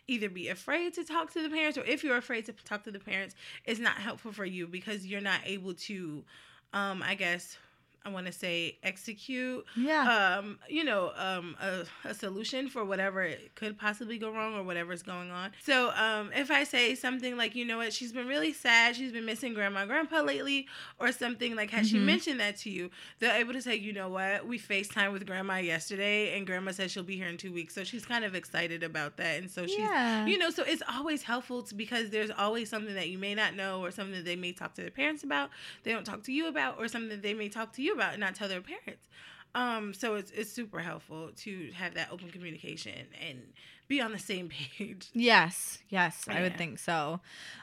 either 0.07 0.29
be 0.29 0.49
afraid 0.49 0.93
to 0.95 1.03
talk 1.03 1.31
to 1.33 1.41
the 1.41 1.49
parents 1.49 1.77
or 1.77 1.83
if 1.85 2.03
you're 2.03 2.17
afraid 2.17 2.45
to 2.45 2.53
talk 2.53 2.83
to 2.83 2.91
the 2.91 2.99
parents, 2.99 3.35
it's 3.65 3.79
not 3.79 3.95
helpful 3.95 4.31
for 4.31 4.45
you 4.45 4.67
because 4.67 5.05
you're 5.05 5.21
not 5.21 5.39
able 5.45 5.73
to 5.73 6.23
um 6.73 7.01
I 7.03 7.15
guess 7.15 7.57
I 8.03 8.09
want 8.09 8.25
to 8.25 8.31
say 8.31 8.77
execute 8.83 9.63
yeah. 9.75 10.37
um 10.39 10.57
you 10.67 10.83
know 10.83 11.11
um 11.15 11.55
a, 11.61 11.83
a 12.09 12.13
solution 12.13 12.67
for 12.67 12.83
whatever 12.83 13.21
it 13.21 13.53
could 13.55 13.77
possibly 13.77 14.17
go 14.17 14.31
wrong 14.31 14.55
or 14.55 14.63
whatever's 14.63 15.03
going 15.03 15.29
on 15.29 15.51
so 15.63 15.91
um 15.91 16.31
if 16.35 16.49
i 16.49 16.63
say 16.63 16.95
something 16.95 17.37
like 17.37 17.55
you 17.55 17.63
know 17.63 17.77
what 17.77 17.93
she's 17.93 18.11
been 18.11 18.27
really 18.27 18.53
sad 18.53 18.95
she's 18.95 19.11
been 19.11 19.25
missing 19.25 19.53
grandma 19.53 19.81
and 19.81 19.89
grandpa 19.89 20.21
lately 20.21 20.67
or 20.99 21.11
something 21.11 21.55
like 21.55 21.69
has 21.69 21.87
she 21.89 21.97
Mhm. 21.97 22.05
mentioned 22.05 22.39
that 22.39 22.57
to 22.57 22.69
you 22.71 22.89
they're 23.19 23.35
able 23.39 23.53
to 23.53 23.61
say 23.61 23.75
you 23.75 23.93
know 23.93 24.09
what 24.09 24.47
we 24.47 24.57
facetime 24.57 25.11
with 25.11 25.25
grandma 25.27 25.57
yesterday 25.57 26.35
and 26.35 26.47
grandma 26.47 26.71
said 26.71 26.89
she'll 26.89 27.03
be 27.03 27.17
here 27.17 27.27
in 27.27 27.37
two 27.37 27.51
weeks 27.53 27.75
so 27.75 27.83
she's 27.83 28.05
kind 28.05 28.25
of 28.25 28.33
excited 28.33 28.81
about 28.83 29.17
that 29.17 29.37
and 29.39 29.49
so 29.51 29.67
she's 29.67 29.77
yeah. 29.77 30.25
you 30.25 30.37
know 30.37 30.49
so 30.49 30.63
it's 30.63 30.83
always 30.91 31.21
helpful 31.23 31.61
to, 31.61 31.75
because 31.75 32.09
there's 32.09 32.31
always 32.31 32.67
something 32.69 32.95
that 32.95 33.09
you 33.09 33.17
may 33.19 33.35
not 33.35 33.55
know 33.55 33.81
or 33.83 33.91
something 33.91 34.15
that 34.15 34.25
they 34.25 34.35
may 34.35 34.51
talk 34.51 34.73
to 34.73 34.81
their 34.81 34.89
parents 34.91 35.23
about 35.23 35.49
they 35.83 35.91
don't 35.91 36.05
talk 36.05 36.23
to 36.23 36.31
you 36.31 36.47
about 36.47 36.77
or 36.79 36.87
something 36.87 37.09
that 37.09 37.21
they 37.21 37.33
may 37.33 37.47
talk 37.49 37.71
to 37.73 37.81
you 37.83 37.90
about 37.93 38.13
and 38.13 38.19
not 38.21 38.35
tell 38.35 38.47
their 38.47 38.61
parents 38.61 39.07
um 39.55 39.93
so 39.93 40.15
it's 40.15 40.31
it's 40.31 40.51
super 40.51 40.79
helpful 40.79 41.29
to 41.35 41.71
have 41.73 41.93
that 41.93 42.07
open 42.11 42.29
communication 42.29 43.05
and 43.27 43.41
be 43.87 43.99
on 44.01 44.11
the 44.11 44.19
same 44.19 44.49
page 44.77 45.09
Yes, 45.13 45.79
yes, 45.89 46.25
I 46.29 46.41
would 46.41 46.57
think 46.57 46.79
so. 46.79 47.19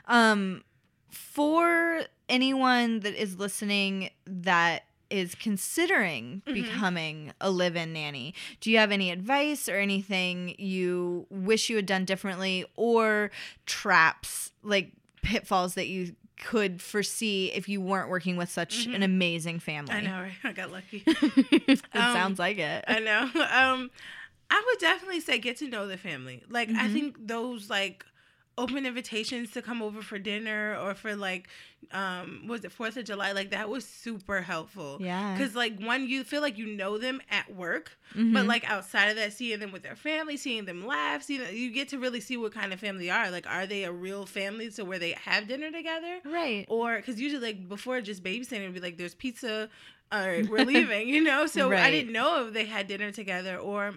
Um, 0.07 0.63
for 1.11 2.03
anyone 2.29 3.01
that 3.01 3.15
is 3.15 3.39
listening 3.39 4.11
that 4.27 4.85
is 5.11 5.35
considering 5.35 6.43
Mhm. 6.47 6.53
becoming 6.53 7.33
a 7.41 7.51
live-in 7.51 7.95
nanny, 7.95 8.35
do 8.61 8.71
you 8.71 8.77
have 8.77 8.93
any 8.93 9.11
advice 9.11 9.67
or 9.67 9.77
anything 9.79 10.55
you 10.59 11.27
wish 11.31 11.71
you 11.71 11.77
had 11.77 11.87
done 11.87 12.05
differently, 12.05 12.67
or 12.77 13.31
traps 13.65 14.53
like 14.63 14.93
pitfalls 15.23 15.75
that 15.75 15.87
you 15.89 16.15
could 16.39 16.81
foresee 16.81 17.51
if 17.53 17.69
you 17.69 17.81
weren't 17.81 18.09
working 18.09 18.37
with 18.37 18.51
such 18.51 18.87
an 18.87 18.93
Mhm. 18.95 19.05
amazing 19.05 19.59
family? 19.61 19.95
i 19.95 20.01
know 20.01 20.21
right 20.21 20.33
i 20.45 20.53
got 20.53 20.71
lucky 20.73 21.03
it 21.07 21.81
Um, 21.95 22.13
sounds 22.13 22.39
like 22.39 22.59
it. 22.59 22.85
I 22.87 23.01
know. 23.01 23.29
Um, 23.35 23.91
I 24.51 24.63
would 24.67 24.79
definitely 24.81 25.21
say 25.21 25.39
get 25.39 25.59
to 25.59 25.69
know 25.69 25.87
the 25.87 25.99
family. 25.99 26.43
Like 26.49 26.71
I 26.71 26.89
Mhm. 26.89 26.93
think 26.93 27.27
those 27.29 27.69
like 27.69 28.05
open 28.59 28.85
invitations 28.85 29.53
to 29.53 29.63
come 29.63 29.81
over 29.81 30.03
for 30.03 30.19
dinner 30.19 30.77
or 30.83 30.95
for 30.95 31.17
like 31.17 31.49
um 31.93 32.45
was 32.49 32.65
it 32.65 32.73
fourth 32.73 32.97
of 32.97 33.05
july 33.05 33.31
like 33.33 33.51
that 33.51 33.69
was 33.69 33.85
super 33.87 34.43
helpful 34.43 34.99
Yeah. 35.01 35.33
because 35.35 35.55
like 35.55 35.79
one 35.81 36.09
you 36.09 36.25
feel 36.25 36.43
like 36.43 36.59
you 36.59 36.67
know 36.67 36.99
them 36.99 37.21
at 37.31 37.55
work 37.55 37.97
Mhm. 38.15 38.35
but 38.35 38.47
like 38.47 38.69
outside 38.69 39.07
of 39.11 39.17
that 39.17 39.33
seeing 39.33 39.61
them 39.61 39.71
with 39.71 39.83
their 39.83 39.95
family 39.97 40.37
seeing 40.37 40.65
them 40.65 40.85
laugh 40.87 41.23
seeing 41.23 41.41
you 41.55 41.71
get 41.71 41.89
to 41.91 41.99
really 41.99 42.21
see 42.21 42.37
what 42.37 42.53
kind 42.53 42.73
of 42.73 42.81
family 42.81 43.05
they 43.05 43.11
are 43.11 43.31
like 43.31 43.47
are 43.49 43.67
they 43.67 43.85
a 43.85 43.93
real 43.93 44.27
family 44.27 44.71
so 44.71 44.85
where 44.85 44.99
they 44.99 45.13
have 45.13 45.47
dinner 45.47 45.71
together 45.71 46.19
right. 46.25 46.67
or 46.69 46.97
because 46.97 47.21
usually 47.21 47.47
like 47.47 47.69
before 47.69 48.01
just 48.01 48.23
babysitting 48.25 48.65
would 48.65 48.75
be 48.75 48.81
like 48.81 48.97
there's 48.99 49.15
pizza 49.15 49.69
all 50.11 50.27
right 50.27 50.49
we're 50.49 50.65
leaving 50.65 51.07
you 51.15 51.23
know 51.23 51.47
so 51.47 51.71
i 51.73 51.91
didn't 51.91 52.13
know 52.13 52.47
if 52.47 52.55
they 52.55 52.65
had 52.65 52.87
dinner 52.89 53.11
together 53.13 53.57
or 53.59 53.95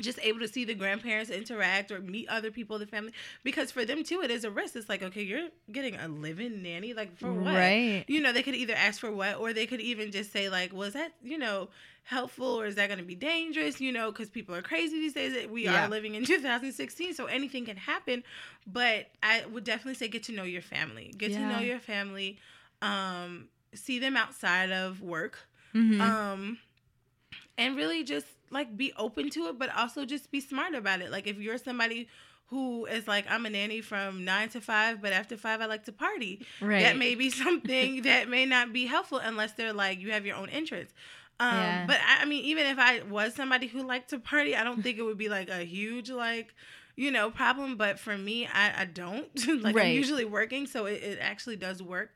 just 0.00 0.20
able 0.22 0.38
to 0.38 0.46
see 0.46 0.64
the 0.64 0.74
grandparents 0.74 1.28
interact 1.28 1.90
or 1.90 1.98
meet 2.00 2.28
other 2.28 2.52
people 2.52 2.76
in 2.76 2.80
the 2.80 2.86
family. 2.86 3.12
Because 3.42 3.72
for 3.72 3.84
them 3.84 4.04
too 4.04 4.20
it 4.22 4.30
is 4.30 4.44
a 4.44 4.50
risk. 4.50 4.76
It's 4.76 4.88
like 4.88 5.02
okay 5.02 5.22
you're 5.22 5.48
getting 5.72 5.96
a 5.96 6.06
living 6.06 6.62
nanny. 6.62 6.94
Like 6.94 7.18
for 7.18 7.32
what? 7.32 7.46
Right. 7.46 8.04
you 8.06 8.20
know 8.20 8.32
they 8.32 8.44
could 8.44 8.54
either 8.54 8.74
ask 8.74 9.00
for 9.00 9.10
what 9.10 9.36
or 9.38 9.52
they 9.52 9.66
could 9.66 9.80
even 9.80 10.12
just 10.12 10.32
say 10.32 10.48
like 10.48 10.72
was 10.72 10.92
that 10.92 11.14
you 11.20 11.36
know 11.36 11.68
helpful 12.04 12.46
or 12.46 12.66
is 12.66 12.76
that 12.76 12.86
going 12.86 13.00
to 13.00 13.04
be 13.04 13.16
dangerous? 13.16 13.80
You 13.80 13.90
know 13.90 14.12
because 14.12 14.30
people 14.30 14.54
are 14.54 14.62
crazy 14.62 15.00
these 15.00 15.14
days 15.14 15.48
we 15.48 15.64
Yeah. 15.64 15.86
are 15.86 15.88
living 15.88 16.14
in 16.14 16.24
2016 16.24 17.14
so 17.14 17.26
anything 17.26 17.64
can 17.64 17.76
happen. 17.76 18.22
But 18.68 19.06
i 19.20 19.44
would 19.52 19.64
definitely 19.64 19.94
say 19.94 20.06
get 20.06 20.22
to 20.24 20.32
know 20.32 20.44
your 20.44 20.62
family. 20.62 21.12
Get 21.18 21.32
to 21.32 21.40
know 21.40 21.58
your 21.58 21.80
family. 21.80 22.38
Um 22.82 23.48
see 23.74 23.98
them 23.98 24.16
outside 24.16 24.70
of 24.70 25.02
work. 25.02 25.40
Mhm. 25.74 26.00
um 26.00 26.58
and 27.58 27.76
really 27.76 28.04
just 28.04 28.26
like 28.50 28.76
be 28.76 28.92
open 28.96 29.30
to 29.30 29.46
it 29.48 29.58
but 29.58 29.74
also 29.76 30.04
just 30.04 30.30
be 30.30 30.40
smart 30.40 30.74
about 30.74 31.00
it. 31.00 31.10
Like 31.10 31.26
if 31.26 31.38
you're 31.38 31.58
somebody 31.58 32.08
who 32.50 32.86
is 32.86 33.06
like 33.06 33.26
i'm 33.28 33.46
a 33.46 33.50
nanny 33.50 33.80
from 33.80 34.24
nine 34.24 34.48
to 34.48 34.60
five 34.60 35.00
but 35.00 35.12
after 35.12 35.36
five 35.36 35.60
i 35.60 35.66
like 35.66 35.84
to 35.84 35.92
party 35.92 36.40
right. 36.60 36.82
that 36.82 36.96
may 36.96 37.14
be 37.14 37.30
something 37.44 38.02
that 38.02 38.28
may 38.28 38.44
not 38.44 38.72
be 38.72 38.86
helpful 38.86 39.18
unless 39.18 39.52
they're 39.52 39.72
like 39.72 40.00
you 40.00 40.12
have 40.12 40.26
your 40.26 40.36
own 40.36 40.48
interests. 40.48 40.94
Um 41.40 41.56
Yeah. 41.56 41.86
but 41.86 41.98
I, 42.06 42.22
I 42.22 42.24
mean 42.24 42.44
even 42.44 42.66
if 42.66 42.78
i 42.78 43.02
was 43.02 43.34
somebody 43.34 43.66
who 43.66 43.82
liked 43.82 44.10
to 44.10 44.18
party 44.18 44.56
i 44.56 44.64
don't 44.64 44.82
think 44.82 44.98
it 44.98 45.02
would 45.02 45.18
be 45.18 45.28
like 45.28 45.48
a 45.48 45.64
huge 45.64 46.10
like 46.10 46.54
you 46.96 47.10
know 47.10 47.30
problem. 47.30 47.76
But 47.76 47.98
for 47.98 48.16
me 48.16 48.46
i, 48.46 48.82
I 48.82 48.84
don't. 48.86 49.28
Like 49.62 49.76
i'm 49.76 49.92
usually 49.92 50.24
working 50.24 50.66
so 50.66 50.86
it, 50.86 51.02
it 51.02 51.18
actually 51.20 51.56
does 51.56 51.82
work. 51.82 52.10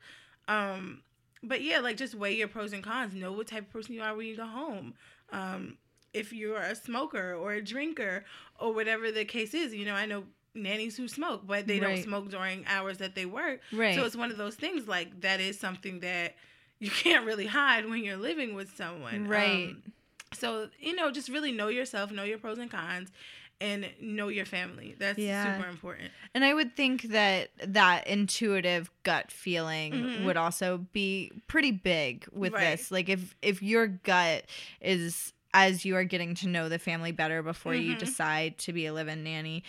Um 0.47 1.01
but 1.43 1.61
yeah 1.61 1.79
like 1.79 1.97
just 1.97 2.15
weigh 2.15 2.35
your 2.35 2.47
pros 2.47 2.73
and 2.73 2.83
cons. 2.83 3.13
Know 3.13 3.33
what 3.33 3.47
type 3.47 3.67
of 3.67 3.69
person 3.71 3.93
you 3.93 4.01
are 4.01 4.15
when 4.15 4.25
you 4.25 4.35
go 4.35 4.47
home. 4.47 4.95
Um 5.31 5.77
if 6.13 6.31
you're 6.33 6.57
a 6.61 6.75
smoker 6.75 7.33
or 7.33 7.53
a 7.53 7.61
drinker 7.61 8.23
or 8.59 8.73
whatever 8.73 9.11
the 9.11 9.25
case 9.25 9.53
is 9.53 9.73
you 9.73 9.85
know 9.85 9.95
i 9.95 10.05
know 10.05 10.23
nannies 10.55 10.95
who 10.97 11.07
smoke 11.07 11.41
but 11.47 11.65
they 11.65 11.79
Right. 11.79 11.95
don't 11.95 12.03
smoke 12.03 12.29
during 12.29 12.63
hours 12.67 12.99
that 12.99 13.15
they 13.15 13.25
work 13.25 13.59
right. 13.71 13.95
so 13.95 14.05
it's 14.05 14.15
one 14.15 14.29
of 14.29 14.37
those 14.37 14.55
things 14.55 14.87
like 14.87 15.21
that 15.21 15.39
is 15.39 15.59
something 15.59 15.99
that 16.01 16.35
you 16.79 16.89
can't 17.03 17.25
really 17.25 17.47
hide 17.47 17.89
when 17.89 18.03
you're 18.03 18.17
living 18.17 18.53
with 18.55 18.75
someone. 18.75 19.25
Right. 19.27 19.67
Um, 19.69 19.83
so, 20.33 20.69
you 20.79 20.95
know, 20.95 21.11
just 21.11 21.29
really 21.29 21.51
know 21.51 21.69
yourself, 21.69 22.11
know 22.11 22.23
your 22.23 22.37
pros 22.39 22.57
and 22.57 22.69
cons, 22.69 23.09
and 23.61 23.87
know 24.01 24.27
your 24.27 24.45
family. 24.45 24.95
That's 24.99 25.21
Yeah. 25.21 25.55
super 25.55 25.69
important. 25.69 26.11
And 26.35 26.43
I 26.43 26.53
would 26.53 26.75
think 26.75 27.03
that 27.03 27.51
that 27.65 28.05
intuitive 28.07 28.89
gut 29.03 29.31
feeling 29.31 29.93
Mhm. 29.93 30.25
would 30.25 30.35
also 30.35 30.79
be 30.91 31.31
pretty 31.47 31.71
big 31.71 32.25
with 32.33 32.53
Right. 32.53 32.77
this. 32.77 32.91
Like 32.91 33.07
if 33.09 33.35
if 33.41 33.61
your 33.63 33.87
gut 33.87 34.43
is 34.81 35.31
as 35.53 35.85
you 35.85 35.95
are 35.95 36.03
getting 36.03 36.33
to 36.35 36.47
know 36.47 36.69
the 36.69 36.79
family 36.79 37.11
better 37.11 37.43
before 37.43 37.75
you 37.75 37.95
Mhm. 37.95 37.99
decide 37.99 38.57
to 38.59 38.73
be 38.73 38.85
a 38.85 38.93
live-in 38.93 39.23
nanny, 39.23 39.63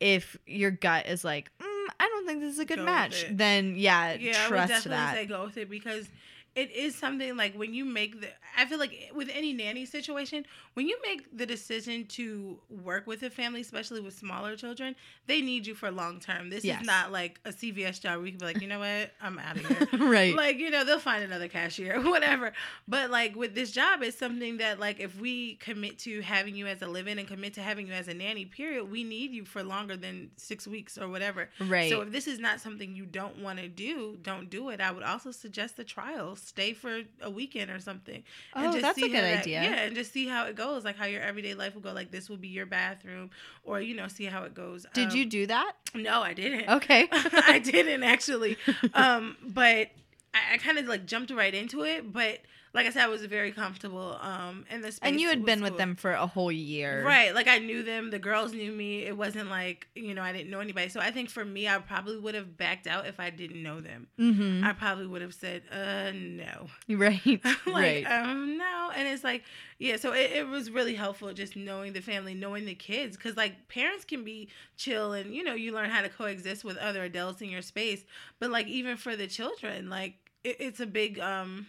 if 0.00 0.36
your 0.46 0.70
gut 0.70 1.06
is 1.06 1.24
like, 1.24 1.50
mm, 1.58 1.86
I 2.00 2.06
don't 2.06 2.26
think 2.26 2.40
this 2.40 2.52
is 2.54 2.58
a 2.58 2.64
good 2.64 2.78
Go 2.78 2.84
match, 2.84 3.24
then 3.30 3.76
yeah, 3.76 4.14
Yeah, 4.14 4.44
I 4.44 4.48
would 4.48 4.48
trust 4.48 4.68
definitely 4.68 4.90
that. 5.04 5.14
say 5.14 5.26
go 5.26 5.44
with 5.44 5.56
it 5.56 5.70
because 5.70 6.08
it 6.56 6.70
is 6.72 6.96
something 6.96 7.36
like 7.36 7.54
when 7.54 7.72
you 7.74 7.84
make 7.84 8.20
the 8.20 8.28
I 8.58 8.64
feel 8.64 8.78
like 8.78 9.10
with 9.14 9.28
any 9.32 9.52
nanny 9.52 9.84
situation, 9.84 10.46
when 10.74 10.88
you 10.88 10.98
make 11.06 11.36
the 11.36 11.44
decision 11.46 12.06
to 12.06 12.58
work 12.82 13.06
with 13.06 13.22
a 13.22 13.30
family, 13.30 13.60
especially 13.60 14.00
with 14.00 14.14
smaller 14.18 14.56
children, 14.56 14.96
they 15.26 15.42
need 15.42 15.66
you 15.66 15.74
for 15.74 15.90
long 15.90 16.18
term. 16.18 16.48
This 16.48 16.64
Yes. 16.64 16.80
is 16.80 16.86
not 16.86 17.12
like 17.12 17.38
a 17.44 17.50
CVS 17.50 18.00
job 18.00 18.16
where 18.16 18.26
you 18.26 18.32
can 18.32 18.38
be 18.38 18.46
like, 18.46 18.62
you 18.62 18.66
know 18.68 18.78
what, 18.78 19.10
I'm 19.20 19.38
out 19.38 19.56
of 19.56 19.66
here. 19.66 19.88
right. 20.08 20.34
like 20.34 20.58
you 20.58 20.70
know 20.70 20.84
they'll 20.84 20.98
find 20.98 21.22
another 21.22 21.48
cashier 21.48 22.00
whatever 22.10 22.52
but 22.88 23.10
like 23.10 23.36
with 23.36 23.54
this 23.54 23.70
job 23.70 24.02
it's 24.02 24.16
something 24.18 24.56
that 24.58 24.80
like 24.80 25.00
if 25.00 25.18
we 25.20 25.54
commit 25.56 25.98
to 25.98 26.20
having 26.22 26.56
you 26.56 26.66
as 26.66 26.80
a 26.82 26.86
live-in 26.86 27.18
and 27.18 27.28
commit 27.28 27.54
to 27.54 27.60
having 27.60 27.86
you 27.86 27.92
as 27.92 28.08
a 28.08 28.14
nanny 28.14 28.44
period 28.46 28.90
we 28.90 29.04
need 29.04 29.30
you 29.32 29.44
for 29.44 29.62
longer 29.62 29.96
than 29.96 30.30
six 30.36 30.66
weeks 30.66 30.96
or 30.96 31.08
whatever 31.08 31.48
right. 31.68 31.90
so 31.90 32.00
if 32.00 32.10
this 32.10 32.26
is 32.26 32.38
not 32.38 32.60
something 32.60 32.94
you 32.94 33.04
don't 33.04 33.38
want 33.42 33.58
to 33.58 33.68
do 33.68 34.16
don't 34.22 34.48
do 34.50 34.70
it 34.70 34.80
i 34.80 34.90
would 34.90 35.02
also 35.02 35.30
suggest 35.30 35.76
the 35.76 35.84
trial 35.84 36.36
stay 36.46 36.72
for 36.72 37.00
a 37.20 37.28
weekend 37.30 37.70
or 37.70 37.80
something 37.80 38.22
oh, 38.54 38.72
that's 38.80 38.96
a 38.98 39.00
good 39.02 39.12
that- 39.14 39.40
idea. 39.40 39.62
yeah 39.62 39.80
and 39.82 39.94
just 39.96 40.12
see 40.12 40.26
how 40.28 40.46
it 40.46 40.54
goes 40.54 40.84
like 40.84 40.96
how 40.96 41.04
your 41.04 41.20
everyday 41.22 41.54
life 41.54 41.74
will 41.74 41.82
go 41.82 41.92
like 41.92 42.10
this 42.10 42.28
will 42.30 42.36
be 42.36 42.48
your 42.48 42.66
bathroom 42.66 43.30
or 43.64 43.80
you 43.80 43.94
know 43.96 44.06
see 44.08 44.24
how 44.26 44.44
it 44.44 44.54
goes 44.54 44.86
Did 44.94 45.10
Um, 45.10 45.16
you 45.16 45.26
do 45.26 45.46
that? 45.48 45.72
no 45.94 46.22
i 46.22 46.32
didn't 46.34 46.68
Okay. 46.68 47.08
I 47.12 47.58
didn't 47.58 48.02
actually. 48.02 48.56
Um, 48.94 49.36
but 49.42 49.88
I, 50.34 50.54
I 50.54 50.58
kind 50.58 50.78
of 50.78 50.86
like 50.86 51.06
jumped 51.06 51.30
right 51.30 51.54
into 51.54 51.82
it. 51.82 52.12
But 52.12 52.40
like 52.74 52.86
I 52.86 52.90
said, 52.90 53.04
I 53.04 53.08
was 53.08 53.24
very 53.24 53.52
comfortable. 53.52 54.18
Um, 54.20 54.64
in 54.70 54.80
the 54.80 54.92
space. 54.92 55.08
and 55.08 55.20
you 55.20 55.28
had 55.28 55.44
been 55.44 55.62
with 55.62 55.76
them 55.76 55.96
for 55.96 56.12
a 56.12 56.26
whole 56.26 56.52
year. 56.52 57.04
Right, 57.04 57.34
like 57.34 57.48
I 57.48 57.58
knew 57.58 57.82
them. 57.82 58.10
The 58.10 58.18
girls 58.18 58.52
knew 58.52 58.72
me. 58.72 59.04
It 59.04 59.16
wasn't 59.16 59.50
like 59.50 59.86
you 59.94 60.14
know 60.14 60.22
I 60.22 60.32
didn't 60.32 60.50
know 60.50 60.60
anybody. 60.60 60.88
So 60.88 61.00
I 61.00 61.10
think 61.10 61.30
for 61.30 61.44
me, 61.44 61.68
I 61.68 61.78
probably 61.78 62.18
would 62.18 62.34
have 62.34 62.56
backed 62.56 62.86
out 62.86 63.06
if 63.06 63.20
I 63.20 63.30
didn't 63.30 63.62
know 63.62 63.80
them. 63.80 64.06
Mm-hmm. 64.18 64.64
I 64.64 64.72
probably 64.72 65.06
would 65.06 65.22
have 65.22 65.34
said, 65.34 65.62
"Uh, 65.70 66.12
no." 66.12 66.66
Right. 66.96 67.20
like, 67.66 67.66
right. 67.66 68.04
um, 68.04 68.56
no. 68.58 68.90
And 68.94 69.06
it's 69.08 69.22
like, 69.22 69.42
yeah, 69.78 69.96
so 69.96 70.12
it, 70.12 70.32
it 70.32 70.46
was 70.46 70.70
really 70.70 70.94
helpful 70.94 71.32
just 71.32 71.56
knowing 71.56 71.92
the 71.92 72.00
family, 72.00 72.34
knowing 72.34 72.64
the 72.64 72.74
kids. 72.74 73.16
Cause 73.16 73.36
like 73.36 73.68
parents 73.68 74.04
can 74.04 74.24
be 74.24 74.48
chill 74.76 75.12
and, 75.12 75.34
you 75.34 75.44
know, 75.44 75.54
you 75.54 75.72
learn 75.72 75.90
how 75.90 76.02
to 76.02 76.08
coexist 76.08 76.64
with 76.64 76.76
other 76.78 77.04
adults 77.04 77.42
in 77.42 77.50
your 77.50 77.62
space. 77.62 78.04
But 78.38 78.50
like, 78.50 78.66
even 78.68 78.96
for 78.96 79.16
the 79.16 79.26
children, 79.26 79.90
like, 79.90 80.14
it, 80.44 80.56
it's 80.60 80.80
a 80.80 80.86
big, 80.86 81.18
um, 81.18 81.66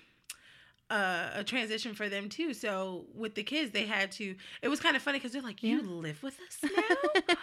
uh, 0.90 1.30
a 1.34 1.44
transition 1.44 1.94
for 1.94 2.08
them 2.10 2.30
too. 2.30 2.54
So 2.54 3.06
with 3.14 3.36
the 3.36 3.44
kids, 3.44 3.72
they 3.72 3.86
had 3.86 4.12
to. 4.14 4.36
It 4.62 4.68
was 4.70 4.80
kind 4.80 4.96
of 4.96 5.02
funny 5.02 5.18
because 5.20 5.32
they're 5.34 5.42
like, 5.42 5.62
"You 5.64 5.78
Yeah. 5.78 5.84
live 5.90 6.24
with 6.24 6.38
us 6.40 6.72
now? 6.76 7.42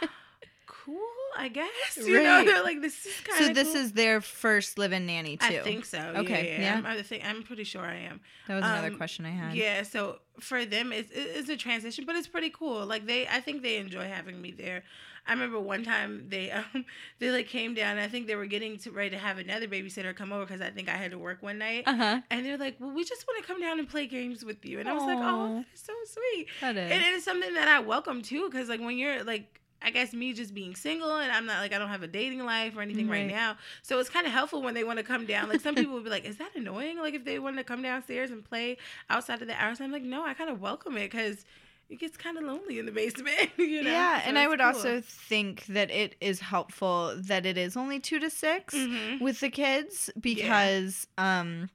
cool, 0.66 0.98
I 1.36 1.48
guess." 1.48 1.68
You 1.96 2.22
know, 2.22 2.44
they're 2.44 2.62
like, 2.62 2.80
"This 2.80 3.06
is 3.06 3.12
kind 3.22 3.40
of." 3.40 3.46
so 3.48 3.52
this 3.54 3.74
is 3.74 3.92
their 3.92 4.20
first 4.20 4.78
live-in 4.78 5.06
nanny 5.06 5.36
too. 5.36 5.46
I 5.46 5.58
think 5.60 5.84
so. 5.84 5.98
Okay, 6.16 6.46
Yeah, 6.46 6.52
yeah. 6.52 6.60
yeah. 6.62 6.78
I'm, 6.78 6.86
I 6.86 7.02
think 7.02 7.24
I'm 7.24 7.42
pretty 7.42 7.64
sure 7.64 7.82
I 7.82 7.96
am. 7.96 8.20
that 8.48 8.54
was 8.56 8.64
another 8.64 8.88
um, 8.88 8.96
question 8.96 9.26
I 9.26 9.30
had. 9.30 9.54
Yeah, 9.56 9.82
so 9.82 10.18
for 10.40 10.64
them, 10.64 10.92
it's, 10.92 11.10
it's 11.14 11.48
a 11.48 11.56
transition, 11.56 12.04
but 12.06 12.16
it's 12.16 12.26
pretty 12.28 12.50
cool. 12.50 12.84
Like 12.86 13.06
they, 13.06 13.26
I 13.28 13.40
think 13.40 13.62
they 13.62 13.76
enjoy 13.76 14.04
having 14.08 14.40
me 14.40 14.50
there. 14.52 14.82
I 15.26 15.32
remember 15.32 15.58
one 15.58 15.84
time 15.84 16.26
they, 16.28 16.50
um, 16.74 16.84
they 17.18 17.30
like 17.30 17.48
came 17.48 17.74
down. 17.74 17.98
I 17.98 18.08
think 18.08 18.26
they 18.26 18.36
were 18.36 18.46
getting 18.46 18.76
to 18.78 18.90
ready 18.90 19.10
to 19.10 19.18
have 19.18 19.38
another 19.38 19.66
babysitter 19.66 20.14
come 20.14 20.32
over 20.32 20.44
because 20.44 20.60
I 20.60 20.70
think 20.70 20.88
I 20.88 20.96
had 20.96 21.12
to 21.12 21.18
work 21.18 21.42
one 21.42 21.58
night. 21.58 21.84
Uh 21.86 21.96
huh. 21.96 22.20
And 22.30 22.44
they're 22.44 22.58
like, 22.58 22.76
"Well, 22.78 22.90
we 22.90 23.04
just 23.04 23.26
want 23.26 23.40
to 23.42 23.46
come 23.50 23.60
down 23.60 23.78
and 23.78 23.88
play 23.88 24.06
games 24.06 24.44
with 24.44 24.64
you." 24.64 24.80
And 24.80 24.88
I 24.88 24.92
was 24.92 25.02
like, 25.04 25.18
"Oh, 25.20 25.54
that 25.56 25.64
is 25.74 25.80
so 25.80 25.92
sweet." 26.06 26.48
That 26.60 26.76
is. 26.76 26.90
And 26.92 27.02
it 27.02 27.14
is 27.14 27.24
something 27.24 27.54
that 27.54 27.68
I 27.68 27.80
welcome 27.80 28.22
too, 28.22 28.48
because 28.50 28.68
like 28.68 28.80
when 28.80 28.98
you're 28.98 29.24
like. 29.24 29.60
I 29.86 29.90
guess 29.90 30.14
me 30.14 30.32
just 30.32 30.54
being 30.54 30.74
single 30.74 31.14
and 31.18 31.30
I'm 31.30 31.44
not 31.44 31.58
like 31.60 31.74
I 31.74 31.78
don't 31.78 31.90
have 31.90 32.02
a 32.02 32.06
dating 32.06 32.42
life 32.42 32.74
or 32.74 32.80
anything 32.80 33.06
right, 33.06 33.26
Right. 33.26 33.30
now. 33.30 33.58
So 33.82 33.98
it's 33.98 34.08
kind 34.08 34.26
of 34.26 34.32
helpful 34.32 34.62
when 34.62 34.72
they 34.72 34.82
want 34.82 34.98
to 34.98 35.02
come 35.04 35.26
down. 35.26 35.50
Like 35.50 35.60
some 35.60 35.74
people 35.74 35.92
would 35.92 36.04
be 36.04 36.08
like, 36.08 36.24
"Is 36.24 36.38
that 36.38 36.52
annoying?" 36.56 36.96
Like 36.98 37.12
if 37.12 37.26
they 37.26 37.38
wanted 37.38 37.58
to 37.58 37.64
come 37.64 37.82
downstairs 37.82 38.30
and 38.30 38.42
play 38.42 38.78
outside 39.10 39.42
of 39.42 39.48
the 39.48 39.62
hours. 39.62 39.82
I'm 39.82 39.92
like, 39.92 40.02
"No, 40.02 40.24
I 40.24 40.32
kind 40.32 40.48
of 40.48 40.58
welcome 40.58 40.96
it 40.96 41.10
because 41.10 41.44
it 41.94 42.00
gets 42.00 42.16
kind 42.16 42.36
of 42.38 42.44
lonely 42.44 42.78
in 42.78 42.86
the 42.86 42.92
basement." 42.92 43.50
you 43.58 43.82
know? 43.82 43.90
yeah, 43.90 44.20
So 44.22 44.28
and 44.28 44.38
I 44.38 44.46
would 44.48 44.60
cool. 44.60 44.68
also 44.68 45.00
think 45.00 45.64
that 45.66 45.90
it 45.90 46.16
is 46.20 46.40
helpful 46.40 47.14
that 47.16 47.46
it 47.46 47.56
is 47.56 47.76
only 47.76 47.98
two 48.00 48.18
to 48.18 48.28
6 48.30 48.74
Mhm. 48.74 49.20
with 49.20 49.40
the 49.40 49.50
kids 49.50 50.10
because 50.20 51.06
um 51.18 51.70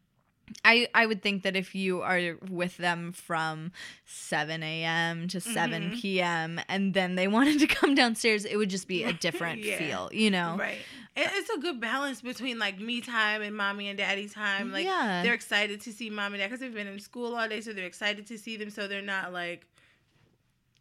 I 0.65 0.87
I 0.95 1.05
would 1.05 1.21
think 1.21 1.43
that 1.43 1.55
if 1.55 1.75
you 1.75 2.01
are 2.01 2.37
with 2.49 2.77
them 2.77 3.11
from 3.11 3.71
7 4.05 4.63
a.m. 4.63 5.27
to 5.27 5.39
7 5.39 5.91
Mhm. 5.91 6.01
p.m. 6.01 6.59
and 6.67 6.93
then 6.95 7.15
they 7.15 7.27
wanted 7.37 7.59
to 7.59 7.67
come 7.67 7.93
downstairs, 7.95 8.45
it 8.45 8.57
would 8.57 8.69
just 8.71 8.87
be 8.87 9.03
a 9.03 9.13
different 9.25 9.63
Yeah. 9.63 9.77
feel, 9.77 10.09
you 10.11 10.31
know? 10.31 10.55
Right. 10.59 10.81
It's 11.15 11.49
a 11.49 11.59
good 11.59 11.79
balance 11.79 12.21
between 12.21 12.57
like 12.59 12.79
me 12.79 13.01
time 13.01 13.41
and 13.41 13.55
mommy 13.55 13.89
and 13.89 13.97
daddy 13.97 14.27
time. 14.27 14.71
Like 14.71 14.85
Yeah. 14.85 15.21
they're 15.23 15.33
excited 15.35 15.81
to 15.81 15.91
see 15.93 16.09
mom 16.09 16.33
and 16.33 16.39
dad 16.41 16.47
because 16.47 16.61
they've 16.61 16.73
been 16.73 16.87
in 16.87 16.99
school 16.99 17.35
all 17.35 17.47
day, 17.47 17.61
so 17.61 17.71
they're 17.73 17.85
excited 17.85 18.25
to 18.27 18.37
see 18.37 18.57
them. 18.57 18.69
So 18.71 18.87
they're 18.87 19.01
not 19.15 19.31
like, 19.33 19.67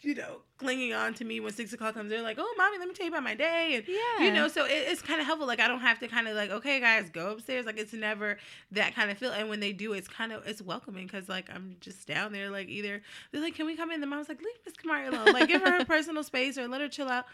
you 0.01 0.15
know, 0.15 0.43
clinging 0.59 0.93
on 0.93 1.15
to 1.15 1.25
me 1.25 1.41
when 1.41 1.53
six 1.53 1.73
o'clock 1.73 1.95
comes. 1.95 2.11
They're 2.11 2.23
like, 2.23 2.37
"Oh, 2.39 2.55
mommy, 2.57 2.79
let 2.79 2.89
me 2.89 2.95
tell 2.95 3.07
you 3.07 3.13
about 3.13 3.23
my 3.23 3.35
day," 3.35 3.75
and 3.75 3.85
Yeah. 3.89 4.27
you 4.27 4.33
know, 4.33 4.49
so 4.49 4.65
it, 4.65 4.71
it's 4.89 5.03
kind 5.03 5.21
of 5.21 5.27
helpful. 5.27 5.47
Like 5.47 5.61
I 5.61 5.69
don't 5.69 5.81
have 5.81 5.99
to 6.01 6.09
kind 6.09 6.29
of 6.29 6.37
like, 6.37 6.51
okay, 6.51 6.81
guys, 6.81 7.11
go 7.11 7.33
upstairs. 7.33 7.67
Like 7.67 7.79
it's 7.79 7.93
never 7.93 8.39
that 8.73 8.95
kind 8.95 9.11
of 9.11 9.19
feel. 9.19 9.33
And 9.33 9.49
when 9.49 9.61
they 9.61 9.73
do, 9.73 9.93
it's 9.93 10.09
kind 10.09 10.33
of 10.33 10.47
it's 10.47 10.63
welcoming 10.63 11.07
because 11.07 11.29
like 11.29 11.49
I'm 11.53 11.77
just 11.81 12.07
down 12.07 12.33
there. 12.33 12.51
Like 12.51 12.69
either 12.69 13.03
they're 13.33 13.41
like, 13.43 13.55
"Can 13.55 13.67
we 13.67 13.77
come 13.77 13.91
in?" 13.91 14.01
The 14.01 14.07
mom's 14.07 14.29
like, 14.29 14.41
"Leave 14.41 14.59
Miss 14.65 14.75
Kamari 14.75 15.09
alone. 15.09 15.33
Like 15.33 15.49
give 15.49 15.63
her 15.63 15.79
her 15.79 15.85
personal 15.85 16.23
space 16.23 16.57
or 16.59 16.69
let 16.69 16.81
her 16.81 16.89
chill 16.89 17.09
out." 17.09 17.25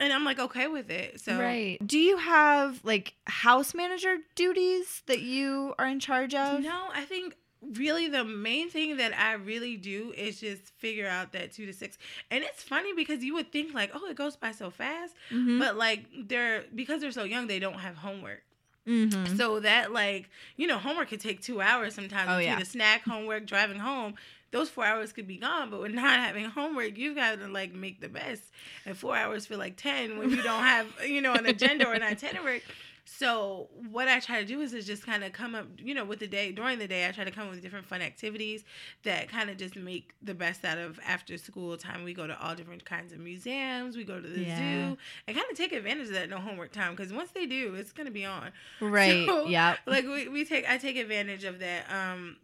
and 0.00 0.12
I'm 0.12 0.24
like 0.24 0.40
okay 0.40 0.66
with 0.66 0.90
it. 0.90 1.20
So 1.20 1.38
Right. 1.38 1.78
Do 1.86 1.98
you 1.98 2.16
have 2.16 2.80
like 2.84 3.14
house 3.26 3.74
manager 3.74 4.16
duties 4.34 5.02
that 5.06 5.20
you 5.20 5.72
are 5.78 5.86
in 5.86 6.00
charge 6.00 6.34
of? 6.34 6.62
No, 6.62 6.88
I 6.92 7.04
think 7.04 7.36
really 7.72 8.08
the 8.08 8.24
main 8.24 8.68
thing 8.70 8.96
that 8.98 9.12
I 9.18 9.32
really 9.34 9.76
do 9.76 10.12
is 10.16 10.40
just 10.40 10.62
figure 10.78 11.08
out 11.08 11.32
that 11.32 11.52
two 11.52 11.66
to 11.66 11.72
six. 11.72 11.98
And 12.30 12.44
it's 12.44 12.62
funny 12.62 12.92
because 12.94 13.24
you 13.24 13.34
would 13.34 13.50
think 13.52 13.74
like, 13.74 13.90
oh, 13.94 14.06
it 14.08 14.16
goes 14.16 14.36
by 14.36 14.52
so 14.52 14.70
fast, 14.70 15.14
Mhm. 15.30 15.58
but 15.58 15.76
like 15.76 16.04
they're 16.28 16.64
because 16.74 17.00
they're 17.00 17.10
so 17.12 17.24
young, 17.24 17.46
they 17.46 17.58
don't 17.58 17.74
have 17.80 17.96
homework. 17.96 18.42
Mhm. 18.86 19.36
So 19.38 19.60
that 19.60 19.92
like 19.92 20.28
you 20.56 20.66
know 20.66 20.78
homework 20.78 21.08
could 21.08 21.20
take 21.20 21.40
two 21.40 21.60
hours 21.60 21.94
sometimes. 21.94 22.30
Oh, 22.30 22.38
yeah. 22.38 22.58
the 22.58 22.64
snack, 22.64 23.02
homework, 23.04 23.46
driving 23.46 23.78
home. 23.78 24.14
Those 24.50 24.70
four 24.70 24.84
hours 24.84 25.12
could 25.12 25.26
be 25.26 25.38
gone, 25.38 25.68
but 25.70 25.80
with 25.80 25.92
not 25.92 26.20
having 26.20 26.44
homework, 26.44 26.96
you've 26.96 27.16
got 27.16 27.40
to 27.40 27.48
like 27.48 27.74
make 27.74 28.00
the 28.00 28.08
best. 28.08 28.42
And 28.86 28.96
four 28.96 29.16
hours 29.16 29.46
feel 29.46 29.58
like 29.58 29.76
ten 29.76 30.16
when 30.18 30.30
you 30.30 30.42
don't 30.42 30.62
have 30.62 30.86
you 31.04 31.20
know 31.22 31.32
an 31.32 31.46
agenda 31.46 31.88
or 31.88 31.92
an 31.94 32.02
itinerary. 32.14 32.62
So 33.06 33.68
what 33.90 34.08
I 34.08 34.18
try 34.18 34.40
to 34.40 34.46
do 34.46 34.60
is, 34.62 34.72
is 34.72 34.86
just 34.86 35.04
kind 35.04 35.22
of 35.24 35.32
come 35.32 35.54
up, 35.54 35.66
you 35.78 35.94
know, 35.94 36.04
with 36.04 36.20
the 36.20 36.26
day 36.26 36.52
during 36.52 36.78
the 36.78 36.88
day. 36.88 37.06
I 37.06 37.12
try 37.12 37.24
to 37.24 37.30
come 37.30 37.44
up 37.44 37.50
with 37.50 37.60
different 37.62 37.84
fun 37.86 38.00
activities 38.00 38.64
that 39.02 39.28
kind 39.28 39.50
of 39.50 39.58
just 39.58 39.76
make 39.76 40.14
the 40.22 40.34
best 40.34 40.64
out 40.64 40.78
of 40.78 40.98
after 41.06 41.36
school 41.36 41.76
time. 41.76 42.02
We 42.02 42.14
go 42.14 42.26
to 42.26 42.40
all 42.42 42.54
different 42.54 42.84
kinds 42.86 43.12
of 43.12 43.18
museums. 43.20 43.96
We 43.96 44.04
go 44.04 44.20
to 44.20 44.26
the 44.26 44.44
Yeah. 44.44 44.56
zoo 44.56 44.96
and 45.28 45.36
kind 45.36 45.46
of 45.50 45.56
take 45.56 45.72
advantage 45.72 46.06
of 46.08 46.14
that 46.14 46.30
no 46.30 46.38
homework 46.38 46.72
time 46.72 46.92
because 46.96 47.12
once 47.12 47.30
they 47.32 47.44
do, 47.46 47.74
it's 47.74 47.92
gonna 47.92 48.10
be 48.10 48.24
on 48.24 48.50
Right. 48.80 49.26
So, 49.28 49.48
yep. 49.48 49.80
like 49.86 50.04
we, 50.06 50.28
we 50.28 50.44
take 50.46 50.68
I 50.68 50.78
take 50.78 50.96
advantage 50.96 51.44
of 51.44 51.58
that. 51.60 51.84
Um 51.90 52.36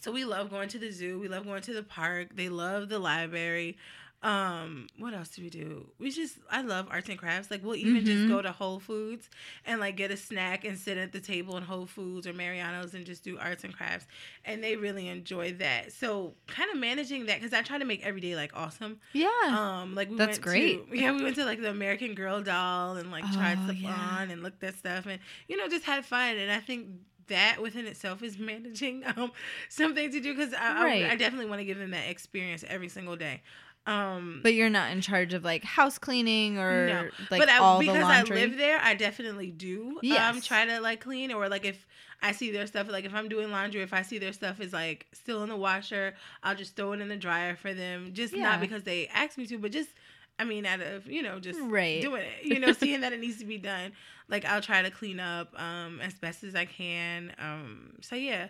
so 0.00 0.12
we 0.12 0.24
love 0.24 0.50
going 0.50 0.68
to 0.68 0.78
the 0.78 0.90
zoo, 0.92 1.18
we 1.18 1.26
love 1.26 1.44
going 1.46 1.62
to 1.62 1.72
the 1.74 1.82
park, 1.82 2.28
they 2.36 2.48
love 2.48 2.88
the 2.88 2.98
library. 3.00 3.76
Um, 4.22 4.88
what 4.98 5.14
else 5.14 5.28
do 5.28 5.42
we 5.42 5.50
do? 5.50 5.92
We 5.98 6.10
just 6.10 6.38
I 6.50 6.62
love 6.62 6.88
arts 6.90 7.08
and 7.08 7.18
crafts. 7.18 7.50
Like 7.50 7.62
we'll 7.62 7.76
even 7.76 8.04
just 8.04 8.24
Mhm. 8.24 8.26
go 8.26 8.42
to 8.42 8.50
Whole 8.50 8.80
Foods 8.80 9.28
and 9.64 9.78
like 9.78 9.96
get 9.96 10.10
a 10.10 10.16
snack 10.16 10.64
and 10.64 10.78
sit 10.78 10.96
at 10.98 11.12
the 11.12 11.20
table 11.20 11.56
in 11.56 11.62
Whole 11.62 11.86
Foods 11.86 12.26
or 12.26 12.32
Mariano's 12.32 12.94
and 12.94 13.04
just 13.06 13.22
do 13.22 13.38
arts 13.38 13.62
and 13.62 13.74
crafts. 13.76 14.06
And 14.44 14.64
they 14.64 14.76
really 14.76 15.06
enjoy 15.08 15.52
that. 15.54 15.92
So 15.92 16.36
kind 16.48 16.70
of 16.70 16.78
managing 16.78 17.26
that 17.26 17.40
because 17.40 17.52
I 17.52 17.62
try 17.62 17.78
to 17.78 17.84
make 17.84 18.04
every 18.04 18.20
day 18.20 18.34
like 18.34 18.52
awesome. 18.54 19.00
Yeah. 19.12 19.30
Um, 19.48 19.94
like 19.94 20.10
we 20.10 20.16
That's 20.16 20.38
went 20.38 20.46
great. 20.46 20.84
To, 20.86 20.86
yeah, 20.92 21.12
we 21.12 21.22
went 21.22 21.36
to 21.36 21.44
like 21.44 21.60
the 21.60 21.70
American 21.70 22.14
Girl 22.14 22.42
doll 22.42 22.96
and 22.96 23.10
like 23.10 23.30
tried 23.30 23.62
Oh, 23.62 23.62
stuff 23.62 23.76
yeah. 23.76 24.18
on 24.24 24.30
and 24.30 24.42
looked 24.42 24.62
at 24.64 24.74
stuff 24.76 25.06
and 25.06 25.20
you 25.48 25.56
know 25.56 25.68
just 25.68 25.84
had 25.84 26.04
fun. 26.04 26.36
And 26.36 26.50
I 26.50 26.60
think 26.60 26.88
that 27.28 27.60
within 27.60 27.86
itself 27.86 28.22
is 28.22 28.38
managing 28.40 29.04
um 29.16 29.32
something 29.68 30.10
to 30.10 30.20
do 30.20 30.34
because 30.34 30.52
I, 30.54 30.58
Right. 30.68 31.10
I 31.10 31.12
I 31.12 31.16
definitely 31.16 31.46
want 31.46 31.60
to 31.60 31.64
give 31.64 31.78
them 31.78 31.90
that 31.92 32.08
experience 32.10 32.64
every 32.66 32.88
single 32.88 33.16
day. 33.16 33.42
Um, 33.86 34.40
but 34.42 34.52
you're 34.54 34.68
not 34.70 34.90
in 34.90 35.00
charge 35.00 35.32
of 35.32 35.44
like 35.44 35.62
house 35.62 35.96
cleaning 35.98 36.58
or 36.58 36.86
no, 36.86 37.02
like 37.30 37.40
but 37.40 37.48
I, 37.48 37.58
all 37.58 37.78
because 37.78 37.98
the 38.02 38.12
I 38.12 38.22
live 38.24 38.56
there, 38.56 38.80
I 38.82 38.94
definitely 38.94 39.50
do. 39.52 39.98
Um, 39.98 40.02
Yes. 40.02 40.46
try 40.46 40.64
to 40.66 40.80
like 40.80 41.00
clean 41.00 41.30
or 41.32 41.48
like 41.48 41.64
if 41.64 41.86
I 42.20 42.32
see 42.32 42.50
their 42.50 42.66
stuff, 42.66 42.88
like 42.90 43.04
if 43.04 43.14
I'm 43.14 43.28
doing 43.28 43.50
laundry, 43.52 43.82
if 43.82 43.92
I 43.92 44.02
see 44.02 44.18
their 44.18 44.32
stuff 44.32 44.60
is 44.60 44.72
like 44.72 45.06
still 45.12 45.42
in 45.44 45.48
the 45.48 45.56
washer, 45.56 46.14
I'll 46.42 46.56
just 46.56 46.74
throw 46.74 46.92
it 46.92 47.00
in 47.00 47.08
the 47.08 47.16
dryer 47.16 47.54
for 47.54 47.72
them. 47.72 48.10
Just 48.12 48.34
Yeah. 48.34 48.42
not 48.42 48.60
because 48.60 48.82
they 48.82 49.06
asked 49.08 49.38
me 49.38 49.46
to, 49.46 49.58
but 49.58 49.70
just 49.70 49.90
I 50.38 50.44
mean, 50.44 50.66
out 50.66 50.80
of 50.80 51.06
you 51.06 51.22
know, 51.22 51.38
just 51.38 51.60
Right. 51.60 52.02
doing 52.02 52.22
it. 52.22 52.44
You 52.44 52.58
know, 52.58 52.72
seeing 52.72 53.00
that 53.02 53.12
it 53.12 53.20
needs 53.20 53.38
to 53.38 53.44
be 53.44 53.58
done. 53.58 53.92
Like 54.28 54.44
I'll 54.44 54.60
try 54.60 54.82
to 54.82 54.90
clean 54.90 55.20
up 55.20 55.52
um 55.60 56.00
as 56.02 56.14
best 56.14 56.42
as 56.42 56.54
I 56.56 56.64
can. 56.64 57.32
Um, 57.38 57.92
so 58.00 58.16
yeah. 58.16 58.48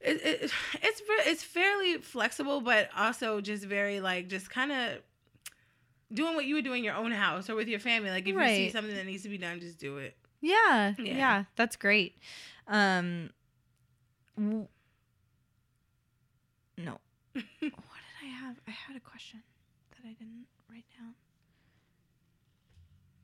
It, 0.00 0.16
it, 0.24 0.52
it's 0.82 1.02
it's 1.26 1.42
fairly 1.42 1.98
flexible, 1.98 2.60
but 2.60 2.88
also 2.96 3.40
just 3.40 3.64
very 3.64 4.00
like 4.00 4.28
just 4.28 4.48
kind 4.50 4.70
of 4.70 4.98
doing 6.12 6.34
what 6.36 6.44
you 6.46 6.54
would 6.54 6.64
do 6.64 6.72
in 6.72 6.84
your 6.84 6.94
own 6.94 7.10
house 7.10 7.50
or 7.50 7.54
with 7.56 7.68
your 7.68 7.80
family. 7.80 8.10
Like 8.10 8.28
if 8.28 8.34
you 8.34 8.48
see 8.48 8.70
something 8.70 8.94
that 8.94 9.06
needs 9.06 9.24
to 9.24 9.28
be 9.28 9.38
done, 9.38 9.58
just 9.60 9.78
do 9.78 9.98
it. 9.98 10.16
Yeah, 10.40 10.94
Yeah. 10.98 11.16
yeah, 11.16 11.44
that's 11.56 11.74
great. 11.76 12.16
Um, 12.68 13.30
w- 14.36 14.68
no, 16.76 17.00
what 17.32 17.42
did 17.42 18.22
I 18.22 18.26
have? 18.26 18.56
I 18.68 18.70
had 18.70 18.96
a 18.96 19.00
question 19.00 19.42
that 19.90 20.08
I 20.08 20.12
didn't 20.12 20.46
write 20.70 20.84
down, 20.96 21.14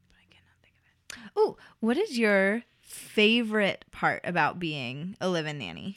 but 0.09 0.17
I 0.19 0.27
cannot 0.29 0.57
think 0.61 0.75
of 0.81 1.25
it. 1.25 1.31
Oh, 1.37 1.57
what 1.81 1.97
is 1.97 2.19
your 2.19 2.63
favorite 2.81 3.85
part 3.93 4.23
about 4.25 4.59
being 4.59 5.17
a 5.21 5.29
live-in 5.29 5.59
nanny? 5.59 5.95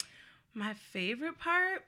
My 0.54 0.74
favorite 0.74 1.38
part, 1.38 1.84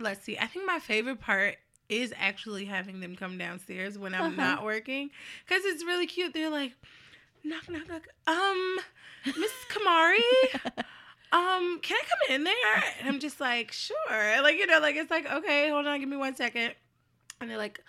let's 0.00 0.24
see. 0.24 0.38
I 0.38 0.46
think 0.46 0.66
my 0.66 0.78
favorite 0.78 1.20
part 1.20 1.56
is 1.88 2.12
actually 2.16 2.64
having 2.64 3.00
them 3.00 3.16
come 3.16 3.36
downstairs 3.38 3.98
when 3.98 4.14
I'm 4.14 4.22
Uh-huh. 4.24 4.36
not 4.36 4.64
working 4.64 5.10
because 5.46 5.64
it's 5.64 5.84
really 5.84 6.06
cute. 6.06 6.32
They're 6.34 6.50
like, 6.50 6.72
knock, 7.44 7.68
knock, 7.68 7.88
knock. 7.88 8.08
Um, 8.26 8.78
Miss 9.26 9.52
Kamari, 9.70 10.18
um, 11.32 11.78
can 11.82 11.96
I 11.96 12.02
come 12.08 12.34
in 12.34 12.44
there? 12.44 12.84
And 13.00 13.08
I'm 13.08 13.20
just 13.20 13.40
like, 13.40 13.72
sure. 13.72 14.42
Like, 14.42 14.56
you 14.56 14.66
know, 14.66 14.80
like, 14.80 14.96
it's 14.96 15.10
like, 15.10 15.30
okay, 15.30 15.68
hold 15.70 15.86
on, 15.86 16.00
give 16.00 16.08
me 16.08 16.16
one 16.16 16.34
second. 16.34 16.74
And 17.40 17.50
they're 17.50 17.58
like, 17.58 17.82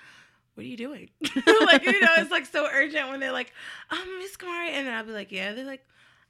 what 0.56 0.64
are 0.66 0.70
you 0.70 0.78
doing? 0.78 1.10
like, 1.66 1.84
you 1.84 2.00
know, 2.02 2.16
it's 2.18 2.32
like 2.32 2.46
so 2.46 2.68
urgent 2.72 3.10
when 3.10 3.20
they're 3.20 3.32
like, 3.32 3.52
um, 3.90 4.20
Miss 4.20 4.36
Kamari. 4.38 4.70
And 4.70 4.86
then 4.88 4.94
I'll 4.94 5.06
be 5.06 5.12
like, 5.12 5.32
yeah. 5.32 5.54
They're 5.54 5.66
like, 5.66 5.86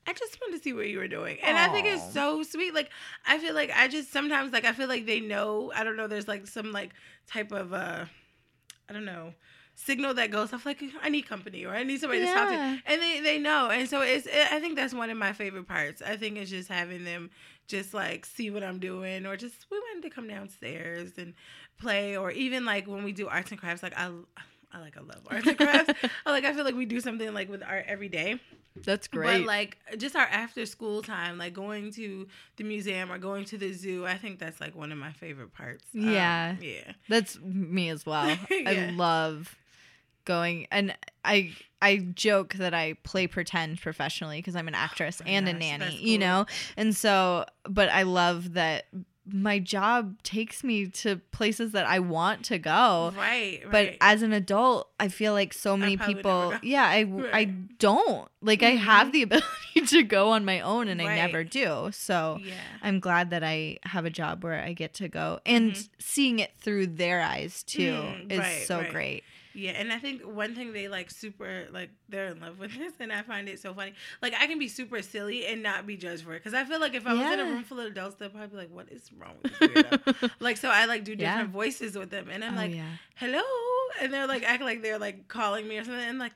I 0.06 0.14
just 0.14 0.38
wanted 0.41 0.58
to 0.58 0.64
see 0.64 0.74
what 0.74 0.88
you 0.88 0.97
were 0.97 1.08
doing. 1.08 1.38
And 1.41 1.58
I 1.58 1.70
think 1.70 1.88
it's 1.88 2.14
so 2.14 2.43
sweet. 2.43 2.74
Like, 2.74 2.89
I 3.26 3.38
feel 3.38 3.54
like 3.54 3.72
I 3.76 3.88
just 3.88 4.12
sometimes, 4.12 4.51
like, 4.51 4.66
I 4.66 4.74
feel 4.74 4.88
like 4.89 5.06
they 5.06 5.20
know, 5.22 5.72
I 5.76 5.84
don't 5.84 5.95
know, 5.95 6.08
there's 6.08 6.28
like 6.28 6.45
some 6.47 6.72
like 6.74 6.91
type 7.28 7.51
of, 7.54 7.74
uh, 7.74 8.06
I 8.89 8.93
don't 8.93 9.06
know, 9.06 9.34
signal 9.76 10.14
that 10.16 10.30
goes 10.30 10.54
off 10.54 10.66
like 10.66 10.84
I 11.01 11.10
need 11.10 11.24
company 11.28 11.66
or 11.66 11.74
I 11.74 11.84
need 11.84 11.99
somebody 11.99 12.22
to 12.22 12.28
talk 12.34 12.49
to, 12.49 12.56
and 12.86 13.01
they 13.01 13.22
they 13.22 13.39
know, 13.39 13.70
and 13.72 13.89
so 13.89 14.01
it's 14.01 14.28
I 14.28 14.60
think 14.60 14.76
that's 14.76 14.93
one 14.93 15.10
of 15.10 15.18
my 15.18 15.34
favorite 15.34 15.68
parts. 15.68 16.01
I 16.01 16.18
think 16.18 16.38
it's 16.38 16.49
just 16.51 16.70
having 16.70 17.04
them 17.06 17.32
just 17.68 17.93
like 17.93 18.26
see 18.26 18.51
what 18.51 18.64
I'm 18.64 18.80
doing, 18.80 19.26
or 19.26 19.36
just 19.38 19.66
we 19.72 19.80
wanted 19.80 20.04
to 20.04 20.14
come 20.14 20.28
downstairs 20.28 21.14
and 21.18 21.34
play, 21.80 22.18
or 22.18 22.30
even 22.32 22.66
like 22.66 22.88
when 22.88 23.04
we 23.04 23.14
do 23.14 23.28
arts 23.28 23.51
and 23.51 23.60
crafts, 23.60 23.84
like 23.84 23.97
I. 23.97 24.12
I 24.76 24.80
like 24.80 24.97
I 24.97 25.01
love 25.01 25.22
arts 25.30 25.45
and 25.45 25.56
crafts. 25.56 25.93
I 26.26 26.32
like 26.32 26.45
I 26.45 26.54
feel 26.54 26.66
like 26.66 26.74
we 26.74 26.88
do 26.88 26.99
something 26.99 27.32
like 27.32 27.47
with 27.47 27.62
art 27.62 27.86
every 27.88 28.10
day. 28.10 28.39
That's 28.76 29.07
great. 29.07 29.41
But 29.41 29.47
like 29.47 29.78
just 29.97 30.15
our 30.15 30.26
after 30.26 30.65
school 30.65 31.01
time, 31.01 31.38
like 31.38 31.53
going 31.53 31.91
to 31.93 32.28
the 32.57 32.63
museum 32.63 33.11
or 33.11 33.17
going 33.17 33.45
to 33.45 33.57
the 33.57 33.74
zoo, 33.74 34.05
I 34.05 34.17
think 34.17 34.39
that's 34.39 34.59
like 34.59 34.76
one 34.76 34.91
of 34.91 34.97
my 34.97 35.11
favorite 35.11 35.53
parts. 35.53 35.86
Um, 35.95 36.01
Yeah. 36.01 36.55
yeah. 36.59 36.93
That's 37.07 37.39
me 37.39 37.89
as 37.89 38.05
well. 38.05 38.38
I 38.51 38.91
love 38.93 39.55
going 40.26 40.67
and 40.71 40.95
I 41.26 41.53
I 41.82 41.97
joke 41.97 42.53
that 42.53 42.74
I 42.74 42.93
play 43.03 43.28
pretend 43.28 43.82
professionally 43.82 44.39
because 44.39 44.55
I'm 44.55 44.69
an 44.69 44.76
actress 44.76 45.19
my 45.19 45.30
and 45.30 45.49
a 45.49 45.53
nanny, 45.53 45.84
that's 45.86 46.01
you 46.01 46.17
know? 46.17 46.45
And 46.78 46.95
so 46.95 47.45
but 47.65 47.89
I 47.89 48.03
love 48.03 48.53
that 48.53 48.86
my 49.26 49.57
job 49.59 50.21
takes 50.24 50.63
me 50.63 50.88
to 50.88 51.17
places 51.32 51.71
that 51.71 51.86
I 51.86 51.99
want 51.99 52.43
to 52.45 52.57
go. 52.59 53.13
Right. 53.15 53.61
Oh, 53.65 53.69
But 53.71 53.95
as 54.01 54.21
an 54.21 54.34
adult, 54.34 54.89
I 54.99 55.07
feel 55.07 55.32
like 55.34 55.53
so 55.53 55.78
many 55.78 55.95
people, 55.97 56.55
yeah, 56.61 56.84
I, 56.84 57.07
I 57.32 57.45
don't. 57.45 58.28
Like, 58.41 58.61
I 58.63 58.74
Mhm. 58.76 58.80
have 58.80 59.11
the 59.13 59.21
ability 59.28 59.82
to 59.88 60.03
go 60.03 60.32
on 60.32 60.43
my 60.43 60.59
own 60.59 60.88
and 60.89 61.01
I 61.01 61.15
never 61.15 61.43
do. 61.43 61.89
So, 61.93 62.39
yeah. 62.43 62.55
I'm 62.82 62.99
glad 62.99 63.30
that 63.30 63.43
I 63.43 63.78
have 63.84 64.05
a 64.05 64.09
job 64.09 64.43
where 64.43 64.61
I 64.61 64.74
get 64.74 64.93
to 64.95 65.07
go 65.07 65.39
and 65.45 65.74
Mhm. 65.74 65.89
seeing 65.99 66.39
it 66.39 66.51
through 66.59 66.88
their 66.88 67.21
eyes 67.21 67.63
too 67.63 67.82
Mm, 67.82 68.32
is 68.32 68.39
right, 68.39 68.67
so 68.67 68.80
right. 68.80 68.89
great. 68.89 69.24
Yeah, 69.54 69.72
and 69.72 69.93
I 69.93 69.99
think 69.99 70.22
one 70.24 70.56
thing 70.56 70.74
they 70.74 70.88
like 70.88 71.12
super 71.12 71.68
like 71.72 71.89
they're 72.10 72.28
in 72.28 72.39
love 72.39 72.60
with 72.60 72.74
this, 72.78 72.93
and 72.99 73.12
I 73.12 73.22
find 73.22 73.47
it 73.47 73.60
so 73.60 73.74
funny. 73.74 73.93
Like 74.22 74.34
I 74.39 74.47
can 74.47 74.60
be 74.60 74.68
super 74.68 75.01
silly 75.01 75.45
and 75.45 75.62
not 75.62 75.86
be 75.86 75.95
judged 75.95 76.24
for 76.24 76.34
it, 76.34 76.39
because 76.39 76.54
I 76.54 76.64
feel 76.66 76.80
like 76.80 76.93
if 76.95 77.06
I 77.06 77.14
was 77.14 77.32
in 77.32 77.39
a 77.39 77.45
room 77.45 77.64
full 77.64 77.80
of 77.80 77.88
adults, 77.88 78.16
they'd 78.16 78.32
probably 78.32 78.47
be 78.47 78.58
like, 78.58 78.72
"What 78.72 78.89
is 78.91 79.12
wrong 79.14 79.36
with 79.41 79.60
this 79.60 79.70
weirdo?" 79.70 80.32
like 80.39 80.58
so, 80.58 80.70
I 80.70 80.86
like 80.86 81.04
do 81.04 81.14
Yeah. 81.14 81.32
different 81.36 81.51
voices 81.51 81.97
with 81.97 82.10
them, 82.10 82.30
and 82.32 82.43
I'm 82.43 82.54
oh, 82.54 82.58
like, 82.58 82.76
yeah. 82.76 82.84
"Hello," 83.16 83.41
and 84.01 84.12
they're 84.12 84.28
like 84.28 84.43
act 84.43 84.64
like 84.64 84.82
they're 84.82 84.99
like 84.99 85.28
calling 85.28 85.68
me 85.68 85.78
or 85.78 85.84
something, 85.84 86.04
and 86.04 86.20
like. 86.20 86.34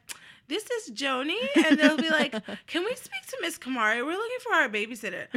This 0.49 0.63
is 0.71 0.91
Joni, 0.91 1.35
and 1.57 1.77
they'll 1.77 1.97
be 1.97 2.09
like, 2.09 2.31
"Can 2.67 2.85
we 2.85 2.95
speak 2.95 3.27
to 3.27 3.37
Miss 3.41 3.57
Kamari? 3.57 3.97
We're 3.97 4.13
looking 4.13 4.37
for 4.41 4.53
our 4.53 4.69
babysitter." 4.69 5.27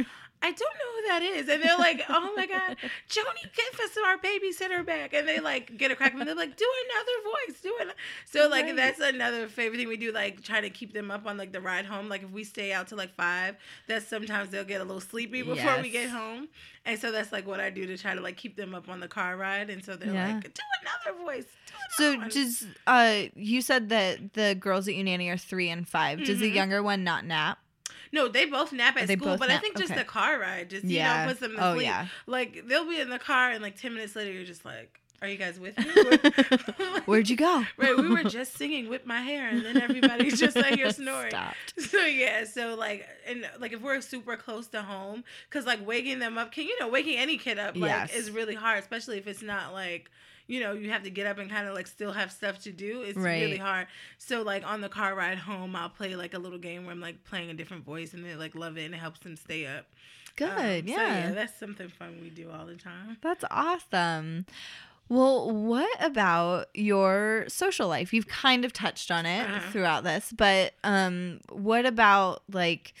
I 0.43 0.51
don't 0.51 0.59
know 0.59 0.91
who 0.95 1.07
that 1.07 1.21
is, 1.21 1.47
and 1.49 1.61
they're 1.61 1.77
like, 1.77 2.03
"Oh 2.09 2.33
my 2.35 2.47
god, 2.47 2.77
Joni, 3.09 3.43
give 3.55 3.79
us 3.79 3.95
our 4.05 4.17
babysitter 4.17 4.85
back!" 4.85 5.13
And 5.13 5.27
they 5.27 5.39
like 5.39 5.77
get 5.77 5.91
a 5.91 5.95
crack, 5.95 6.13
and 6.13 6.21
they're 6.27 6.33
like, 6.35 6.57
"Do 6.57 6.65
another 6.89 7.29
voice, 7.47 7.61
do 7.61 7.75
it." 7.81 7.95
So 8.25 8.47
like 8.49 8.65
Right. 8.65 8.75
that's 8.75 8.99
another 8.99 9.47
favorite 9.47 9.77
thing 9.77 9.87
we 9.87 9.97
do, 9.97 10.11
like 10.11 10.43
try 10.43 10.61
to 10.61 10.69
keep 10.69 10.93
them 10.93 11.11
up 11.11 11.27
on 11.27 11.37
like 11.37 11.51
the 11.51 11.61
ride 11.61 11.85
home. 11.85 12.09
Like 12.09 12.23
if 12.23 12.31
we 12.31 12.43
stay 12.43 12.73
out 12.73 12.87
till 12.87 12.97
like 12.97 13.13
five, 13.15 13.55
that's 13.87 14.07
sometimes 14.07 14.49
they'll 14.49 14.63
get 14.65 14.81
a 14.81 14.83
little 14.83 14.99
sleepy 15.01 15.43
before 15.43 15.79
we 15.81 15.89
get 15.89 16.09
home, 16.09 16.47
and 16.85 16.99
so 16.99 17.11
that's 17.11 17.31
like 17.31 17.45
what 17.45 17.59
I 17.59 17.69
do 17.69 17.85
to 17.87 17.97
try 17.97 18.15
to 18.15 18.21
like 18.21 18.37
keep 18.37 18.55
them 18.55 18.73
up 18.73 18.89
on 18.89 18.99
the 18.99 19.07
car 19.07 19.37
ride, 19.37 19.69
and 19.69 19.83
so 19.85 19.95
they're 19.95 20.13
Yeah. 20.13 20.27
like, 20.33 20.41
"Do 20.41 20.61
another 20.81 21.23
voice." 21.23 21.45
Do 21.67 21.73
So 21.97 22.03
another 22.13 22.19
one." 22.19 22.29
does 22.29 22.65
uh 22.87 23.21
you 23.35 23.61
said 23.61 23.89
that 23.89 24.33
the 24.33 24.55
girls 24.55 24.85
that 24.85 24.93
you 24.95 25.03
nanny 25.03 25.29
are 25.29 25.37
three 25.37 25.69
and 25.69 25.87
5 25.87 26.23
Does 26.23 26.39
the 26.39 26.49
Mhm. 26.51 26.55
younger 26.55 26.81
one 26.83 27.03
not 27.03 27.25
nap? 27.25 27.59
No, 28.11 28.27
they 28.27 28.45
both 28.45 28.71
nap 28.73 28.97
at 28.97 29.07
They 29.07 29.15
school, 29.15 29.37
but 29.37 29.49
I 29.49 29.57
think 29.57 29.77
just 29.77 29.91
okay. 29.91 29.99
the 29.99 30.05
car 30.05 30.39
ride 30.39 30.69
just 30.69 30.83
you 30.85 30.97
yeah. 30.97 31.23
know 31.23 31.29
puts 31.29 31.39
them 31.39 31.55
to 31.55 31.65
oh 31.65 31.73
sleep. 31.75 31.85
yeah. 31.85 32.07
Like 32.27 32.67
they'll 32.67 32.87
be 32.87 32.99
in 32.99 33.09
the 33.09 33.19
car, 33.19 33.51
and 33.51 33.61
like 33.61 33.79
ten 33.79 33.93
minutes 33.93 34.15
later, 34.15 34.31
you're 34.31 34.43
just 34.45 34.65
like. 34.65 34.97
Are 35.23 35.27
you 35.27 35.37
guys 35.37 35.59
with 35.59 35.77
me? 35.77 35.85
Where'd 37.05 37.29
you 37.29 37.35
go? 37.35 37.63
right, 37.77 37.95
we 37.95 38.07
were 38.09 38.23
just 38.23 38.55
singing 38.55 38.89
"Whip 38.89 39.05
My 39.05 39.21
Hair," 39.21 39.49
and 39.49 39.63
then 39.63 39.79
everybody's 39.79 40.39
just 40.45 40.55
like 40.55 40.73
here 40.77 40.89
snoring. 40.91 41.29
Stopped. 41.29 41.79
So 41.79 42.03
yeah, 42.05 42.43
so 42.45 42.73
like, 42.73 43.07
and 43.27 43.47
like 43.59 43.71
if 43.71 43.81
we're 43.81 44.01
super 44.01 44.35
close 44.35 44.65
to 44.69 44.81
home, 44.81 45.23
because 45.47 45.67
like 45.67 45.85
waking 45.85 46.17
them 46.17 46.39
up, 46.39 46.51
can 46.51 46.63
you 46.63 46.75
know, 46.79 46.87
waking 46.89 47.19
any 47.19 47.37
kid 47.37 47.59
up 47.59 47.75
like 47.75 47.89
Yes. 47.91 48.15
is 48.15 48.31
really 48.31 48.55
hard, 48.55 48.79
especially 48.79 49.19
if 49.19 49.27
it's 49.27 49.43
not 49.43 49.73
like. 49.73 50.09
You 50.51 50.59
know, 50.59 50.73
you 50.73 50.89
have 50.91 51.03
to 51.03 51.09
get 51.09 51.25
up 51.27 51.37
and 51.37 51.49
kind 51.49 51.65
of 51.67 51.73
like 51.73 51.87
still 51.87 52.11
have 52.11 52.29
stuff 52.31 52.59
to 52.63 52.71
do. 52.71 53.01
It's 53.03 53.17
really 53.17 53.57
hard. 53.57 53.87
So 54.17 54.41
like 54.41 54.63
on 54.69 54.81
the 54.81 54.89
car 54.89 55.15
ride 55.15 55.37
home, 55.37 55.75
I'll 55.75 55.89
play 55.89 56.15
like 56.15 56.33
a 56.33 56.39
little 56.39 56.57
game 56.59 56.83
where 56.83 56.91
I'm 56.91 56.99
like 56.99 57.23
playing 57.23 57.49
a 57.49 57.53
different 57.53 57.85
voice, 57.85 58.13
and 58.13 58.25
they 58.25 58.35
like 58.35 58.53
love 58.53 58.77
it, 58.77 58.83
and 58.85 58.93
it 58.93 58.97
helps 58.97 59.19
them 59.21 59.35
stay 59.37 59.65
up. 59.65 59.85
Good. 60.35 60.49
Um, 60.83 60.87
so, 60.87 60.93
yeah. 60.93 61.31
that's 61.31 61.57
something 61.59 61.89
fun 61.89 62.19
we 62.21 62.29
do 62.29 62.49
all 62.51 62.65
the 62.65 62.75
time. 62.75 63.17
That's 63.21 63.45
awesome. 63.49 64.45
Well, 65.09 65.51
what 65.51 65.89
about 66.03 66.67
your 66.73 67.45
social 67.49 67.87
life? 67.89 68.13
You've 68.13 68.27
kind 68.29 68.63
of 68.65 68.71
touched 68.73 69.11
on 69.11 69.25
it 69.25 69.45
Uh-huh. 69.49 69.71
throughout 69.71 70.03
this, 70.03 70.33
but 70.35 70.73
um 70.83 71.39
what 71.49 71.85
about 71.85 72.43
like 72.51 72.93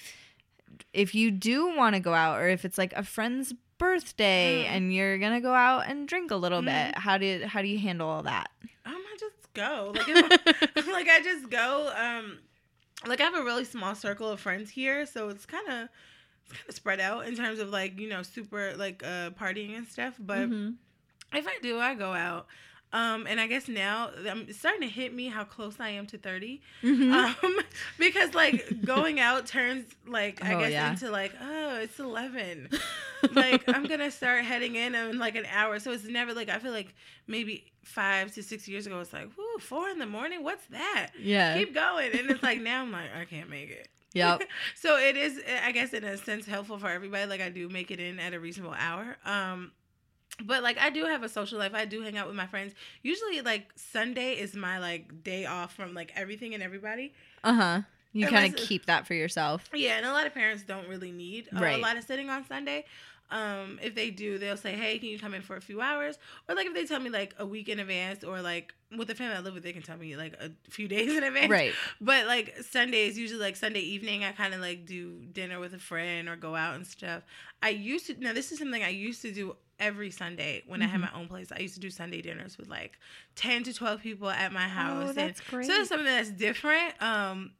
if 0.93 1.15
you 1.15 1.31
do 1.31 1.75
want 1.75 1.95
to 1.95 1.99
go 2.01 2.13
out 2.13 2.39
or 2.41 2.49
if 2.49 2.65
it's 2.65 2.77
like 2.77 2.91
a 2.93 3.03
friend's 3.03 3.53
birthday 3.81 4.63
Mm. 4.65 4.71
and 4.75 4.93
you're 4.93 5.17
to 5.17 5.39
go 5.41 5.53
out 5.53 5.87
and 5.89 6.07
drink 6.07 6.31
a 6.31 6.35
little 6.35 6.61
Mhm. 6.61 6.65
bit, 6.93 6.97
how 6.97 7.17
do 7.17 7.25
you, 7.25 7.47
how 7.47 7.61
do 7.61 7.67
you 7.67 7.79
handle 7.79 8.07
all 8.07 8.23
that? 8.23 8.49
Um, 8.85 8.95
I 8.95 9.17
just 9.19 9.53
go. 9.53 9.93
Like, 9.95 10.07
like 10.87 11.09
I 11.09 11.19
just 11.23 11.49
go. 11.49 11.91
Um, 11.95 12.39
like 13.05 13.19
I 13.19 13.23
have 13.23 13.35
a 13.35 13.43
really 13.43 13.65
small 13.65 13.95
circle 13.95 14.29
of 14.29 14.39
friends 14.39 14.69
here, 14.69 15.05
so 15.05 15.29
it's 15.29 15.45
kind 15.45 15.67
of 15.67 15.89
it's 16.45 16.53
kind 16.53 16.69
of 16.69 16.75
spread 16.75 16.99
out 16.99 17.25
in 17.27 17.35
terms 17.35 17.59
of 17.59 17.69
like 17.69 17.99
you 17.99 18.07
know 18.09 18.21
super 18.23 18.73
like 18.77 19.03
uh 19.03 19.31
partying 19.31 19.75
and 19.77 19.87
stuff. 19.87 20.15
But 20.19 20.49
Mhm. 20.49 20.75
if 21.33 21.47
I 21.47 21.57
do, 21.61 21.79
I 21.79 21.95
go 21.95 22.13
out. 22.13 22.45
Um, 22.93 23.25
and 23.25 23.39
I 23.39 23.47
guess 23.47 23.69
now 23.69 24.11
I'm 24.29 24.51
starting 24.51 24.81
to 24.81 24.87
hit 24.93 25.13
me 25.13 25.27
how 25.29 25.45
close 25.45 25.79
I 25.79 25.89
am 25.91 26.05
to 26.07 26.17
30. 26.17 26.61
Mhm. 26.83 27.11
Um, 27.13 27.59
because 27.97 28.33
like 28.33 28.83
going 28.85 29.19
out 29.19 29.47
turns 29.47 29.85
like 30.05 30.43
I 30.43 30.53
Oh, 30.55 30.59
guess 30.59 30.71
yeah. 30.71 30.91
into 30.91 31.09
like 31.09 31.33
oh 31.41 31.79
it's 31.79 31.99
11. 31.99 32.69
like 33.33 33.63
I'm 33.67 33.85
gonna 33.87 34.11
start 34.11 34.43
heading 34.45 34.75
in 34.75 34.95
in 34.95 35.19
like 35.19 35.35
an 35.35 35.45
hour. 35.51 35.79
So 35.79 35.91
it's 35.91 36.05
never 36.05 36.33
like 36.33 36.49
I 36.49 36.59
feel 36.59 36.71
like 36.71 36.93
maybe 37.27 37.71
five 37.83 38.33
to 38.33 38.43
six 38.43 38.67
years 38.67 38.85
ago 38.85 38.99
it's 38.99 39.11
like 39.13 39.29
whoo 39.37 39.59
four 39.59 39.89
in 39.89 39.99
the 39.99 40.05
morning. 40.05 40.43
What's 40.43 40.65
that? 40.67 41.11
yeah. 41.19 41.57
Keep 41.57 41.73
going, 41.73 42.11
and 42.17 42.29
it's 42.31 42.43
like 42.43 42.59
now 42.61 42.81
I'm 42.81 42.91
like 42.91 43.09
I 43.15 43.25
can't 43.25 43.49
make 43.49 43.69
it. 43.69 43.87
Yep. 44.13 44.43
so 44.75 44.97
it 44.97 45.15
is 45.15 45.39
I 45.63 45.71
guess 45.71 45.93
in 45.93 46.03
a 46.03 46.17
sense 46.17 46.45
helpful 46.45 46.77
for 46.77 46.89
everybody. 46.89 47.25
Like 47.29 47.41
I 47.41 47.49
do 47.49 47.69
make 47.69 47.91
it 47.91 47.99
in 47.99 48.19
at 48.19 48.33
a 48.33 48.39
reasonable 48.39 48.75
hour. 48.77 49.17
Um. 49.25 49.71
But 50.43 50.63
like 50.63 50.77
I 50.79 50.89
do 50.89 51.05
have 51.05 51.23
a 51.23 51.29
social 51.29 51.59
life. 51.59 51.73
I 51.75 51.85
do 51.85 52.01
hang 52.01 52.17
out 52.17 52.25
with 52.25 52.35
my 52.35 52.47
friends. 52.47 52.73
Usually 53.03 53.41
like 53.41 53.67
Sunday 53.75 54.33
is 54.33 54.55
my 54.55 54.79
like 54.79 55.23
day 55.23 55.45
off 55.45 55.75
from 55.75 55.93
like 55.93 56.11
everything 56.15 56.53
and 56.53 56.63
everybody. 56.63 57.13
Uh-huh. 57.43 57.81
You 58.13 58.27
kind 58.27 58.53
of 58.53 58.59
keep 58.59 58.87
that 58.87 59.05
for 59.07 59.13
yourself. 59.13 59.69
Yeah, 59.73 59.97
and 59.97 60.05
a 60.05 60.11
lot 60.11 60.25
of 60.27 60.33
parents 60.33 60.63
don't 60.63 60.87
really 60.87 61.11
need 61.11 61.47
uh, 61.55 61.59
Right. 61.61 61.77
a 61.77 61.81
lot 61.81 61.95
of 61.95 62.03
sitting 62.03 62.29
on 62.29 62.45
Sunday. 62.45 62.85
Um, 63.31 63.79
if 63.81 63.95
they 63.95 64.11
do, 64.11 64.37
they'll 64.37 64.57
say, 64.57 64.73
"Hey, 64.73 64.99
can 64.99 65.09
you 65.09 65.17
come 65.17 65.33
in 65.33 65.41
for 65.41 65.55
a 65.55 65.61
few 65.61 65.81
hours?" 65.81 66.19
Or 66.49 66.55
like 66.55 66.67
if 66.67 66.73
they 66.73 66.85
tell 66.85 66.99
me 66.99 67.09
like 67.09 67.33
a 67.39 67.45
week 67.45 67.69
in 67.69 67.79
advance, 67.79 68.23
or 68.23 68.41
like 68.41 68.73
with 68.95 69.07
the 69.07 69.15
family 69.15 69.35
I 69.37 69.39
live 69.39 69.53
with, 69.53 69.63
they 69.63 69.71
can 69.73 69.81
tell 69.83 69.97
me 69.97 70.15
like 70.17 70.33
a 70.33 70.51
few 70.69 70.87
days 70.95 71.15
in 71.15 71.23
advance. 71.23 71.49
Right. 71.49 71.73
But 72.01 72.27
like 72.27 72.57
Sundays, 72.69 73.17
usually 73.17 73.39
like 73.39 73.55
Sunday 73.55 73.79
evening, 73.79 74.23
I 74.25 74.33
kind 74.33 74.53
of 74.53 74.59
like 74.59 74.85
do 74.85 75.19
dinner 75.31 75.59
with 75.59 75.73
a 75.73 75.79
friend 75.79 76.27
or 76.27 76.35
go 76.35 76.55
out 76.55 76.75
and 76.75 76.85
stuff. 76.85 77.23
I 77.63 77.69
used 77.69 78.07
to 78.07 78.15
now 78.19 78.33
this 78.33 78.51
is 78.51 78.59
something 78.59 78.83
I 78.83 78.89
used 78.89 79.21
to 79.23 79.31
do 79.31 79.55
every 79.79 80.11
Sunday 80.11 80.61
when 80.67 80.81
I 80.81 80.85
had 80.85 80.99
Mm-hmm. 81.01 81.15
my 81.15 81.19
own 81.21 81.27
place. 81.27 81.51
I 81.51 81.59
used 81.59 81.73
to 81.75 81.79
do 81.79 81.89
Sunday 81.89 82.21
dinners 82.21 82.57
with 82.57 82.67
like 82.67 82.99
ten 83.35 83.63
to 83.63 83.73
twelve 83.73 84.01
people 84.01 84.29
at 84.29 84.51
my 84.51 84.67
house. 84.67 85.03
Oh, 85.05 85.09
and- 85.09 85.17
that's 85.17 85.39
great. 85.41 85.65
so 85.67 85.73
that's 85.73 85.87
something 85.89 86.05
that's 86.05 86.29
different. 86.31 87.01
Um, 87.01 87.53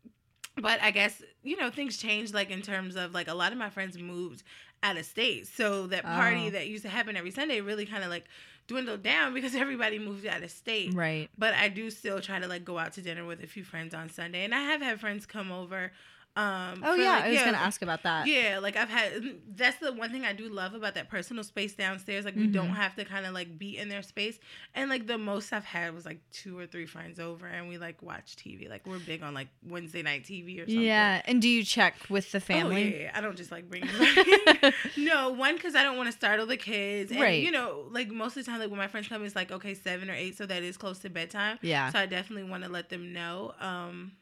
but 0.61 0.81
I 0.81 0.91
guess 0.91 1.21
you 1.43 1.55
know 1.55 1.69
things 1.69 1.95
change 1.97 2.33
Like 2.33 2.51
in 2.51 2.61
terms 2.61 2.97
of 2.97 3.13
like 3.13 3.29
a 3.29 3.33
lot 3.33 3.53
of 3.53 3.57
my 3.57 3.69
friends 3.69 3.97
moved 3.97 4.43
out 4.83 4.97
of 4.97 5.05
state, 5.05 5.47
so 5.47 5.87
that 5.87 6.03
party 6.03 6.47
Oh. 6.47 6.49
that 6.51 6.67
used 6.67 6.83
to 6.83 6.89
happen 6.89 7.15
every 7.15 7.31
Sunday 7.31 7.61
really 7.61 7.85
kind 7.85 8.03
of 8.03 8.09
like 8.09 8.25
dwindled 8.67 9.03
down 9.03 9.33
because 9.35 9.53
everybody 9.55 9.99
moved 9.99 10.25
out 10.25 10.41
of 10.43 10.51
state. 10.51 10.93
Right. 10.93 11.29
But 11.37 11.53
I 11.53 11.69
do 11.69 11.89
still 11.91 12.19
try 12.21 12.39
to 12.39 12.47
like 12.47 12.65
go 12.65 12.77
out 12.79 12.93
to 12.93 13.01
dinner 13.01 13.25
with 13.25 13.43
a 13.43 13.47
few 13.47 13.63
friends 13.63 13.93
on 13.93 14.09
Sunday, 14.09 14.43
and 14.43 14.55
I 14.55 14.61
have 14.61 14.81
had 14.81 14.99
friends 14.99 15.25
come 15.25 15.51
over. 15.51 15.91
Um, 16.33 16.81
Oh 16.85 16.95
yeah, 16.95 17.11
like, 17.15 17.23
I 17.25 17.29
was 17.31 17.39
going 17.41 17.53
to 17.53 17.59
ask 17.59 17.81
about 17.81 18.03
that. 18.03 18.25
yeah, 18.25 18.59
like 18.61 18.77
I've 18.77 18.87
had. 18.89 19.11
That's 19.53 19.77
the 19.79 19.91
one 19.91 20.11
thing 20.11 20.23
I 20.23 20.31
do 20.31 20.47
love 20.47 20.73
about 20.73 20.95
that 20.95 21.09
personal 21.09 21.43
space 21.43 21.73
downstairs. 21.73 22.23
Like 22.23 22.37
we 22.37 22.47
don't 22.47 22.69
Mhm. 22.69 22.75
have 22.75 22.95
to 22.95 23.03
kind 23.03 23.25
of 23.25 23.33
like 23.33 23.59
be 23.59 23.77
in 23.77 23.89
their 23.89 24.01
space. 24.01 24.39
And 24.73 24.89
like 24.89 25.07
the 25.07 25.17
most 25.17 25.51
I've 25.51 25.65
had 25.65 25.93
was 25.93 26.05
like 26.05 26.21
two 26.31 26.57
or 26.57 26.65
three 26.65 26.85
friends 26.85 27.19
over, 27.19 27.47
and 27.47 27.67
we 27.67 27.77
like 27.77 28.01
watch 28.01 28.37
TV. 28.37 28.69
Like 28.69 28.87
we're 28.87 28.97
big 28.99 29.23
on 29.23 29.33
like 29.33 29.49
Wednesday 29.67 30.03
night 30.03 30.23
TV 30.23 30.59
or 30.59 30.65
something. 30.67 30.81
Yeah, 30.83 31.21
and 31.25 31.41
do 31.41 31.49
you 31.49 31.65
check 31.65 31.95
with 32.07 32.31
the 32.31 32.37
Oh, 32.37 32.39
family? 32.39 32.91
yeah, 32.95 33.01
yeah. 33.03 33.11
I 33.13 33.19
don't 33.19 33.35
just 33.35 33.51
like 33.51 33.69
bring 33.69 33.85
them. 33.87 33.93
no, 34.97 35.31
one 35.31 35.55
because 35.55 35.75
I 35.75 35.83
don't 35.83 35.97
want 35.97 36.09
to 36.09 36.17
startle 36.17 36.45
the 36.45 36.55
kids, 36.55 37.11
and 37.11 37.19
Right. 37.19 37.43
you 37.43 37.51
know, 37.51 37.87
like 37.91 38.09
most 38.09 38.37
of 38.37 38.45
the 38.45 38.49
time, 38.51 38.59
like 38.61 38.69
when 38.69 38.77
my 38.79 38.87
friends 38.87 39.09
come, 39.09 39.25
it's 39.25 39.35
like 39.35 39.51
okay, 39.51 39.73
seven 39.73 40.09
or 40.09 40.13
eight, 40.13 40.37
so 40.37 40.45
that 40.45 40.63
is 40.63 40.77
close 40.77 40.99
to 40.99 41.09
bedtime. 41.09 41.59
Yeah. 41.61 41.91
So 41.91 41.99
I 41.99 42.05
definitely 42.05 42.49
want 42.49 42.63
to 42.63 42.69
let 42.69 42.87
them 42.89 43.11
know. 43.11 43.53
Um, 43.59 44.13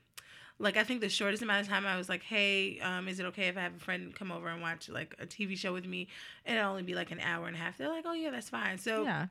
like 0.60 0.76
I 0.76 0.84
think 0.84 1.02
the 1.02 1.10
shortest 1.10 1.42
amount 1.42 1.62
of 1.62 1.68
time 1.68 1.86
I 1.86 1.98
was 1.98 2.10
like, 2.10 2.22
hey, 2.22 2.80
um, 2.82 3.08
is 3.08 3.20
it 3.20 3.26
okay 3.28 3.48
if 3.48 3.58
I 3.58 3.62
have 3.62 3.76
a 3.76 3.80
friend 3.80 4.14
come 4.14 4.32
over 4.32 4.50
and 4.50 4.62
watch 4.62 4.90
like 4.90 5.16
a 5.20 5.26
TV 5.26 5.58
show 5.58 5.74
with 5.74 5.86
me? 5.86 6.10
And 6.46 6.58
it'll 6.58 6.70
only 6.70 6.84
be 6.84 6.96
like 6.96 7.12
an 7.12 7.22
hour 7.22 7.48
and 7.48 7.56
a 7.56 7.60
half. 7.60 7.78
They're 7.78 7.90
like, 7.90 8.06
oh 8.06 8.14
yeah, 8.14 8.30
that's 8.30 8.50
fine. 8.50 8.78
So 8.78 9.04
yeah. 9.04 9.28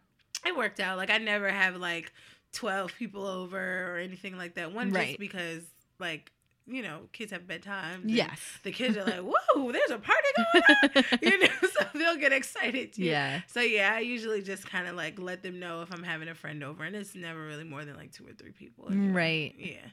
it 0.47 0.57
worked 0.57 0.81
out. 0.81 0.97
Like 0.97 1.11
I 1.11 1.19
never 1.19 1.51
have 1.51 1.77
like 1.77 2.13
twelve 2.53 2.93
people 2.99 3.27
over 3.27 3.93
or 3.95 3.99
anything 3.99 4.37
like 4.37 4.55
that. 4.55 4.73
One 4.73 4.91
Right. 4.91 5.09
just 5.09 5.19
because 5.19 5.63
like 6.01 6.33
you 6.69 6.83
know 6.83 7.01
kids 7.13 7.33
have 7.33 7.47
bedtime. 7.47 8.03
Yes. 8.07 8.41
The 8.63 8.73
kids 8.73 8.97
are 8.97 9.05
like, 9.05 9.21
whoa, 9.55 9.73
there's 9.73 9.91
a 9.91 9.99
party 9.99 10.29
going 10.37 10.63
on. 10.95 11.19
you 11.23 11.39
know, 11.39 11.49
so 11.73 11.87
they'll 11.95 12.17
get 12.17 12.33
excited 12.33 12.93
too. 12.93 13.05
Yeah. 13.05 13.41
So 13.47 13.61
yeah, 13.61 13.93
I 13.95 14.01
usually 14.01 14.43
just 14.43 14.69
kind 14.69 14.87
of 14.89 14.95
like 14.97 15.19
let 15.19 15.43
them 15.43 15.59
know 15.59 15.83
if 15.83 15.93
I'm 15.93 16.03
having 16.03 16.29
a 16.29 16.35
friend 16.35 16.63
over, 16.63 16.85
and 16.85 16.95
it's 16.95 17.15
never 17.15 17.45
really 17.45 17.65
more 17.65 17.85
than 17.85 17.97
like 17.97 18.13
two 18.13 18.27
or 18.27 18.33
three 18.33 18.53
people. 18.53 18.89
anyway. 18.91 19.13
Right. 19.13 19.55
Yeah. 19.59 19.89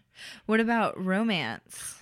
What 0.45 0.59
about 0.59 1.03
romance? 1.03 1.95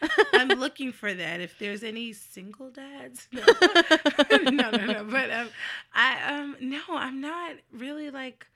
God, 0.00 0.10
I'm 0.32 0.48
looking 0.60 0.92
for 0.92 1.12
that. 1.12 1.40
If 1.40 1.58
there's 1.58 1.82
any 1.82 2.12
single 2.12 2.70
dads, 2.70 3.28
no, 3.32 3.42
no, 4.50 4.70
no, 4.70 4.86
no. 4.86 5.04
But 5.04 5.30
um, 5.30 5.48
I 5.94 6.34
um, 6.38 6.56
no, 6.60 6.80
I'm 6.90 7.20
not 7.20 7.56
really 7.72 8.10
like, 8.10 8.46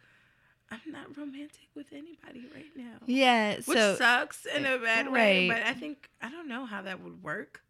I'm 0.87 0.93
not 0.93 1.17
romantic 1.17 1.69
with 1.75 1.87
anybody 1.93 2.47
right 2.55 2.67
now. 2.77 2.99
Yeah. 3.07 3.57
Which 3.65 3.79
So 3.79 3.97
sucks 3.97 4.47
in 4.47 4.65
a 4.67 4.79
bad 4.79 5.11
way, 5.13 5.49
but 5.49 5.63
I 5.63 5.73
think 5.75 6.09
I 6.23 6.31
don't 6.31 6.49
know 6.49 6.65
how 6.67 6.83
that 6.83 7.03
would 7.03 7.23
work. 7.23 7.61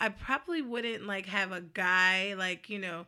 I 0.00 0.08
probably 0.08 0.60
wouldn't 0.62 1.06
like 1.06 1.26
have 1.26 1.52
a 1.52 1.60
guy 1.60 2.34
like 2.36 2.68
you 2.68 2.78
know, 2.78 3.06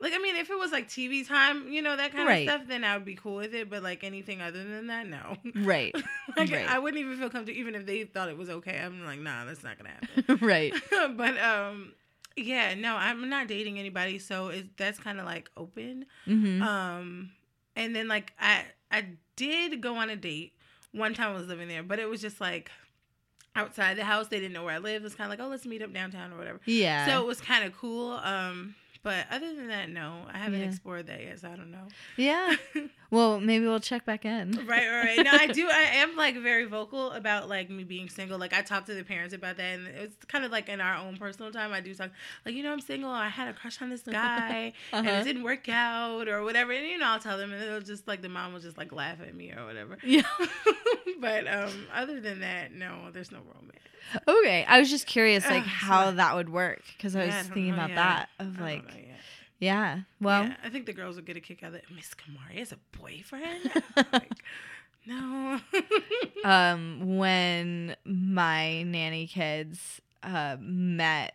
like 0.00 0.12
I 0.14 0.18
mean, 0.18 0.36
if 0.36 0.50
it 0.50 0.58
was 0.58 0.72
like 0.72 0.88
TV 0.88 1.26
time, 1.26 1.70
you 1.70 1.82
know 1.82 1.96
that 1.96 2.12
kind 2.12 2.26
Right. 2.26 2.48
of 2.48 2.52
stuff, 2.54 2.68
then 2.68 2.84
I 2.84 2.96
would 2.96 3.04
be 3.04 3.14
cool 3.14 3.36
with 3.36 3.54
it. 3.54 3.68
But 3.70 3.82
like 3.82 4.02
anything 4.04 4.40
other 4.40 4.62
than 4.64 4.86
that, 4.88 5.06
no. 5.06 5.36
right. 5.54 5.94
like 6.36 6.50
Right. 6.50 6.68
I 6.68 6.78
wouldn't 6.78 7.00
even 7.00 7.16
feel 7.18 7.30
comfortable, 7.30 7.58
even 7.58 7.74
if 7.74 7.86
they 7.86 8.04
thought 8.04 8.28
it 8.28 8.36
was 8.38 8.48
okay. 8.50 8.78
I'm 8.78 9.04
like, 9.04 9.20
nah, 9.20 9.44
that's 9.44 9.62
not 9.62 9.76
gonna 9.78 9.90
happen. 9.90 10.38
right. 10.46 10.72
but 11.16 11.38
um, 11.38 11.92
yeah, 12.36 12.74
no, 12.74 12.96
I'm 12.96 13.28
not 13.28 13.46
dating 13.48 13.78
anybody, 13.78 14.18
so 14.18 14.48
it's 14.48 14.68
that's 14.76 14.98
kind 14.98 15.20
of 15.20 15.26
like 15.26 15.50
open. 15.56 16.06
hmm 16.24 16.62
Um, 16.62 17.30
and 17.76 17.94
then 17.94 18.08
like 18.08 18.32
I 18.40 18.64
I 18.92 19.06
did 19.36 19.80
go 19.80 19.96
on 19.96 20.10
a 20.10 20.16
date 20.16 20.52
one 20.92 21.14
time 21.14 21.30
I 21.30 21.34
was 21.38 21.48
living 21.48 21.66
there, 21.68 21.82
but 21.82 21.98
it 21.98 22.08
was 22.08 22.20
just 22.20 22.40
like 22.40 22.70
outside 23.56 23.96
the 23.96 24.04
house. 24.04 24.28
They 24.28 24.38
didn't 24.38 24.52
know 24.52 24.64
where 24.64 24.74
I 24.74 24.78
lived. 24.78 25.02
It 25.02 25.04
was 25.04 25.14
kind 25.14 25.32
of 25.32 25.38
like, 25.38 25.44
oh, 25.44 25.50
let's 25.50 25.64
meet 25.66 25.82
up 25.82 25.92
downtown 25.92 26.32
or 26.32 26.36
whatever. 26.38 26.60
yeah. 26.66 27.06
So 27.06 27.22
it 27.22 27.26
was 27.26 27.40
kind 27.40 27.64
of 27.64 27.76
cool. 27.76 28.12
Um, 28.12 28.74
but 29.02 29.26
other 29.30 29.54
than 29.54 29.68
that, 29.68 29.88
no, 29.90 30.26
I 30.32 30.38
haven't 30.38 30.60
Yeah. 30.60 30.66
explored 30.66 31.06
that 31.08 31.20
yet. 31.22 31.40
So 31.40 31.48
I 31.50 31.56
don't 31.56 31.70
know. 31.72 31.88
yeah. 32.16 32.54
Well, 33.12 33.38
maybe 33.40 33.66
we'll 33.66 33.78
check 33.78 34.04
back 34.06 34.24
in. 34.24 34.52
right, 34.66 34.88
right, 34.88 35.04
right. 35.04 35.22
No, 35.24 35.30
I 35.32 35.46
do. 35.46 35.68
I 35.70 35.82
am 35.96 36.16
like 36.16 36.34
very 36.38 36.64
vocal 36.64 37.12
about 37.12 37.48
like 37.48 37.68
me 37.70 37.84
being 37.84 38.08
single. 38.08 38.38
Like 38.38 38.52
I 38.54 38.62
talk 38.62 38.86
to 38.86 38.94
the 38.94 39.04
parents 39.04 39.34
about 39.34 39.58
that, 39.58 39.78
and 39.78 39.86
it's 39.86 40.16
kind 40.24 40.44
of 40.46 40.50
like 40.50 40.68
in 40.70 40.80
our 40.80 40.96
own 40.96 41.18
personal 41.18 41.52
time. 41.52 41.72
I 41.72 41.80
do 41.80 41.94
talk 41.94 42.10
like 42.46 42.54
you 42.54 42.62
know 42.62 42.72
I'm 42.72 42.80
single. 42.80 43.10
I 43.10 43.28
had 43.28 43.48
a 43.48 43.52
crush 43.52 43.80
on 43.82 43.90
this 43.90 44.00
guy, 44.02 44.72
and 44.92 45.06
Uh-huh. 45.06 45.18
it 45.20 45.24
didn't 45.24 45.42
work 45.44 45.68
out 45.68 46.26
or 46.26 46.42
whatever. 46.42 46.72
And 46.72 46.86
you 46.86 46.96
know 46.98 47.06
I'll 47.06 47.20
tell 47.20 47.36
them, 47.36 47.52
and 47.52 47.60
they'll 47.62 47.80
just 47.82 48.08
like 48.08 48.22
the 48.22 48.30
mom 48.30 48.54
will 48.54 48.60
just 48.60 48.78
like 48.78 48.92
laugh 48.92 49.20
at 49.20 49.34
me 49.34 49.52
or 49.52 49.64
whatever. 49.66 49.98
Yeah. 50.02 50.22
but 51.20 51.46
um, 51.46 51.86
other 51.94 52.20
than 52.20 52.40
that, 52.40 52.72
no, 52.72 53.10
there's 53.12 53.30
no 53.30 53.38
romance. 53.54 53.78
Okay. 54.26 54.64
I 54.66 54.78
was 54.80 54.90
just 54.90 55.06
curious, 55.06 55.44
like 55.48 55.62
how 55.66 56.12
that 56.12 56.34
would 56.34 56.48
work, 56.48 56.82
because 56.96 57.14
I 57.14 57.26
was 57.26 57.28
Yeah, 57.34 57.42
don't 57.42 57.52
thinking 57.52 57.68
know 57.68 57.74
about 57.74 57.88
yet. 57.90 57.96
that 57.96 58.28
I 58.40 58.42
of 58.44 58.60
like, 58.60 58.88
know 58.88 58.94
yet. 58.96 59.11
Yeah. 59.62 60.00
Well, 60.20 60.44
Yeah, 60.44 60.56
I 60.64 60.68
think 60.68 60.86
the 60.86 60.92
girls 60.92 61.16
will 61.16 61.22
get 61.22 61.36
a 61.36 61.40
kick 61.40 61.62
out 61.62 61.68
of 61.70 61.74
it. 61.76 61.84
Miss 61.94 62.14
Kamari 62.14 62.58
has 62.58 62.72
a 62.72 62.78
boyfriend. 62.98 63.70
like, 64.12 64.42
no. 65.06 65.60
um, 66.44 67.16
when 67.16 67.96
my 68.04 68.82
nanny 68.82 69.26
kids 69.26 70.00
uh 70.22 70.56
met 70.60 71.34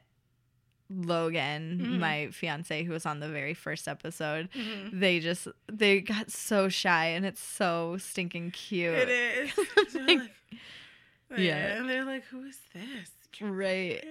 Logan, 0.90 1.82
Mhm. 1.84 2.00
my 2.00 2.30
fiance 2.32 2.84
who 2.84 2.94
was 2.94 3.06
on 3.06 3.20
the 3.20 3.28
very 3.28 3.54
first 3.54 3.88
episode, 3.90 4.48
Mhm. 4.54 5.00
they 5.00 5.20
just 5.20 5.48
they 5.72 6.00
got 6.02 6.32
so 6.32 6.70
shy 6.70 7.08
and 7.08 7.26
it's 7.26 7.42
so 7.42 7.98
stinking 7.98 8.52
cute. 8.52 8.94
It 8.94 9.10
is. 9.10 9.52
Like- 10.08 10.32
yeah. 11.38 11.76
And 11.78 11.90
they're 11.90 12.06
like, 12.06 12.24
who 12.26 12.44
is 12.44 12.58
this? 12.74 13.12
Right. 13.42 14.04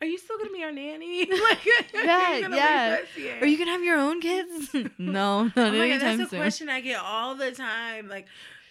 Are 0.00 0.06
you 0.06 0.18
still 0.18 0.38
gonna 0.38 0.50
be 0.50 0.62
our 0.64 0.72
nanny? 0.72 1.26
like, 1.30 1.58
Yeah, 1.92 2.38
yeah. 2.48 3.40
Are 3.40 3.46
you 3.46 3.58
gonna 3.58 3.70
have 3.72 3.82
your 3.84 3.98
own 3.98 4.20
kids? 4.20 4.74
no, 4.98 5.44
not 5.44 5.52
Oh 5.56 5.60
my 5.70 5.70
god, 5.72 5.82
anytime 5.84 6.18
that's 6.18 6.32
a 6.32 6.36
question 6.36 6.68
I 6.68 6.80
get 6.80 7.00
all 7.00 7.34
the 7.34 7.52
time. 7.52 8.08
Like, 8.08 8.26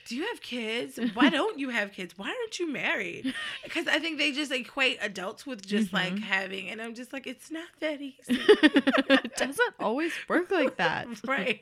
do 0.07 0.15
you 0.15 0.25
have 0.27 0.41
kids? 0.41 0.99
Why 1.13 1.29
don't 1.37 1.57
you 1.59 1.69
have 1.69 1.91
kids? 1.91 2.17
Why 2.17 2.27
aren't 2.27 2.59
you 2.59 2.71
married? 2.71 3.33
Because 3.63 3.87
I 3.87 3.99
think 3.99 4.17
they 4.17 4.31
just 4.31 4.51
equate 4.51 4.97
adults 5.01 5.45
with 5.45 5.65
just 5.65 5.93
like 5.93 6.13
Mhm. 6.15 6.21
having, 6.23 6.69
and 6.69 6.81
I'm 6.81 6.95
just 6.95 7.13
like, 7.13 7.27
it's 7.27 7.49
not 7.51 7.67
that 7.79 8.01
easy. 8.01 8.15
it 8.27 9.35
doesn't 9.35 9.75
always 9.79 10.11
work 10.27 10.49
like 10.51 10.77
that. 10.77 11.07
right? 11.27 11.59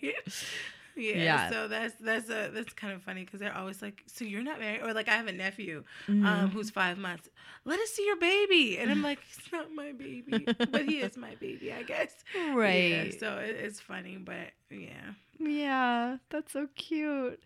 Yeah, 1.09 1.23
Yeah. 1.23 1.49
So 1.49 1.67
that's 1.67 1.95
that's 1.99 2.29
a 2.29 2.49
that's 2.53 2.73
kind 2.73 2.93
of 2.93 3.01
funny 3.01 3.25
because 3.25 3.39
they're 3.39 3.55
always 3.55 3.81
like, 3.81 4.03
so 4.07 4.25
you're 4.25 4.43
not 4.43 4.59
married, 4.59 4.81
or 4.83 4.93
like 4.93 5.07
I 5.09 5.13
have 5.15 5.27
a 5.27 5.31
nephew 5.31 5.83
Mhm. 6.07 6.25
um 6.25 6.51
who's 6.51 6.69
five 6.69 6.97
months. 6.97 7.29
Let 7.65 7.79
us 7.79 7.89
see 7.89 8.05
your 8.05 8.17
baby, 8.17 8.77
and 8.77 8.91
I'm 8.91 9.01
like, 9.09 9.19
it's 9.35 9.51
not 9.51 9.73
my 9.73 9.91
baby, 9.91 10.47
but 10.71 10.85
he 10.85 10.99
is 10.99 11.17
my 11.17 11.35
baby, 11.35 11.73
I 11.73 11.83
guess. 11.83 12.13
Yeah, 12.35 12.53
right. 12.53 13.17
so 13.19 13.37
it, 13.37 13.55
it's 13.55 13.79
funny, 13.79 14.17
but 14.17 14.51
yeah. 14.69 15.13
Yeah, 15.39 16.17
that's 16.29 16.53
so 16.53 16.67
cute. 16.75 17.41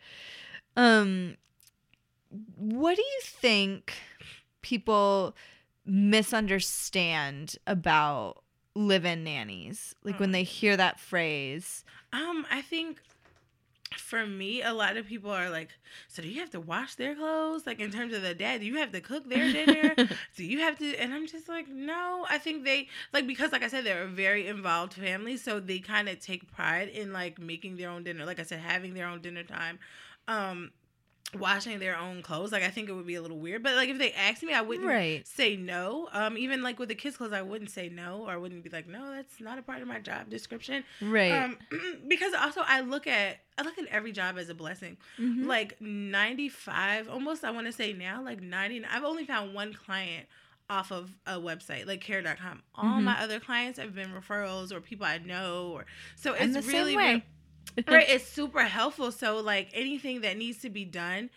Um 0.76 1.38
what 2.58 2.95
do 2.95 3.02
you 3.02 3.20
think 3.24 3.93
people 4.62 5.34
misunderstand 5.86 7.56
about 7.66 8.43
live-in 8.76 9.24
nannies? 9.24 9.95
Like 10.04 10.20
when 10.20 10.30
Mm. 10.30 10.34
they 10.34 10.43
hear 10.43 10.76
that 10.78 11.00
phrase. 11.00 11.84
Um, 12.14 12.45
I 12.52 12.62
think 12.62 13.02
for 13.96 14.26
me, 14.26 14.62
a 14.62 14.74
lot 14.74 14.98
of 14.98 15.08
people 15.08 15.32
are 15.32 15.50
like, 15.50 15.70
so 16.08 16.22
do 16.22 16.28
you 16.28 16.40
have 16.40 16.50
to 16.52 16.60
wash 16.60 16.96
their 16.96 17.16
clothes? 17.16 17.66
Like 17.66 17.80
in 17.80 17.92
terms 17.92 18.14
of 18.14 18.22
the 18.22 18.34
dad, 18.34 18.60
do 18.62 18.66
you 18.66 18.78
have 18.78 18.92
to 18.92 19.02
cook 19.02 19.30
their 19.30 19.52
dinner? 19.52 19.96
do 20.36 20.44
you 20.44 20.60
have 20.60 20.78
to? 20.80 20.96
And 20.98 21.14
I'm 21.14 21.28
just 21.28 21.48
like, 21.48 21.68
no. 21.68 22.26
I 22.30 22.38
think 22.38 22.64
they 22.64 22.90
like 23.14 23.28
because, 23.28 23.52
like 23.52 23.64
I 23.64 23.68
said, 23.68 23.86
they're 23.86 24.04
a 24.04 24.08
very 24.08 24.48
involved 24.48 24.94
family, 24.94 25.38
so 25.38 25.60
they 25.60 25.80
kind 25.80 26.10
of 26.10 26.20
take 26.20 26.52
pride 26.52 26.90
in 26.90 27.14
like 27.14 27.40
making 27.40 27.78
their 27.78 27.90
own 27.90 28.04
dinner. 28.04 28.26
Like 28.26 28.40
I 28.40 28.44
said, 28.44 28.60
having 28.60 28.94
their 28.94 29.08
own 29.08 29.22
dinner 29.22 29.44
time. 29.44 29.80
Um, 30.28 30.72
washing 31.38 31.78
their 31.80 31.97
own 31.97 32.21
clothes 32.21 32.53
like 32.53 32.63
i 32.63 32.69
think 32.69 32.88
it 32.88 32.93
would 32.93 33.05
be 33.05 33.15
a 33.15 33.21
little 33.21 33.38
weird 33.38 33.61
but 33.61 33.75
like 33.75 33.89
if 33.89 33.97
they 33.97 34.13
asked 34.13 34.41
me 34.43 34.53
i 34.53 34.61
wouldn't 34.61 34.88
Right. 34.88 35.28
say 35.28 35.57
no 35.57 36.07
um 36.13 36.38
even 36.38 36.63
like 36.63 36.80
with 36.80 36.88
the 36.88 36.95
kids 36.95 37.17
clothes 37.17 37.34
i 37.34 37.41
wouldn't 37.41 37.69
say 37.69 37.89
no 37.89 38.23
or 38.25 38.32
i 38.32 38.38
wouldn't 38.38 38.63
be 38.63 38.69
like 38.69 38.88
no 38.88 39.11
that's 39.11 39.41
not 39.41 39.57
a 39.59 39.61
part 39.61 39.82
of 39.82 39.89
my 39.89 39.99
job 39.99 40.30
description 40.30 40.86
Right. 41.01 41.34
um, 41.34 41.57
because 42.07 42.34
also 42.34 42.61
I 42.65 42.80
look 42.80 43.07
at 43.07 43.39
I 43.57 43.63
look 43.63 43.78
at 43.78 43.88
every 43.88 44.11
job 44.13 44.38
as 44.38 44.49
a 44.49 44.53
blessing. 44.55 44.97
Mhm. 45.19 45.45
Like 45.47 45.82
ninety 45.82 46.47
five, 46.47 47.09
almost 47.09 47.43
I 47.43 47.49
want 47.51 47.65
to 47.65 47.73
say 47.73 47.91
now, 47.91 48.23
like 48.23 48.39
ninety. 48.39 48.84
I've 48.86 49.03
only 49.03 49.25
found 49.25 49.53
one 49.55 49.73
client 49.73 50.28
off 50.69 50.91
of 50.91 51.09
a 51.25 51.39
website 51.39 51.88
like 51.88 52.01
care.com. 52.01 52.61
All 52.75 52.99
Mhm. 52.99 53.03
my 53.05 53.19
other 53.21 53.39
clients 53.39 53.80
have 53.80 53.95
been 53.95 54.11
referrals 54.13 54.71
or 54.71 54.80
people 54.80 55.05
I 55.07 55.17
know 55.17 55.71
or 55.73 55.86
so 56.15 56.34
it's 56.34 56.67
really 56.67 56.95
right 57.88 58.09
it's 58.09 58.28
super 58.28 58.63
helpful. 58.63 59.11
So 59.11 59.38
like 59.38 59.70
anything 59.74 60.22
that 60.22 60.38
needs 60.38 60.59
to 60.59 60.70
be 60.70 60.86
done 60.86 61.30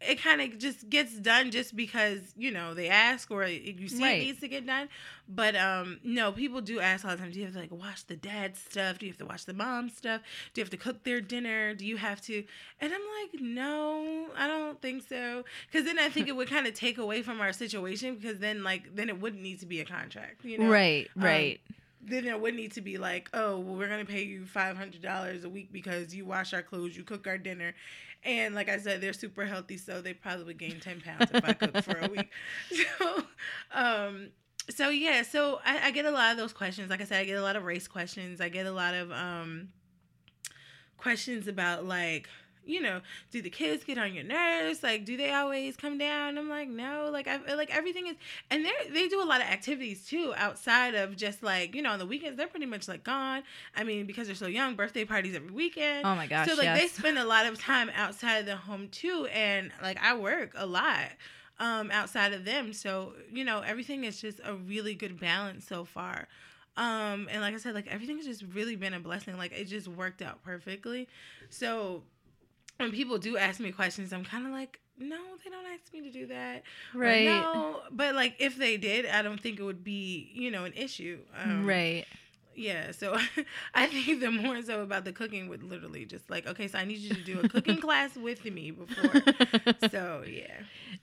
it 0.00 0.22
kind 0.22 0.40
of 0.40 0.58
just 0.58 0.88
gets 0.88 1.12
done 1.18 1.50
just 1.50 1.74
because 1.74 2.20
you 2.36 2.50
know 2.50 2.72
they 2.74 2.88
ask 2.88 3.30
or 3.30 3.44
you 3.46 3.88
see 3.88 4.02
Right. 4.02 4.20
it 4.20 4.24
needs 4.24 4.40
to 4.40 4.48
get 4.48 4.64
done. 4.66 4.88
But 5.28 5.56
um 5.56 5.98
no 6.04 6.30
people 6.32 6.60
do 6.60 6.78
ask 6.80 7.04
all 7.04 7.10
the 7.10 7.16
time 7.16 7.32
do 7.32 7.38
you 7.38 7.46
have 7.46 7.54
to 7.54 7.60
like 7.60 7.72
wash 7.72 8.04
the 8.04 8.16
dad 8.16 8.56
stuff? 8.56 8.98
Do 8.98 9.06
you 9.06 9.12
have 9.12 9.18
to 9.18 9.26
wash 9.26 9.44
the 9.44 9.54
mom 9.54 9.88
stuff? 9.88 10.22
Do 10.54 10.60
you 10.60 10.64
have 10.64 10.70
to 10.70 10.76
cook 10.76 11.02
their 11.04 11.20
dinner? 11.20 11.74
Do 11.74 11.84
you 11.84 11.96
have 11.96 12.20
to? 12.22 12.44
And 12.80 12.92
i'm 12.92 13.00
like 13.22 13.40
no 13.40 14.28
i 14.36 14.46
don't 14.46 14.80
think 14.80 15.02
so. 15.08 15.44
Because 15.70 15.84
then 15.84 15.98
i 15.98 16.08
think 16.08 16.28
it 16.28 16.36
would 16.36 16.48
kind 16.56 16.66
of 16.66 16.74
take 16.74 16.98
away 16.98 17.22
from 17.22 17.40
our 17.40 17.52
situation 17.52 18.14
because 18.14 18.38
then 18.38 18.62
like 18.62 18.94
then 18.94 19.08
it 19.08 19.20
wouldn't 19.20 19.42
need 19.42 19.60
to 19.60 19.66
be 19.66 19.80
a 19.80 19.84
contract 19.84 20.44
you 20.44 20.58
know? 20.58 20.70
Right, 20.70 21.08
um, 21.16 21.24
right. 21.24 21.60
Then 22.00 22.24
there 22.24 22.38
would 22.38 22.54
need 22.54 22.72
to 22.72 22.80
be 22.80 22.96
like, 22.98 23.28
oh, 23.34 23.58
well, 23.58 23.76
we're 23.76 23.88
gonna 23.88 24.04
pay 24.04 24.22
you 24.22 24.46
five 24.46 24.76
hundred 24.76 25.02
dollars 25.02 25.44
a 25.44 25.48
week 25.48 25.72
because 25.72 26.14
you 26.14 26.24
wash 26.24 26.52
our 26.54 26.62
clothes, 26.62 26.96
you 26.96 27.02
cook 27.04 27.26
our 27.26 27.38
dinner, 27.38 27.74
and 28.24 28.54
like 28.54 28.68
I 28.68 28.78
said, 28.78 29.00
they're 29.00 29.12
super 29.12 29.44
healthy, 29.44 29.76
so 29.76 30.00
they 30.00 30.14
probably 30.14 30.44
would 30.44 30.58
gain 30.58 30.80
ten 30.80 31.00
pounds 31.00 31.30
if 31.32 31.44
I 31.44 31.52
cook 31.52 31.82
for 31.82 31.98
a 31.98 32.08
week. 32.08 32.30
So, 32.98 33.22
um, 33.72 34.30
so 34.70 34.90
yeah, 34.90 35.22
so 35.22 35.60
I, 35.64 35.88
I 35.88 35.90
get 35.90 36.04
a 36.04 36.10
lot 36.10 36.32
of 36.32 36.36
those 36.36 36.52
questions. 36.52 36.90
Like 36.90 37.00
I 37.00 37.04
said, 37.04 37.20
I 37.20 37.24
get 37.24 37.38
a 37.38 37.42
lot 37.42 37.56
of 37.56 37.64
race 37.64 37.88
questions. 37.88 38.40
I 38.40 38.48
get 38.48 38.66
a 38.66 38.72
lot 38.72 38.94
of 38.94 39.10
um 39.12 39.68
questions 40.96 41.48
about 41.48 41.84
like 41.84 42.28
you 42.68 42.82
know, 42.82 43.00
do 43.30 43.40
the 43.40 43.50
kids 43.50 43.82
get 43.82 43.96
on 43.98 44.12
your 44.12 44.24
nerves? 44.24 44.82
Like, 44.82 45.04
do 45.04 45.16
they 45.16 45.32
always 45.32 45.76
come 45.76 45.96
down? 45.96 46.36
I'm 46.36 46.48
like, 46.48 46.68
no. 46.68 47.08
Like, 47.10 47.26
I 47.26 47.54
like 47.54 47.74
everything 47.74 48.06
is, 48.06 48.16
and 48.50 48.64
they 48.64 48.70
they 48.92 49.08
do 49.08 49.22
a 49.22 49.24
lot 49.24 49.40
of 49.40 49.46
activities 49.46 50.06
too 50.06 50.34
outside 50.36 50.94
of 50.94 51.16
just 51.16 51.42
like 51.42 51.74
you 51.74 51.82
know 51.82 51.90
on 51.90 51.98
the 51.98 52.06
weekends 52.06 52.36
they're 52.36 52.46
pretty 52.46 52.66
much 52.66 52.86
like 52.86 53.02
gone. 53.02 53.42
I 53.74 53.84
mean, 53.84 54.06
because 54.06 54.26
they're 54.26 54.36
so 54.36 54.46
young, 54.46 54.74
birthday 54.76 55.04
parties 55.04 55.34
every 55.34 55.50
weekend. 55.50 56.06
Oh 56.06 56.14
my 56.14 56.26
gosh. 56.26 56.46
so 56.48 56.54
like 56.54 56.78
they 56.78 56.88
spend 56.88 57.18
a 57.18 57.24
lot 57.24 57.46
of 57.46 57.58
time 57.58 57.90
outside 57.94 58.38
of 58.38 58.46
the 58.46 58.56
home 58.56 58.88
too, 58.88 59.26
and 59.32 59.72
like 59.82 59.98
I 60.02 60.14
work 60.16 60.52
a 60.56 60.66
lot 60.66 61.08
um 61.58 61.90
outside 61.90 62.32
of 62.34 62.44
them. 62.44 62.72
So 62.72 63.14
you 63.32 63.44
know 63.44 63.60
everything 63.60 64.04
is 64.04 64.20
just 64.20 64.40
a 64.44 64.54
really 64.54 64.94
good 64.94 65.18
balance 65.18 65.66
so 65.66 65.84
far. 65.84 66.28
Um, 66.76 67.26
and 67.32 67.40
like 67.40 67.54
I 67.54 67.56
said, 67.56 67.74
like 67.74 67.88
everything's 67.88 68.24
just 68.24 68.44
really 68.54 68.76
been 68.76 68.94
a 68.94 69.00
blessing. 69.00 69.36
Like 69.36 69.50
it 69.52 69.64
just 69.64 69.88
worked 69.88 70.22
out 70.22 70.44
perfectly. 70.44 71.08
So 71.50 72.04
when 72.78 72.92
people 72.92 73.18
do 73.18 73.36
ask 73.36 73.60
me 73.60 73.72
questions, 73.72 74.12
I'm 74.12 74.24
kind 74.24 74.46
of 74.46 74.52
like, 74.52 74.80
no, 74.98 75.18
they 75.44 75.50
don't 75.50 75.66
ask 75.66 75.92
me 75.92 76.00
to 76.02 76.10
do 76.10 76.26
that. 76.26 76.62
Or, 76.94 77.00
right. 77.00 77.24
no, 77.24 77.80
but 77.90 78.14
like 78.14 78.36
if 78.38 78.56
they 78.56 78.76
did, 78.76 79.06
I 79.06 79.22
don't 79.22 79.40
think 79.40 79.60
it 79.60 79.62
would 79.62 79.84
be, 79.84 80.30
you 80.32 80.50
know, 80.50 80.64
an 80.64 80.72
issue. 80.74 81.18
Um, 81.36 81.66
right. 81.66 82.04
Yeah. 82.54 82.90
So 82.90 83.16
I 83.74 83.86
think 83.86 84.20
the 84.20 84.30
more 84.30 84.60
so 84.62 84.82
about 84.82 85.04
the 85.04 85.12
cooking 85.12 85.48
would 85.48 85.62
literally 85.62 86.04
just 86.04 86.28
like, 86.28 86.46
okay, 86.46 86.66
so 86.68 86.78
I 86.78 86.84
need 86.84 86.98
you 86.98 87.14
to 87.14 87.22
do 87.22 87.40
a 87.40 87.48
cooking 87.48 87.80
class 87.80 88.16
with 88.16 88.44
me 88.44 88.70
before. 88.72 89.22
So 89.90 90.24
yeah. 90.26 90.62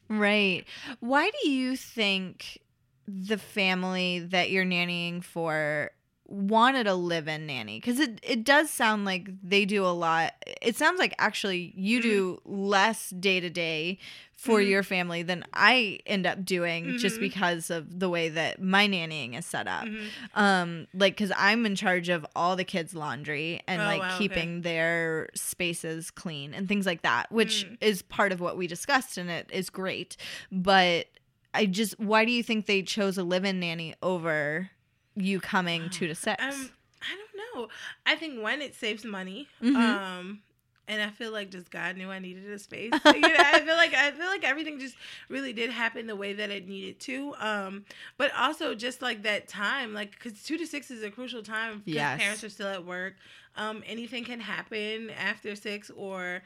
Right. 0.10 0.66
Why 1.00 1.32
do 1.42 1.50
you 1.50 1.78
think 1.78 2.60
the 3.08 3.38
family 3.38 4.20
that 4.20 4.50
you're 4.50 4.66
nannying 4.66 5.24
for 5.24 5.92
wanted 6.28 6.88
a 6.88 6.96
live-in 6.96 7.46
nanny? 7.46 7.80
Because 7.80 8.00
it 8.00 8.20
it 8.24 8.44
does 8.44 8.70
sound 8.70 9.06
like 9.06 9.30
they 9.44 9.66
do 9.66 9.86
a 9.86 9.94
lot. 9.94 10.34
It 10.62 10.76
sounds 10.76 11.00
like 11.00 11.14
actually 11.20 11.74
you 11.76 12.02
do 12.02 12.40
less 12.46 13.10
day 13.12 13.40
to 13.40 13.50
day 13.50 14.00
for 14.38 14.60
Mhm. 14.60 14.70
your 14.70 14.84
family 14.84 15.24
than 15.24 15.46
I 15.54 16.00
end 16.06 16.26
up 16.28 16.44
doing 16.44 16.98
just 16.98 17.18
Mhm. 17.18 17.22
because 17.22 17.70
of 17.70 18.00
the 18.00 18.10
way 18.10 18.30
that 18.30 18.62
my 18.62 18.88
nannying 18.88 19.38
is 19.38 19.46
set 19.46 19.68
up. 19.68 19.86
Mhm. 19.86 20.08
Um, 20.34 20.88
like 20.94 21.14
because 21.16 21.32
I'm 21.38 21.66
in 21.66 21.76
charge 21.76 22.10
of 22.10 22.26
all 22.36 22.56
the 22.56 22.66
kids' 22.66 22.94
laundry 22.94 23.62
and 23.68 23.82
Oh, 23.82 23.86
like 23.86 24.02
wow, 24.02 24.10
okay. 24.10 24.18
keeping 24.18 24.62
their 24.62 25.30
spaces 25.36 26.12
clean 26.12 26.54
and 26.54 26.68
things 26.68 26.86
like 26.86 27.02
that, 27.04 27.32
which 27.32 27.66
Mm. 27.66 27.78
is 27.82 28.02
part 28.02 28.32
of 28.34 28.42
what 28.42 28.58
we 28.58 28.68
discussed, 28.68 29.18
and 29.18 29.30
it 29.30 29.50
is 29.54 29.70
great. 29.70 30.18
But 30.52 31.08
I 31.54 31.66
just, 31.68 31.98
why 32.00 32.26
do 32.26 32.34
you 32.34 32.44
think 32.44 32.66
they 32.66 32.82
chose 32.82 33.18
a 33.18 33.24
live-in 33.24 33.62
nanny 33.62 33.96
over 34.04 34.70
you 35.16 35.40
coming 35.40 35.90
two 35.90 36.08
to 36.08 36.16
six? 36.16 36.42
Um, 36.44 36.70
I 37.02 37.16
don't 37.16 37.56
know. 37.62 37.68
I 38.06 38.16
think 38.16 38.42
one, 38.42 38.62
it 38.62 38.76
saves 38.76 39.04
money. 39.06 39.48
Mhm. 39.62 39.76
Um, 39.76 40.42
and 40.88 41.02
I 41.02 41.10
feel 41.10 41.32
like 41.32 41.50
just 41.50 41.72
God 41.72 41.98
knew 41.98 42.12
I 42.12 42.20
needed 42.20 42.48
a 42.52 42.60
space. 42.60 42.92
you 43.06 43.20
know, 43.22 43.36
I 43.38 43.62
feel 43.66 43.76
like 43.76 43.94
I 43.94 44.12
feel 44.12 44.28
like 44.28 44.44
everything 44.44 44.80
just 44.80 44.96
really 45.30 45.52
did 45.54 45.72
happen 45.72 46.06
the 46.08 46.16
way 46.16 46.34
that 46.34 46.50
it 46.52 46.68
needed 46.68 47.00
to. 47.02 47.34
Um, 47.40 47.86
but 48.18 48.32
also 48.38 48.76
just 48.76 49.02
like 49.02 49.24
that 49.24 49.48
time, 49.48 49.94
like 49.94 50.12
because 50.12 50.44
two 50.44 50.58
to 50.58 50.68
six 50.68 50.92
is 50.92 51.02
a 51.04 51.10
crucial 51.10 51.42
time 51.44 51.82
Yes. 51.86 52.20
parents 52.20 52.44
are 52.44 52.50
still 52.50 52.68
at 52.68 52.86
work. 52.86 53.16
Um, 53.58 53.84
anything 53.88 54.26
can 54.26 54.40
happen 54.40 55.10
after 55.12 55.56
six 55.56 55.90
or. 55.96 56.42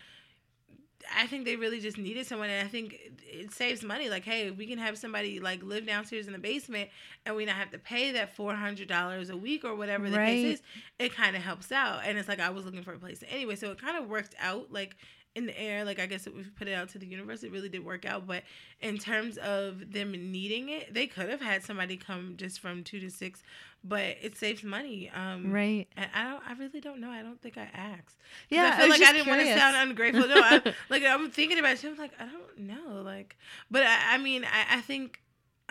I 1.17 1.27
think 1.27 1.45
they 1.45 1.55
really 1.55 1.79
just 1.79 1.97
needed 1.97 2.25
someone, 2.27 2.49
and 2.49 2.65
I 2.65 2.69
think 2.69 2.99
it- 3.27 3.53
saves 3.53 3.83
money. 3.83 4.09
Like, 4.09 4.25
hey, 4.25 4.51
we 4.51 4.65
can 4.67 4.77
have 4.79 4.97
somebody 4.97 5.39
like 5.39 5.63
live 5.63 5.85
downstairs 5.85 6.27
in 6.27 6.33
the 6.33 6.39
basement, 6.39 6.89
and 7.25 7.35
we 7.35 7.45
not 7.45 7.55
have 7.55 7.71
to 7.71 7.77
pay 7.79 8.11
that 8.11 8.35
four 8.35 8.53
hundred 8.53 8.87
dollars 8.87 9.29
a 9.29 9.37
week 9.37 9.63
or 9.63 9.75
whatever 9.75 10.09
the 10.09 10.17
Right. 10.17 10.25
case 10.27 10.53
is. 10.59 10.61
It 10.99 11.13
kind 11.15 11.35
of 11.35 11.41
helps 11.41 11.71
out, 11.71 12.01
and 12.05 12.17
it's 12.17 12.27
like 12.27 12.39
I 12.39 12.49
was 12.49 12.65
looking 12.65 12.83
for 12.83 12.93
a 12.93 12.99
place 12.99 13.23
anyway, 13.29 13.55
so 13.55 13.71
it 13.71 13.79
kind 13.81 13.97
of 13.97 14.07
worked 14.09 14.35
out. 14.39 14.71
Like 14.71 14.97
in 15.35 15.45
the 15.45 15.59
air, 15.59 15.85
like 15.85 15.99
I 15.99 16.05
guess 16.05 16.27
if 16.27 16.35
we 16.35 16.43
put 16.43 16.67
it 16.67 16.73
out 16.73 16.89
to 16.89 16.99
the 16.99 17.05
universe, 17.05 17.43
it 17.43 17.51
really 17.51 17.69
did 17.69 17.85
work 17.85 18.05
out. 18.05 18.25
But 18.25 18.43
in 18.81 18.97
terms 18.97 19.37
of 19.37 19.91
them 19.91 20.11
needing 20.11 20.69
it, 20.69 20.93
they 20.93 21.07
could 21.07 21.29
have 21.29 21.41
had 21.41 21.63
somebody 21.63 21.97
come 21.97 22.35
just 22.37 22.59
from 22.59 22.83
two 22.83 22.99
to 22.99 23.09
six, 23.09 23.43
but 23.83 24.17
it 24.21 24.35
saves 24.37 24.63
money. 24.63 25.11
Um, 25.13 25.51
right. 25.51 25.87
and 25.95 26.09
I 26.13 26.23
don't. 26.31 26.43
I 26.47 26.53
really 26.53 26.81
don't 26.81 26.99
know. 26.99 27.09
I 27.09 27.21
don't 27.21 27.41
think 27.41 27.57
I 27.57 27.67
asked. 27.73 28.17
Yeah, 28.49 28.71
I 28.73 28.77
feel 28.77 28.89
was 28.89 28.99
like 28.99 29.09
I 29.09 29.13
didn't 29.13 29.27
want 29.27 29.41
to 29.41 29.57
sound 29.57 29.75
ungrateful. 29.77 30.27
No, 30.27 30.35
I, 30.35 30.73
like 30.89 31.03
I'm 31.03 31.29
thinking 31.29 31.59
about 31.59 31.73
it. 31.73 31.85
I'm 31.85 31.97
like, 31.97 32.13
I 32.19 32.25
don't 32.25 32.59
know. 32.59 33.01
Like, 33.01 33.37
but 33.69 33.83
I, 33.83 34.15
I 34.15 34.17
mean, 34.17 34.43
I, 34.43 34.77
I 34.77 34.81
think 34.81 35.21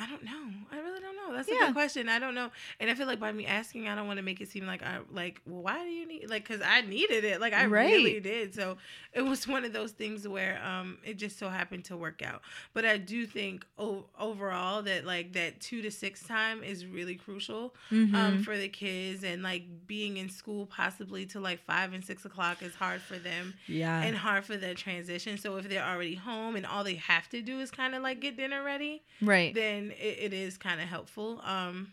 I 0.01 0.07
don't 0.09 0.22
know. 0.22 0.49
I 0.70 0.78
really 0.78 1.01
don't 1.01 1.16
know. 1.16 1.34
That's 1.36 1.49
a 1.49 1.53
Yeah. 1.53 1.66
good 1.66 1.74
question. 1.74 2.09
I 2.09 2.18
don't 2.20 2.34
know, 2.34 2.51
and 2.78 2.88
I 2.88 2.94
feel 2.94 3.07
like 3.09 3.18
by 3.18 3.32
me 3.32 3.46
asking, 3.46 3.88
I 3.88 3.94
don't 3.96 4.07
want 4.07 4.18
to 4.18 4.22
make 4.22 4.40
it 4.40 4.49
seem 4.49 4.64
like 4.66 4.82
I 4.82 5.01
like. 5.12 5.40
Well, 5.44 5.62
why 5.62 5.82
do 5.84 5.90
you 5.90 6.07
need 6.07 6.30
like? 6.30 6.46
Because 6.46 6.62
I 6.64 6.82
needed 6.82 7.24
it. 7.24 7.40
Like 7.40 7.53
I 7.53 7.66
Right. 7.66 7.90
really 7.90 8.20
did. 8.20 8.55
So 8.55 8.78
it 9.12 9.22
was 9.22 9.49
one 9.49 9.64
of 9.64 9.72
those 9.72 9.90
things 9.92 10.26
where 10.28 10.62
um 10.64 10.99
it 11.05 11.14
just 11.14 11.38
so 11.38 11.49
happened 11.49 11.84
to 11.86 11.96
work 11.96 12.22
out. 12.22 12.42
But 12.74 12.84
I 12.84 12.96
do 12.96 13.26
think 13.26 13.66
o- 13.76 14.07
overall 14.18 14.82
that 14.82 15.05
like 15.05 15.32
that 15.32 15.61
two 15.61 15.82
to 15.82 15.90
six 15.90 16.22
time 16.22 16.62
is 16.62 16.86
really 16.86 17.16
crucial 17.16 17.74
Mhm. 17.90 18.14
um 18.14 18.42
for 18.44 18.57
the 18.57 18.68
kids 18.68 19.24
and 19.24 19.42
like 19.42 19.64
being 19.88 20.16
in 20.16 20.28
school 20.30 20.66
possibly 20.66 21.26
to 21.26 21.40
like 21.40 21.61
five 21.66 21.92
and 21.92 22.05
six 22.05 22.24
o'clock 22.24 22.62
is 22.62 22.74
hard 22.76 23.01
for 23.01 23.18
them 23.18 23.55
yeah. 23.66 24.03
and 24.03 24.16
hard 24.16 24.44
for 24.44 24.57
the 24.57 24.74
transition. 24.74 25.38
So 25.38 25.57
if 25.57 25.68
they're 25.68 25.84
already 25.84 26.14
home 26.14 26.55
and 26.55 26.64
all 26.64 26.84
they 26.84 26.94
have 26.94 27.28
to 27.30 27.42
do 27.42 27.59
is 27.61 27.70
kind 27.72 27.94
of 27.96 28.03
like 28.03 28.20
get 28.20 28.36
dinner 28.36 28.62
ready, 28.62 29.03
right. 29.20 29.53
then 29.55 29.88
it, 29.93 30.18
it 30.20 30.32
is 30.32 30.59
kind 30.59 30.80
of 30.80 30.89
helpful. 30.89 31.41
Um, 31.45 31.93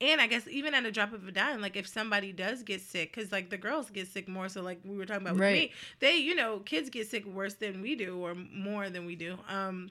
and 0.00 0.20
I 0.20 0.26
guess 0.26 0.46
even 0.48 0.74
at 0.74 0.84
a 0.84 0.90
drop 0.90 1.12
of 1.12 1.26
a 1.26 1.32
dime, 1.32 1.60
like 1.60 1.76
if 1.76 1.86
somebody 1.86 2.32
does 2.32 2.62
get 2.62 2.80
sick, 2.80 3.14
because 3.14 3.32
like 3.32 3.50
the 3.50 3.56
girls 3.56 3.90
get 3.90 4.08
sick 4.08 4.28
more, 4.28 4.48
so 4.48 4.60
like 4.60 4.80
we 4.84 4.96
were 4.96 5.06
talking 5.06 5.22
about 5.22 5.34
with 5.34 5.52
me, 5.52 5.72
they 6.00 6.16
you 6.16 6.34
know 6.34 6.58
kids 6.60 6.90
get 6.90 7.08
sick 7.08 7.24
worse 7.24 7.54
than 7.54 7.80
we 7.80 7.94
do 7.94 8.18
or 8.18 8.34
more 8.34 8.90
than 8.90 9.06
we 9.06 9.16
do. 9.16 9.38
Um, 9.48 9.90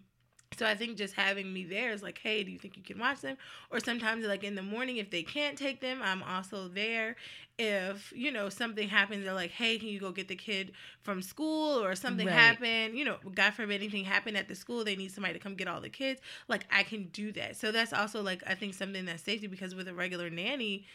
so 0.57 0.65
I 0.65 0.75
think 0.75 0.97
just 0.97 1.13
having 1.15 1.51
me 1.53 1.63
there 1.65 1.91
is 1.91 2.03
like, 2.03 2.19
hey, 2.19 2.43
do 2.43 2.51
you 2.51 2.57
think 2.59 2.77
you 2.77 2.83
can 2.83 2.99
watch 2.99 3.21
them? 3.21 3.37
Or 3.71 3.79
sometimes 3.79 4.25
like 4.25 4.43
in 4.43 4.55
the 4.55 4.61
morning, 4.63 4.97
if 4.97 5.09
they 5.09 5.23
can't 5.23 5.57
take 5.57 5.81
them, 5.81 6.01
I'm 6.03 6.23
also 6.23 6.67
there. 6.67 7.15
If 7.57 8.11
you 8.15 8.31
know 8.31 8.49
something 8.49 8.89
happens, 8.89 9.25
they're 9.25 9.33
like, 9.33 9.51
hey, 9.51 9.77
can 9.77 9.89
you 9.89 9.99
go 9.99 10.11
get 10.11 10.27
the 10.27 10.35
kid 10.35 10.71
from 11.03 11.21
school 11.21 11.83
or 11.83 11.95
something 11.95 12.27
Right. 12.27 12.33
happened? 12.33 12.97
You 12.97 13.05
know, 13.05 13.17
God 13.33 13.53
forbid 13.53 13.75
anything 13.75 14.05
happened 14.05 14.37
at 14.37 14.47
the 14.47 14.55
school, 14.55 14.83
they 14.83 14.95
need 14.95 15.11
somebody 15.11 15.33
to 15.33 15.39
come 15.39 15.55
get 15.55 15.67
all 15.67 15.81
the 15.81 15.89
kids. 15.89 16.19
Like 16.47 16.65
I 16.71 16.83
can 16.83 17.05
do 17.13 17.31
that. 17.33 17.55
So 17.57 17.71
that's 17.71 17.93
also 17.93 18.21
like 18.21 18.41
I 18.47 18.55
think 18.55 18.73
something 18.73 19.05
that's 19.05 19.23
safety 19.23 19.47
because 19.47 19.75
with 19.75 19.87
a 19.87 19.93
regular 19.93 20.29
nanny, 20.29 20.85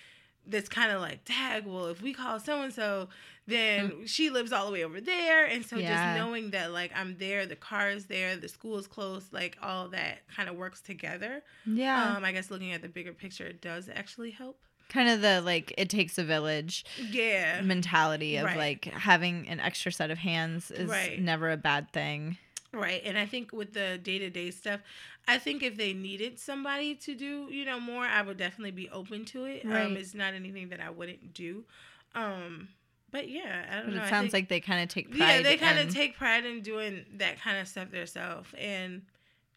that's 0.49 0.69
kind 0.69 0.91
of 0.93 1.01
like, 1.01 1.21
tag, 1.25 1.67
well, 1.67 1.87
if 1.87 2.01
we 2.03 2.13
call 2.15 2.41
so 2.41 2.63
and 2.63 2.73
so, 2.73 3.09
then 3.47 4.07
she 4.07 4.31
lives 4.31 4.53
all 4.53 4.67
the 4.67 4.73
way 4.73 4.85
over 4.85 5.01
there. 5.01 5.45
And 5.47 5.65
so 5.65 5.77
Yeah. 5.77 6.15
just 6.15 6.21
knowing 6.21 6.51
that, 6.51 6.73
like, 6.73 6.91
I'm 6.95 7.17
there, 7.19 7.47
the 7.47 7.57
car 7.57 7.91
is 7.91 8.07
there, 8.07 8.37
the 8.37 8.49
school 8.49 8.79
is 8.79 8.87
close, 8.87 9.27
like, 9.33 9.57
all 9.63 9.89
that 9.89 10.27
kind 10.35 10.49
of 10.49 10.57
works 10.57 10.81
together. 10.81 11.43
yeah. 11.67 12.17
Um, 12.17 12.25
I 12.25 12.33
guess 12.33 12.51
looking 12.51 12.73
at 12.73 12.83
the 12.83 12.89
bigger 12.89 13.13
picture, 13.13 13.47
it 13.47 13.61
does 13.61 13.89
actually 13.89 14.31
help. 14.33 14.59
kind 14.91 15.11
of 15.11 15.21
the 15.21 15.43
like 15.43 15.75
it 15.77 15.91
takes 15.91 16.17
a 16.17 16.25
village 16.25 16.83
Yeah. 17.11 17.61
mentality 17.61 18.37
of 18.37 18.47
Right. 18.47 18.57
like 18.57 18.85
having 18.87 19.47
an 19.47 19.61
extra 19.61 19.93
set 19.93 20.11
of 20.11 20.17
hands 20.17 20.71
is 20.71 20.89
Right. 20.89 21.21
never 21.21 21.51
a 21.51 21.59
bad 21.59 21.93
thing. 21.93 22.39
Right. 22.73 23.01
And 23.05 23.17
I 23.19 23.25
think 23.27 23.53
with 23.53 23.73
the 23.73 23.99
day 23.99 24.19
to 24.19 24.29
day 24.31 24.51
stuff, 24.51 24.81
I 25.27 25.39
think 25.39 25.63
if 25.63 25.77
they 25.77 25.93
needed 25.95 26.39
somebody 26.39 26.95
to 26.97 27.15
do, 27.15 27.49
you 27.51 27.65
know, 27.65 27.81
more, 27.81 28.05
I 28.05 28.21
would 28.23 28.37
definitely 28.37 28.73
be 28.73 28.89
open 28.91 29.25
to 29.27 29.45
it. 29.47 29.65
Right. 29.65 29.87
Um, 29.87 29.97
it's 29.97 30.15
not 30.15 30.35
anything 30.35 30.69
that 30.71 30.81
I 30.81 30.91
wouldn't 30.91 31.33
do. 31.33 31.65
Um, 32.15 32.69
but 33.11 33.29
yeah, 33.31 33.65
I 33.71 33.77
don't 33.77 33.87
But 33.87 33.95
know. 33.95 34.03
it 34.05 34.09
sounds 34.09 34.33
think- 34.33 34.33
like 34.35 34.49
they 34.49 34.61
kind 34.61 34.83
of 34.83 34.89
take 34.91 35.11
pride. 35.11 35.19
yeah, 35.37 35.43
they 35.43 35.57
kind 35.57 35.79
of 35.79 35.93
take 35.95 36.17
pride 36.17 36.45
in 36.45 36.61
doing 36.61 37.07
that 37.17 37.41
kind 37.41 37.59
of 37.59 37.67
stuff 37.69 37.91
themselves, 37.91 38.51
and 38.59 39.03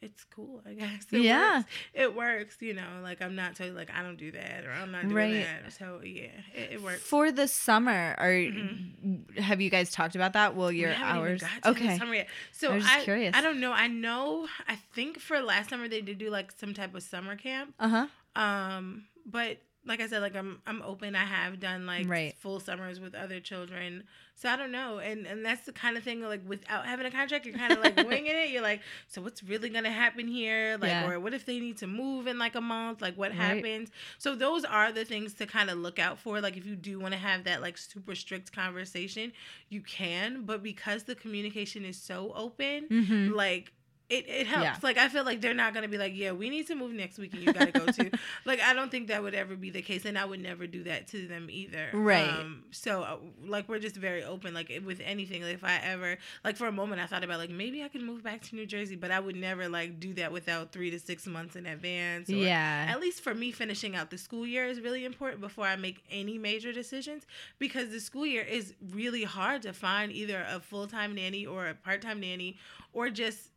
it's 0.02 0.24
cool. 0.26 0.62
I 0.66 0.74
guess. 0.74 1.06
It 1.12 1.22
Yeah. 1.22 1.58
works. 1.60 1.70
it 1.94 2.16
works. 2.16 2.58
You 2.60 2.74
know, 2.74 2.88
like 3.04 3.22
I'm 3.22 3.36
not 3.36 3.56
totally 3.56 3.76
like 3.76 3.92
I 3.96 4.02
don't 4.02 4.18
do 4.18 4.32
that 4.32 4.66
or 4.66 4.72
I'm 4.72 4.92
not 4.92 5.04
doing 5.04 5.16
Right. 5.16 5.46
that. 5.64 5.74
So 5.74 6.02
yeah, 6.04 6.30
it, 6.54 6.74
it 6.74 6.82
works. 6.82 7.02
For 7.02 7.32
the 7.32 7.48
summer, 7.48 8.16
are 8.18 8.30
Mhm. 8.32 9.38
have 9.40 9.62
you 9.62 9.70
guys 9.70 9.92
talked 9.92 10.16
about 10.16 10.34
that? 10.34 10.56
Will 10.56 10.72
your 10.72 10.90
We 10.90 10.96
haven't 10.96 11.16
even 11.18 11.28
hours? 11.30 11.42
got 11.42 11.50
to 11.56 11.62
the 11.62 11.70
Okay. 11.86 11.98
summer 11.98 12.16
yet. 12.16 12.28
So 12.52 12.70
I 12.70 12.72
I, 12.72 12.76
was 12.76 12.86
just 12.86 13.04
curious. 13.04 13.36
I 13.36 13.42
don't 13.42 13.60
know. 13.60 13.72
I 13.72 13.88
know. 13.88 14.48
I 14.68 14.76
think 14.94 15.20
for 15.20 15.40
last 15.42 15.70
summer 15.70 15.88
they 15.88 16.02
did 16.02 16.18
do 16.18 16.30
like 16.30 16.52
some 16.58 16.74
type 16.74 16.96
of 16.96 17.04
summer 17.04 17.36
camp. 17.36 17.74
Uh 17.80 17.88
huh. 17.88 18.08
Um, 18.42 19.06
but 19.26 19.58
like 19.86 20.00
I 20.00 20.08
said, 20.08 20.22
like 20.22 20.36
I'm 20.36 20.62
I'm 20.68 20.82
open. 20.84 21.16
I 21.16 21.26
have 21.26 21.60
done 21.60 21.86
like 21.88 22.08
Right. 22.08 22.36
full 22.38 22.60
summers 22.60 23.00
with 23.00 23.16
other 23.16 23.40
children. 23.40 24.04
So 24.36 24.50
I 24.50 24.56
don't 24.56 24.72
know. 24.72 25.00
And 25.00 25.26
and 25.26 25.46
that's 25.46 25.66
the 25.66 25.72
kind 25.72 25.98
of 25.98 26.04
thing 26.04 26.22
like 26.22 26.42
without 26.48 26.86
having 26.86 27.06
a 27.06 27.12
contract, 27.12 27.46
you're 27.46 27.58
kind 27.58 27.74
of 27.74 27.80
like 27.80 27.96
winging 28.08 28.28
it. 28.36 28.50
You're 28.52 28.62
like, 28.62 28.82
so 29.08 29.22
what's 29.22 29.44
really 29.44 29.70
gonna 29.70 29.92
happen 29.92 30.28
here? 30.28 30.78
Like, 30.80 30.90
Yeah. 30.90 31.08
or 31.08 31.20
what 31.20 31.34
if 31.34 31.46
they 31.46 31.60
need 31.60 31.78
to 31.78 31.88
move 31.88 32.28
in 32.28 32.38
like 32.38 32.56
a 32.56 32.62
month? 32.62 33.02
Like, 33.02 33.16
what 33.18 33.30
Right. 33.32 33.38
happens? 33.38 33.90
So 34.20 34.36
those 34.36 34.66
are 34.66 34.92
the 34.92 35.04
things 35.06 35.34
to 35.36 35.46
kind 35.48 35.70
of 35.70 35.78
look 35.80 35.98
out 36.00 36.20
for. 36.20 36.42
Like, 36.42 36.58
if 36.58 36.66
you 36.66 36.76
do 36.76 37.00
want 37.00 37.14
to 37.14 37.20
have 37.20 37.44
that 37.46 37.62
like 37.62 37.78
super 37.78 38.14
strict 38.16 38.52
conversation, 38.52 39.32
you 39.70 39.82
can. 39.82 40.44
But 40.44 40.62
because 40.64 41.04
the 41.04 41.16
communication 41.16 41.86
is 41.86 42.00
so 42.02 42.32
open, 42.36 42.88
Mm-hmm. 42.90 43.34
like 43.34 43.74
it, 44.12 44.26
it 44.28 44.48
helps. 44.48 44.64
Yeah. 44.66 44.76
Like 44.84 44.98
I 44.98 45.10
feel 45.10 45.24
like 45.24 45.42
they're 45.42 45.54
not 45.54 45.74
gonna 45.74 45.88
be 45.88 45.98
like, 45.98 46.14
yeah, 46.16 46.32
we 46.34 46.50
need 46.50 46.68
to 46.68 46.76
move 46.76 46.92
next 46.92 47.18
week 47.18 47.34
and 47.34 47.42
you 47.44 47.54
gotta 47.54 47.72
go 47.72 47.86
too. 47.88 48.12
like 48.46 48.60
I 48.62 48.74
don't 48.74 48.92
think 48.92 49.08
that 49.08 49.24
would 49.24 49.34
ever 49.34 49.56
be 49.56 49.70
the 49.70 49.82
case, 49.82 50.06
and 50.06 50.18
I 50.18 50.26
would 50.26 50.42
never 50.42 50.68
do 50.68 50.84
that 50.84 51.08
to 51.10 51.28
them 51.28 51.48
either. 51.50 51.90
Right. 51.94 52.28
Um, 52.30 52.64
so 52.72 53.04
uh, 53.04 53.18
like 53.46 53.70
we're 53.70 53.80
just 53.80 53.96
very 53.96 54.24
open. 54.24 54.54
Like 54.54 54.72
with 54.86 55.02
anything, 55.04 55.42
like 55.44 55.54
if 55.56 55.64
I 55.64 55.78
ever 55.84 56.18
like 56.44 56.58
for 56.58 56.68
a 56.68 56.72
moment 56.72 57.02
I 57.02 57.06
thought 57.08 57.24
about 57.24 57.40
like 57.40 57.50
maybe 57.50 57.84
I 57.84 57.88
could 57.88 58.02
move 58.04 58.24
back 58.24 58.42
to 58.44 58.56
New 58.56 58.66
Jersey, 58.66 58.96
but 58.96 59.12
I 59.12 59.20
would 59.20 59.36
never 59.36 59.70
like 59.70 60.00
do 60.00 60.14
that 60.16 60.32
without 60.32 60.72
three 60.72 60.92
to 60.92 61.00
six 61.00 61.26
months 61.26 61.56
in 61.56 61.66
advance. 61.66 62.30
or- 62.30 62.34
Yeah. 62.34 62.88
At 62.90 63.00
least 63.00 63.22
for 63.22 63.34
me, 63.34 63.52
finishing 63.52 63.96
out 63.96 64.10
the 64.12 64.18
school 64.18 64.46
year 64.46 64.66
is 64.66 64.82
really 64.82 65.06
important 65.06 65.40
before 65.42 65.66
I 65.66 65.76
make 65.78 66.04
any 66.12 66.38
major 66.38 66.74
decisions 66.74 67.26
because 67.60 67.90
the 67.90 68.00
school 68.00 68.26
year 68.26 68.44
is 68.44 68.74
really 68.92 69.24
hard 69.24 69.62
to 69.64 69.74
find 69.74 70.12
either 70.12 70.46
a 70.50 70.60
full 70.60 70.88
time 70.88 71.16
nanny 71.16 71.46
or 71.46 71.68
a 71.68 71.74
part 71.76 72.02
time 72.02 72.20
nanny 72.20 72.58
or 72.94 73.10
just 73.10 73.50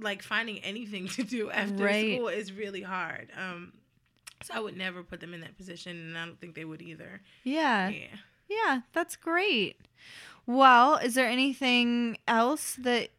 like 0.00 0.22
finding 0.22 0.58
anything 0.60 1.08
to 1.08 1.22
do 1.22 1.50
after 1.50 1.84
Right. 1.84 2.14
school 2.16 2.28
is 2.28 2.52
really 2.52 2.82
hard. 2.82 3.30
Um, 3.36 3.72
so 4.42 4.54
I 4.54 4.60
would 4.60 4.76
never 4.76 5.02
put 5.02 5.20
them 5.20 5.34
in 5.34 5.40
that 5.40 5.56
position, 5.56 5.96
and 5.96 6.16
I 6.18 6.24
don't 6.26 6.40
think 6.40 6.54
they 6.54 6.64
would 6.64 6.80
either. 6.82 7.20
Yeah. 7.44 7.88
Yeah. 7.88 8.16
Yeah, 8.48 8.80
that's 8.92 9.16
great. 9.16 9.76
Well, 10.46 10.96
is 10.96 11.14
there 11.14 11.28
anything 11.28 12.16
else 12.26 12.76
that 12.80 13.10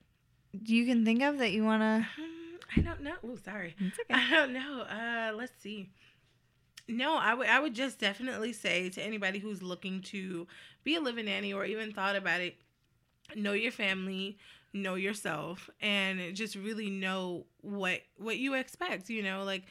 you 0.66 0.86
can 0.88 1.06
think 1.06 1.22
of 1.22 1.38
that 1.38 1.52
you 1.52 1.64
want 1.64 1.82
to? 1.82 2.08
Um, 2.22 2.60
I 2.76 2.82
don't 2.82 3.02
know. 3.02 3.14
Oh, 3.24 3.36
sorry. 3.44 3.76
It's 3.80 4.00
okay. 4.00 4.14
I 4.20 4.30
don't 4.32 4.54
know. 4.54 4.82
Uh, 4.82 5.34
let's 5.36 5.54
see. 5.62 5.90
No, 6.88 7.16
I 7.18 7.36
would 7.36 7.48
I 7.48 7.60
would 7.60 7.76
just 7.76 8.00
definitely 8.00 8.52
say 8.54 8.90
to 8.90 9.04
anybody 9.04 9.38
who's 9.38 9.62
looking 9.62 10.02
to 10.04 10.48
be 10.84 10.96
a 10.96 11.00
living 11.02 11.26
nanny 11.26 11.54
or 11.54 11.64
even 11.66 11.92
thought 11.94 12.16
about 12.16 12.42
it, 12.42 12.56
know 13.36 13.54
your 13.54 13.72
family, 13.72 14.38
know 14.74 14.96
yourself, 14.96 15.70
and 15.82 16.36
just 16.36 16.56
really 16.56 16.90
know 16.90 17.46
what 17.62 18.02
what 18.18 18.38
you 18.38 18.54
expect. 18.56 19.10
You 19.10 19.24
know, 19.24 19.44
like 19.44 19.64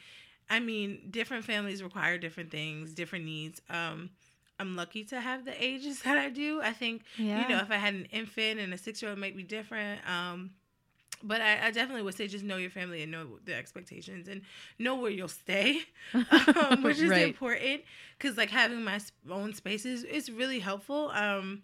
I 0.49 0.59
mean, 0.59 1.07
different 1.11 1.45
families 1.45 1.83
require 1.83 2.17
different 2.17 2.51
things, 2.51 2.93
different 2.93 3.25
needs. 3.25 3.61
Um, 3.69 4.09
I'm 4.59 4.75
lucky 4.75 5.03
to 5.05 5.19
have 5.21 5.45
the 5.45 5.63
ages 5.63 6.01
that 6.03 6.17
I 6.17 6.29
do. 6.29 6.61
I 6.61 6.73
think 6.73 7.03
Yeah. 7.15 7.33
you 7.33 7.47
know, 7.47 7.59
if 7.59 7.71
I 7.71 7.75
had 7.75 7.93
an 7.93 8.05
infant 8.11 8.59
and 8.59 8.73
a 8.73 8.77
six 8.77 9.01
year 9.01 9.11
old, 9.11 9.19
might 9.19 9.35
be 9.37 9.43
different. 9.43 10.01
Um, 10.09 10.51
but 11.23 11.41
I, 11.41 11.67
I 11.67 11.71
definitely 11.71 12.03
would 12.03 12.15
say 12.15 12.27
just 12.27 12.43
know 12.45 12.57
your 12.57 12.69
family 12.69 13.01
and 13.03 13.11
know 13.11 13.39
the 13.45 13.53
expectations 13.53 14.27
and 14.27 14.41
know 14.77 14.95
where 14.95 15.11
you'll 15.11 15.27
stay, 15.27 15.81
um, 16.59 16.83
which 16.83 16.99
is 16.99 17.15
Right. 17.15 17.17
important 17.17 17.81
because 18.17 18.37
like 18.37 18.49
having 18.49 18.83
my 18.83 18.99
own 19.29 19.53
space 19.53 19.85
is, 19.85 20.03
is 20.03 20.31
really 20.31 20.59
helpful. 20.59 21.09
Um, 21.11 21.63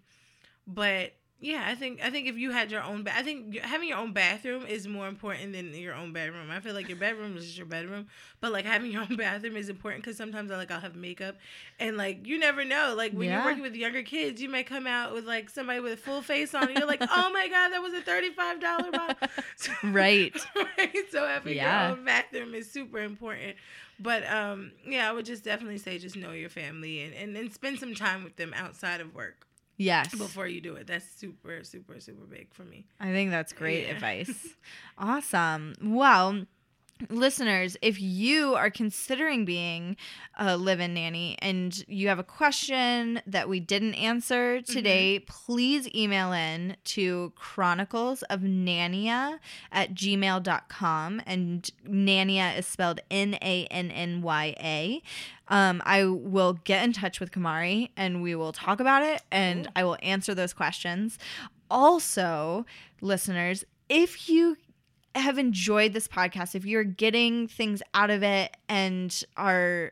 but 0.67 1.13
yeah, 1.41 1.65
I 1.67 1.75
think 1.75 1.99
I 2.03 2.09
think 2.09 2.27
if 2.27 2.38
you 2.38 2.51
had 2.51 2.71
your 2.71 2.81
own, 2.81 3.03
ba- 3.03 3.15
I 3.15 3.21
think 3.21 3.57
having 3.59 3.88
your 3.89 3.97
own 3.97 4.13
bathroom 4.13 4.65
is 4.65 4.88
more 4.88 5.07
important 5.07 5.51
than 5.53 5.73
your 5.75 5.93
own 5.93 6.13
bedroom. 6.13 6.49
I 6.49 6.59
feel 6.61 6.73
like 6.73 6.88
your 6.88 6.97
bedroom 6.97 7.36
is 7.38 7.45
just 7.45 7.57
your 7.57 7.67
bedroom, 7.67 8.07
but 8.39 8.51
like 8.51 8.65
having 8.65 8.89
your 8.91 9.01
own 9.01 9.15
bathroom 9.17 9.55
is 9.57 9.67
important 9.69 10.03
because 10.03 10.17
sometimes 10.17 10.49
I 10.49 10.55
like 10.57 10.71
I'll 10.71 10.79
have 10.79 10.95
makeup, 10.95 11.36
and 11.79 11.97
like 11.97 12.25
you 12.25 12.39
never 12.39 12.63
know. 12.63 12.93
Like 12.97 13.11
when 13.11 13.27
Yeah. 13.27 13.36
you're 13.38 13.45
working 13.45 13.61
with 13.61 13.75
younger 13.75 14.01
kids, 14.01 14.41
you 14.41 14.49
may 14.49 14.63
come 14.63 14.88
out 14.88 15.13
with 15.13 15.25
like 15.25 15.49
somebody 15.49 15.81
with 15.81 15.93
a 15.93 15.97
full 15.97 16.21
face 16.21 16.55
on, 16.55 16.69
and 16.69 16.77
you're 16.77 16.88
like, 16.88 17.01
oh 17.01 17.29
my 17.33 17.47
god, 17.49 17.69
that 17.69 17.81
was 17.81 17.93
a 17.93 18.01
thirty 18.01 18.29
five 18.31 18.59
dollar 18.61 18.91
bottle. 18.91 19.15
So- 19.57 19.71
Right. 19.83 20.33
right. 20.77 21.03
So 21.11 21.27
having 21.27 21.57
Yeah. 21.57 21.89
your 21.89 21.97
own 21.97 22.05
bathroom 22.05 22.55
is 22.55 22.71
super 22.71 22.99
important. 23.01 23.55
But 23.99 24.27
um, 24.29 24.71
yeah, 24.88 25.09
I 25.09 25.13
would 25.13 25.25
just 25.25 25.43
definitely 25.43 25.77
say 25.77 25.99
just 25.99 26.15
know 26.15 26.31
your 26.31 26.49
family 26.49 27.01
and, 27.03 27.13
and, 27.13 27.38
and 27.38 27.53
spend 27.53 27.79
some 27.79 27.93
time 27.93 28.23
with 28.23 28.36
them 28.38 28.53
outside 28.55 28.99
of 28.99 29.13
work 29.13 29.45
Yes. 29.78 30.13
before 30.15 30.47
you 30.47 30.61
do 30.61 30.76
it. 30.76 30.88
That's 30.88 31.05
super, 31.17 31.63
super, 31.63 31.99
super 31.99 32.26
big 32.26 32.53
for 32.53 32.63
me. 32.63 32.86
I 32.99 33.11
think 33.11 33.32
that's 33.32 33.51
great 33.53 33.86
Yeah. 33.88 33.93
advice. 33.93 34.47
awesome. 34.97 35.76
Well, 35.82 36.45
listeners, 37.09 37.75
if 37.81 38.01
you 38.01 38.55
are 38.55 38.69
considering 38.69 39.45
being 39.45 39.97
a 40.37 40.55
live 40.57 40.79
in 40.79 40.93
nanny 40.93 41.37
and 41.39 41.83
you 41.87 42.07
have 42.07 42.19
a 42.19 42.23
question 42.23 43.21
that 43.27 43.49
we 43.49 43.59
didn't 43.59 43.95
answer 43.95 44.61
today, 44.61 45.19
please 45.19 45.93
email 45.93 46.31
in 46.31 46.77
to 46.85 47.33
chronicles 47.35 48.21
of 48.23 48.41
nannya 48.41 49.39
at 49.71 49.93
gmail.com. 49.93 51.21
And 51.25 51.69
nannya 51.87 52.57
is 52.57 52.65
spelled 52.65 53.01
N 53.11 53.37
A 53.41 53.65
N 53.69 53.91
N 53.91 54.21
Y 54.21 54.55
A. 54.59 55.01
Um, 55.47 55.81
I 55.85 56.05
will 56.05 56.53
get 56.53 56.83
in 56.83 56.93
touch 56.93 57.19
with 57.19 57.31
Kamari 57.31 57.89
and 57.95 58.23
we 58.23 58.35
will 58.35 58.51
talk 58.51 58.79
about 58.79 59.03
it 59.03 59.21
and 59.31 59.65
Cool. 59.65 59.71
I 59.75 59.83
will 59.83 59.97
answer 60.01 60.33
those 60.33 60.53
questions. 60.53 61.19
Also, 61.69 62.65
listeners, 63.01 63.63
if 63.89 64.27
you 64.29 64.57
have 65.20 65.38
enjoyed 65.38 65.93
this 65.93 66.07
podcast, 66.07 66.55
if 66.55 66.66
you're 66.66 66.84
getting 66.84 67.47
things 67.47 67.82
out 67.93 68.09
of 68.09 68.24
it 68.24 68.55
and 68.68 69.24
are 69.38 69.91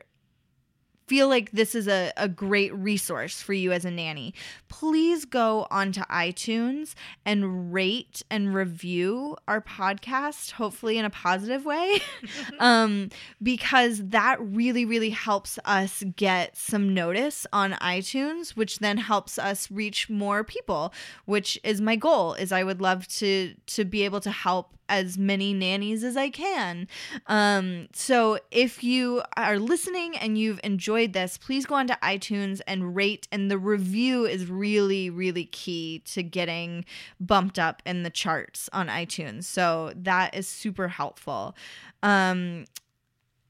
feel 1.06 1.28
like 1.28 1.50
this 1.50 1.74
is 1.74 1.88
a, 1.88 2.12
a 2.16 2.28
great 2.28 2.74
resource 2.74 3.42
for 3.42 3.52
you 3.52 3.72
as 3.72 3.84
a 3.84 3.90
nanny, 3.90 4.34
please 4.68 5.24
go 5.24 5.66
onto 5.70 6.00
iTunes 6.02 6.94
and 7.24 7.72
rate 7.72 8.22
and 8.30 8.54
review 8.54 9.36
our 9.46 9.60
podcast, 9.60 10.52
hopefully 10.52 10.98
in 10.98 11.04
a 11.04 11.10
positive 11.10 11.64
way, 11.64 12.00
um, 12.58 13.10
because 13.42 14.02
that 14.08 14.40
really, 14.40 14.84
really 14.84 15.10
helps 15.10 15.58
us 15.64 16.02
get 16.16 16.56
some 16.56 16.94
notice 16.94 17.46
on 17.52 17.72
iTunes, 17.72 18.50
which 18.50 18.78
then 18.78 18.98
helps 18.98 19.38
us 19.38 19.70
reach 19.70 20.08
more 20.08 20.42
people, 20.44 20.92
which 21.26 21.58
is 21.62 21.80
my 21.80 21.96
goal. 21.96 22.34
Is 22.34 22.52
I 22.52 22.64
would 22.64 22.80
love 22.80 23.06
to 23.08 23.54
to 23.66 23.84
be 23.84 24.04
able 24.04 24.20
to 24.20 24.30
help 24.30 24.74
as 24.88 25.16
many 25.16 25.52
nannies 25.52 26.04
as 26.04 26.16
I 26.16 26.30
can. 26.30 26.86
Um, 27.26 27.88
so 27.92 28.38
if 28.50 28.84
you 28.84 29.22
are 29.36 29.58
listening 29.58 30.16
and 30.16 30.36
you've 30.36 30.60
enjoyed 30.62 30.93
this, 30.94 31.36
please 31.38 31.66
go 31.66 31.74
onto 31.74 31.94
iTunes 31.94 32.60
and 32.66 32.94
rate. 32.94 33.28
And 33.30 33.50
the 33.50 33.58
review 33.58 34.24
is 34.24 34.46
really, 34.46 35.10
really 35.10 35.46
key 35.46 36.02
to 36.06 36.22
getting 36.22 36.84
bumped 37.20 37.58
up 37.58 37.82
in 37.84 38.02
the 38.02 38.10
charts 38.10 38.68
on 38.72 38.88
iTunes. 38.88 39.44
So 39.44 39.92
that 39.96 40.34
is 40.34 40.48
super 40.48 40.88
helpful. 40.88 41.54
Um, 42.02 42.64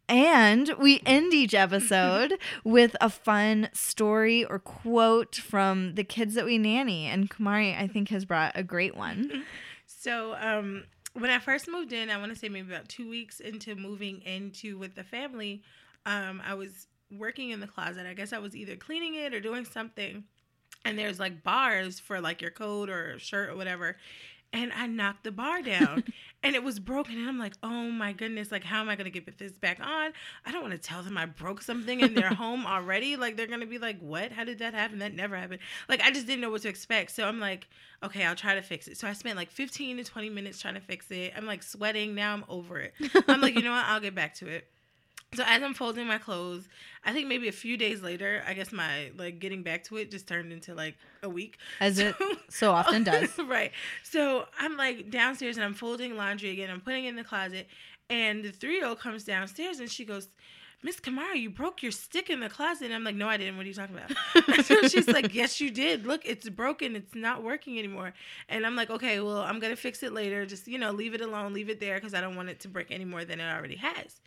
and 0.09 0.70
we 0.78 1.01
end 1.07 1.32
each 1.32 1.55
episode 1.55 2.38
with 2.64 2.97
a 3.01 3.09
fun 3.09 3.68
story 3.72 4.45
or 4.45 4.59
quote 4.59 5.36
from 5.36 5.95
the 5.95 6.05
kids 6.05 6.34
that 6.34 6.45
we 6.45 6.59
nanny. 6.59 7.07
And 7.07 7.30
Kamari, 7.30 7.78
I 7.78 7.86
think, 7.86 8.11
has 8.11 8.24
brought 8.24 8.53
a 8.55 8.62
great 8.62 8.97
one. 8.97 9.45
So, 9.86 10.34
um, 10.40 10.84
when 11.14 11.30
I 11.30 11.38
first 11.38 11.68
moved 11.68 11.92
in, 11.92 12.11
I 12.11 12.18
want 12.18 12.32
to 12.32 12.38
say 12.38 12.49
maybe 12.49 12.72
about 12.72 12.88
two 12.88 13.09
weeks 13.09 13.40
into 13.40 13.74
moving 13.74 14.20
into 14.22 14.76
with 14.76 14.95
the 14.95 15.05
family, 15.05 15.62
um, 16.05 16.42
I 16.45 16.55
was 16.55 16.88
working 17.19 17.51
in 17.51 17.61
the 17.61 17.67
closet. 17.67 18.07
I 18.07 18.15
guess 18.15 18.33
I 18.33 18.39
was 18.39 18.57
either 18.57 18.77
cleaning 18.77 19.15
it 19.15 19.35
or 19.35 19.41
doing 19.41 19.65
something. 19.65 20.25
And 20.85 20.99
there's 20.99 21.19
like 21.19 21.43
bars 21.43 21.99
for 21.99 22.21
like 22.21 22.43
your 22.43 22.51
coat 22.51 22.91
or 22.91 23.19
shirt 23.19 23.51
or 23.51 23.57
whatever. 23.57 23.97
And 24.53 24.73
I 24.73 24.87
knocked 24.87 25.25
the 25.25 25.33
bar 25.33 25.62
down 25.62 26.05
and 26.45 26.55
it 26.55 26.62
was 26.62 26.79
broken. 26.79 27.19
And 27.19 27.29
I'm 27.29 27.41
like, 27.41 27.55
oh 27.65 27.91
my 27.91 28.12
goodness, 28.12 28.53
like, 28.53 28.62
how 28.62 28.81
am 28.81 28.89
I 28.89 28.95
going 28.95 29.11
to 29.11 29.21
get 29.21 29.37
this 29.37 29.53
back 29.53 29.81
on? 29.81 30.12
I 30.47 30.53
don't 30.53 30.62
want 30.62 30.75
to 30.75 30.79
tell 30.79 31.03
them 31.03 31.19
I 31.19 31.27
broke 31.27 31.61
something 31.61 32.01
in 32.01 32.15
their 32.15 32.29
home 32.35 32.65
already. 32.65 33.17
Like, 33.17 33.37
they're 33.37 33.49
going 33.49 33.62
to 33.62 33.67
be 33.67 33.79
like, 33.79 33.99
what? 33.99 34.31
How 34.31 34.45
did 34.45 34.61
that 34.61 34.73
happen? 34.73 35.01
That 35.01 35.12
never 35.12 35.37
happened. 35.37 35.59
Like, 35.89 36.03
I 36.03 36.12
just 36.12 36.29
didn't 36.29 36.41
know 36.41 36.51
what 36.51 36.62
to 36.62 36.69
expect. 36.69 37.11
So 37.11 37.27
I'm 37.27 37.41
like, 37.41 37.67
okay, 38.05 38.25
I'll 38.25 38.37
try 38.37 38.55
to 38.55 38.62
fix 38.62 38.87
it. 38.87 38.97
So 38.97 39.09
I 39.09 39.12
spent 39.12 39.37
like 39.37 39.51
15 39.51 39.97
to 39.97 40.05
20 40.05 40.29
minutes 40.31 40.61
trying 40.61 40.75
to 40.75 40.81
fix 40.81 41.11
it. 41.11 41.33
I'm 41.37 41.47
like 41.47 41.65
sweating. 41.65 42.15
Now 42.15 42.35
I'm 42.35 42.45
over 42.49 42.79
it. 42.79 42.95
I'm 43.27 43.41
like, 43.41 43.57
you 43.57 43.62
know 43.62 43.73
what? 43.73 43.87
I'll 43.87 44.01
get 44.01 44.15
back 44.15 44.35
to 44.37 44.47
it. 44.47 44.69
So 45.35 45.45
as 45.47 45.62
I'm 45.62 45.74
folding 45.74 46.07
my 46.07 46.18
clothes, 46.18 46.68
I 47.05 47.12
think 47.12 47.28
maybe 47.28 47.49
a 47.49 47.53
few 47.53 47.76
days 47.76 48.03
later, 48.03 48.43
I 48.47 48.55
guess 48.55 48.72
my 48.72 49.11
like 49.16 49.39
getting 49.39 49.62
back 49.62 49.85
to 49.85 49.97
it 49.97 50.11
just 50.11 50.26
turned 50.26 50.53
into 50.53 50.74
like 50.74 50.97
a 51.22 51.28
week. 51.28 51.59
As 51.80 51.99
it 51.99 52.14
so 52.49 52.72
often 52.72 53.05
does. 53.05 53.37
right. 53.47 53.72
So 54.03 54.47
I'm 54.59 54.76
like 54.76 55.11
downstairs 55.11 55.57
and 55.57 55.64
I'm 55.64 55.74
folding 55.74 56.16
laundry 56.16 56.51
again. 56.51 56.70
I'm 56.70 56.80
putting 56.80 57.05
it 57.05 57.11
in 57.11 57.16
the 57.16 57.24
closet. 57.24 57.68
And 58.11 58.45
the 58.45 58.53
three 58.53 58.76
year 58.76 58.87
old 58.87 59.01
comes 59.01 59.24
downstairs 59.24 59.80
and 59.80 59.91
she 59.91 60.05
goes, 60.05 60.28
Miss 60.85 61.01
Kamara, 61.01 61.35
you 61.35 61.49
broke 61.49 61.82
your 61.82 61.93
stick 61.93 62.28
in 62.28 62.41
the 62.41 62.51
closet. 62.51 62.85
And 62.85 62.95
I'm 62.95 63.05
like, 63.05 63.14
no, 63.14 63.26
I 63.26 63.39
didn't. 63.39 63.57
What 63.57 63.64
are 63.64 63.68
you 63.68 63.74
talking 63.74 63.97
about? 63.97 64.64
so 64.66 64.87
she's 64.87 65.09
like, 65.09 65.35
yes, 65.35 65.59
you 65.59 65.70
did. 65.70 66.07
Look, 66.07 66.26
it's 66.26 66.47
broken. 66.51 66.95
It's 66.95 67.14
not 67.14 67.43
working 67.43 67.78
anymore. 67.78 68.12
And 68.51 68.66
I'm 68.66 68.76
like, 68.76 68.91
okay, 68.91 69.18
well, 69.20 69.39
I'm 69.39 69.61
going 69.61 69.74
to 69.74 69.80
fix 69.80 70.03
it 70.03 70.12
later. 70.12 70.45
Just, 70.45 70.68
you 70.68 70.78
know, 70.78 70.91
leave 70.91 71.14
it 71.14 71.22
alone. 71.22 71.55
Leave 71.55 71.70
it 71.70 71.80
there 71.80 71.95
because 71.95 72.12
I 72.12 72.20
don't 72.20 72.37
want 72.37 72.51
it 72.51 72.61
to 72.61 72.68
break 72.68 72.91
any 72.91 73.07
more 73.07 73.24
than 73.24 73.41
it 73.41 73.51
already 73.51 73.76
has. 73.76 74.20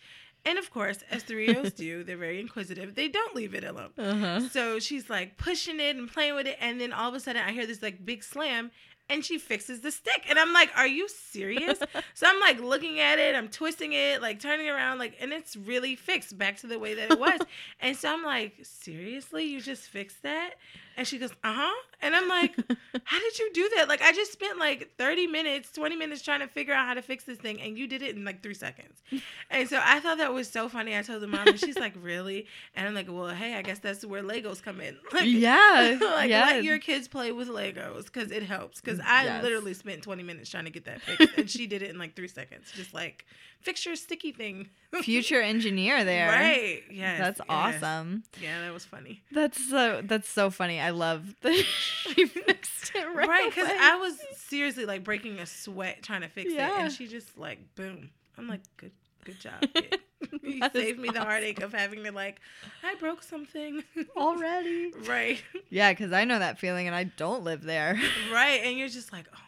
And 0.48 0.58
of 0.58 0.72
course, 0.72 1.00
as 1.12 1.24
three-year-olds 1.24 1.74
do, 1.74 2.06
they're 2.06 2.16
very 2.16 2.40
inquisitive. 2.40 2.96
They 2.96 3.10
don't 3.10 3.36
leave 3.36 3.54
it 3.54 3.66
alone. 3.66 3.90
Uh-huh. 3.98 4.48
So 4.48 4.80
she's 4.80 5.10
like 5.10 5.36
pushing 5.36 5.82
it 5.82 5.98
and 5.98 6.10
playing 6.10 6.36
with 6.36 6.48
it, 6.48 6.58
and 6.62 6.80
then 6.80 6.94
all 6.94 7.10
of 7.10 7.16
a 7.16 7.20
sudden, 7.20 7.44
I 7.46 7.52
hear 7.52 7.68
this 7.68 7.82
like 7.82 8.06
big 8.06 8.24
slam, 8.24 8.72
and 9.10 9.26
she 9.26 9.40
fixes 9.40 9.82
the 9.82 9.92
stick, 9.92 10.24
and 10.30 10.40
I'm 10.40 10.54
like, 10.54 10.70
"Are 10.78 10.88
you 10.88 11.10
serious?" 11.10 11.80
so 12.14 12.28
I'm 12.28 12.40
like 12.40 12.62
looking 12.62 13.02
at 13.02 13.20
it, 13.20 13.36
I'm 13.36 13.50
twisting 13.50 13.92
it, 13.92 14.22
like 14.22 14.40
turning 14.40 14.70
around, 14.70 15.00
like, 15.00 15.18
and 15.20 15.34
it's 15.34 15.58
really 15.58 15.96
fixed 15.96 16.38
back 16.38 16.56
to 16.60 16.68
the 16.68 16.80
way 16.80 16.94
that 16.94 17.12
it 17.12 17.20
was. 17.20 17.42
and 17.82 17.98
so 17.98 18.14
I'm 18.14 18.24
like, 18.24 18.54
"Seriously, 18.64 19.44
you 19.44 19.60
just 19.60 19.90
fixed 19.90 20.24
that?" 20.24 20.52
And 20.98 21.08
she 21.08 21.20
goes, 21.20 21.32
"Uh 21.44 21.54
huh." 21.54 21.76
And 22.02 22.16
I'm 22.16 22.28
like, 22.28 22.56
"How 23.06 23.20
did 23.20 23.40
you 23.40 23.52
do 23.54 23.70
that? 23.78 23.88
Like, 23.88 24.02
I 24.02 24.12
just 24.12 24.32
spent 24.34 24.58
like 24.60 24.96
30 24.98 25.28
minutes, 25.28 25.72
20 25.72 25.96
minutes 25.96 26.22
trying 26.24 26.40
to 26.42 26.48
figure 26.48 26.74
out 26.74 26.88
how 26.88 26.96
to 26.96 27.02
fix 27.04 27.24
this 27.24 27.38
thing, 27.38 27.62
and 27.62 27.78
you 27.78 27.88
did 27.88 28.02
it 28.02 28.16
in 28.16 28.26
like 28.26 28.42
three 28.44 28.56
seconds." 28.56 29.02
And 29.50 29.70
so 29.70 29.80
I 29.82 30.02
thought 30.02 30.18
that 30.18 30.34
was 30.34 30.50
so 30.50 30.68
funny. 30.68 30.98
I 30.98 31.02
told 31.04 31.22
the 31.22 31.28
mom, 31.28 31.48
and 31.48 31.60
she's 31.60 31.78
like, 31.78 31.94
"Really?" 32.02 32.48
And 32.76 32.86
I'm 32.88 32.94
like, 32.94 33.08
"Well, 33.10 33.30
hey, 33.30 33.54
I 33.56 33.62
guess 33.62 33.80
that's 33.80 34.04
where 34.06 34.22
Legos 34.22 34.62
come 34.62 34.82
in. 34.82 34.98
Like, 35.14 35.24
yeah, 35.28 35.98
like 36.02 36.30
yes. 36.30 36.52
let 36.52 36.64
your 36.66 36.80
kids 36.80 37.08
play 37.08 37.32
with 37.32 37.48
Legos 37.48 38.06
because 38.06 38.32
it 38.32 38.44
helps. 38.44 38.82
Because 38.82 39.00
I 39.00 39.24
Yes. 39.26 39.44
literally 39.44 39.74
spent 39.74 40.02
20 40.04 40.24
minutes 40.24 40.50
trying 40.50 40.66
to 40.66 40.72
get 40.72 40.86
that 40.86 41.02
fixed, 41.02 41.38
and 41.38 41.50
she 41.50 41.66
did 41.68 41.82
it 41.82 41.92
in 41.92 41.98
like 41.98 42.16
three 42.16 42.28
seconds. 42.28 42.72
Just 42.76 42.94
like 42.94 43.26
fix 43.62 43.86
your 43.86 43.96
sticky 43.96 44.32
thing. 44.32 44.70
Future 45.02 45.42
engineer 45.42 46.04
there. 46.04 46.30
Right. 46.30 46.84
Yes. 46.90 47.20
That's 47.20 47.40
yes. 47.40 47.48
awesome. 47.84 48.24
Yeah, 48.42 48.62
that 48.62 48.74
was 48.74 48.86
funny. 48.86 49.24
That's 49.32 49.70
so 49.70 50.02
that's 50.04 50.30
so 50.30 50.50
funny. 50.50 50.80
I 50.88 50.92
love 50.92 51.36
that 51.42 51.54
she 51.54 52.26
fixed 52.28 52.96
it 52.96 53.06
right. 53.14 53.28
Right, 53.28 53.50
because. 53.54 53.70
I 53.70 53.98
was 53.98 54.18
seriously 54.38 54.86
like 54.86 55.04
breaking 55.04 55.40
a 55.40 55.46
sweat 55.46 56.02
trying 56.02 56.22
to 56.22 56.30
fix 56.30 56.54
it, 56.54 56.60
and 56.60 56.90
she 56.90 57.08
just 57.08 57.38
like 57.38 57.60
boom. 57.76 58.10
I'm 58.38 58.48
like, 58.48 58.62
good, 58.78 58.94
good 59.26 59.38
job. 59.38 59.66
you 60.42 60.62
saved 60.72 60.98
me 60.98 61.10
the 61.10 61.20
heartache 61.20 61.62
of 61.62 61.74
having 61.74 62.06
to 62.06 62.14
like, 62.14 62.40
I 62.84 62.96
broke 62.96 63.22
something. 63.22 63.84
already. 64.16 64.94
right, 65.06 65.44
Yeah, 65.70 65.92
because 65.92 66.14
I 66.14 66.24
know 66.24 66.40
that 66.40 66.58
feeling 66.58 66.88
and 66.88 66.96
I 66.96 67.04
don't 67.04 67.44
live 67.44 67.64
there. 67.64 68.00
right, 68.32 68.62
and 68.64 68.78
you're 68.78 68.88
just 68.88 69.12
like, 69.12 69.26
oh. 69.36 69.40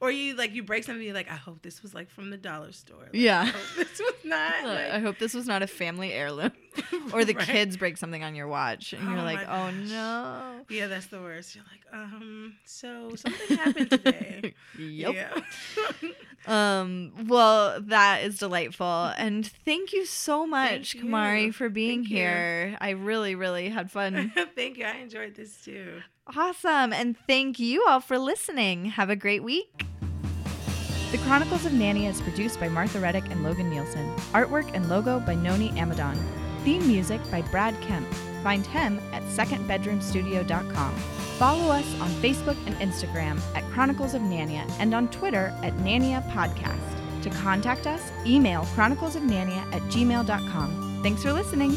Or 0.00 0.10
you 0.10 0.34
like 0.36 0.52
you 0.54 0.62
break 0.62 0.84
something, 0.84 1.02
you're 1.04 1.14
like, 1.14 1.30
I 1.30 1.36
hope 1.36 1.62
this 1.62 1.82
was 1.82 1.94
like 1.94 2.10
from 2.10 2.30
the 2.30 2.36
dollar 2.36 2.72
store. 2.72 3.00
Like, 3.02 3.10
Yeah. 3.14 3.42
I 3.42 3.46
hope 3.46 3.76
this 3.76 3.98
was 3.98 4.14
not. 4.24 4.64
I 4.66 4.98
hope 4.98 5.18
this 5.18 5.34
was 5.34 5.46
not 5.46 5.62
a 5.62 5.66
family 5.66 6.12
heirloom. 6.12 6.52
Or 7.12 7.24
the 7.24 7.32
Right. 7.34 7.46
kids 7.46 7.76
break 7.76 7.96
something 7.96 8.22
on 8.22 8.34
your 8.34 8.48
watch 8.48 8.92
and 8.92 9.08
you're 9.08 9.20
Oh 9.20 9.22
like, 9.22 9.46
my 9.48 9.66
oh 9.68 9.70
no. 9.70 10.60
yeah, 10.68 10.86
that's 10.88 11.06
the 11.06 11.20
worst. 11.20 11.54
You're 11.54 11.64
like, 11.72 11.94
um, 12.02 12.56
so 12.64 13.14
something 13.16 13.56
happened 13.56 13.90
today. 13.90 14.54
Yep. 14.78 15.14
Yeah. 15.14 15.40
Um, 16.46 17.12
well, 17.26 17.80
that 17.80 18.22
is 18.22 18.38
delightful. 18.38 19.12
And 19.16 19.46
thank 19.64 19.92
you 19.92 20.04
so 20.06 20.46
much, 20.46 20.92
Thank 20.92 21.04
Kamari, 21.06 21.52
for 21.54 21.68
being 21.68 22.00
Thank 22.00 22.10
you. 22.10 22.16
here. 22.18 22.76
I 22.80 22.90
really, 22.90 23.34
really 23.34 23.68
had 23.68 23.90
fun. 23.90 24.32
Thank 24.54 24.78
you. 24.78 24.84
I 24.84 24.98
enjoyed 24.98 25.34
this 25.34 25.64
too. 25.64 26.02
awesome. 26.36 26.92
And 26.92 27.16
thank 27.26 27.58
you 27.58 27.84
all 27.88 28.00
for 28.00 28.18
listening. 28.18 28.86
Have 28.86 29.10
a 29.10 29.16
great 29.16 29.42
week. 29.42 29.84
The 31.12 31.18
Chronicles 31.18 31.64
of 31.64 31.72
Nanny 31.72 32.06
is 32.06 32.20
produced 32.20 32.58
by 32.60 32.68
Martha 32.68 32.98
Reddick 33.00 33.24
and 33.30 33.42
Logan 33.44 33.70
Nielsen. 33.70 34.08
Artwork 34.32 34.72
and 34.74 34.88
logo 34.88 35.20
by 35.20 35.34
Noni 35.34 35.70
Amadon. 35.70 36.16
Theme 36.64 36.86
music 36.86 37.20
by 37.30 37.42
Brad 37.42 37.80
Kemp. 37.80 38.06
Find 38.46 38.64
him 38.64 39.00
at 39.12 39.24
secondbedroomstudio.com. 39.24 40.94
Follow 41.36 41.72
us 41.72 42.00
on 42.00 42.08
Facebook 42.22 42.56
and 42.64 42.76
Instagram 42.76 43.40
at 43.56 43.64
Chronicles 43.72 44.14
of 44.14 44.22
Nannya 44.22 44.64
and 44.78 44.94
on 44.94 45.08
Twitter 45.08 45.52
at 45.64 45.76
Nannya 45.78 46.22
Podcast. 46.30 47.22
To 47.24 47.30
contact 47.30 47.88
us, 47.88 48.12
email 48.24 48.60
chroniclesofnannya 48.76 49.74
at 49.74 49.82
gmail.com. 49.90 51.00
Thanks 51.02 51.24
for 51.24 51.32
listening. 51.32 51.76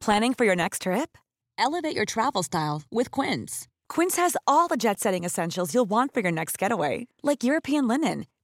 Planning 0.00 0.32
for 0.32 0.46
your 0.46 0.56
next 0.56 0.82
trip? 0.82 1.18
Elevate 1.58 1.94
your 1.94 2.06
travel 2.06 2.42
style 2.42 2.84
with 2.90 3.10
Quince. 3.10 3.68
Quince 3.90 4.16
has 4.16 4.34
all 4.46 4.68
the 4.68 4.78
jet 4.78 4.98
setting 4.98 5.24
essentials 5.24 5.74
you'll 5.74 5.84
want 5.84 6.14
for 6.14 6.20
your 6.20 6.32
next 6.32 6.56
getaway, 6.56 7.06
like 7.22 7.44
European 7.44 7.86
linen, 7.86 8.24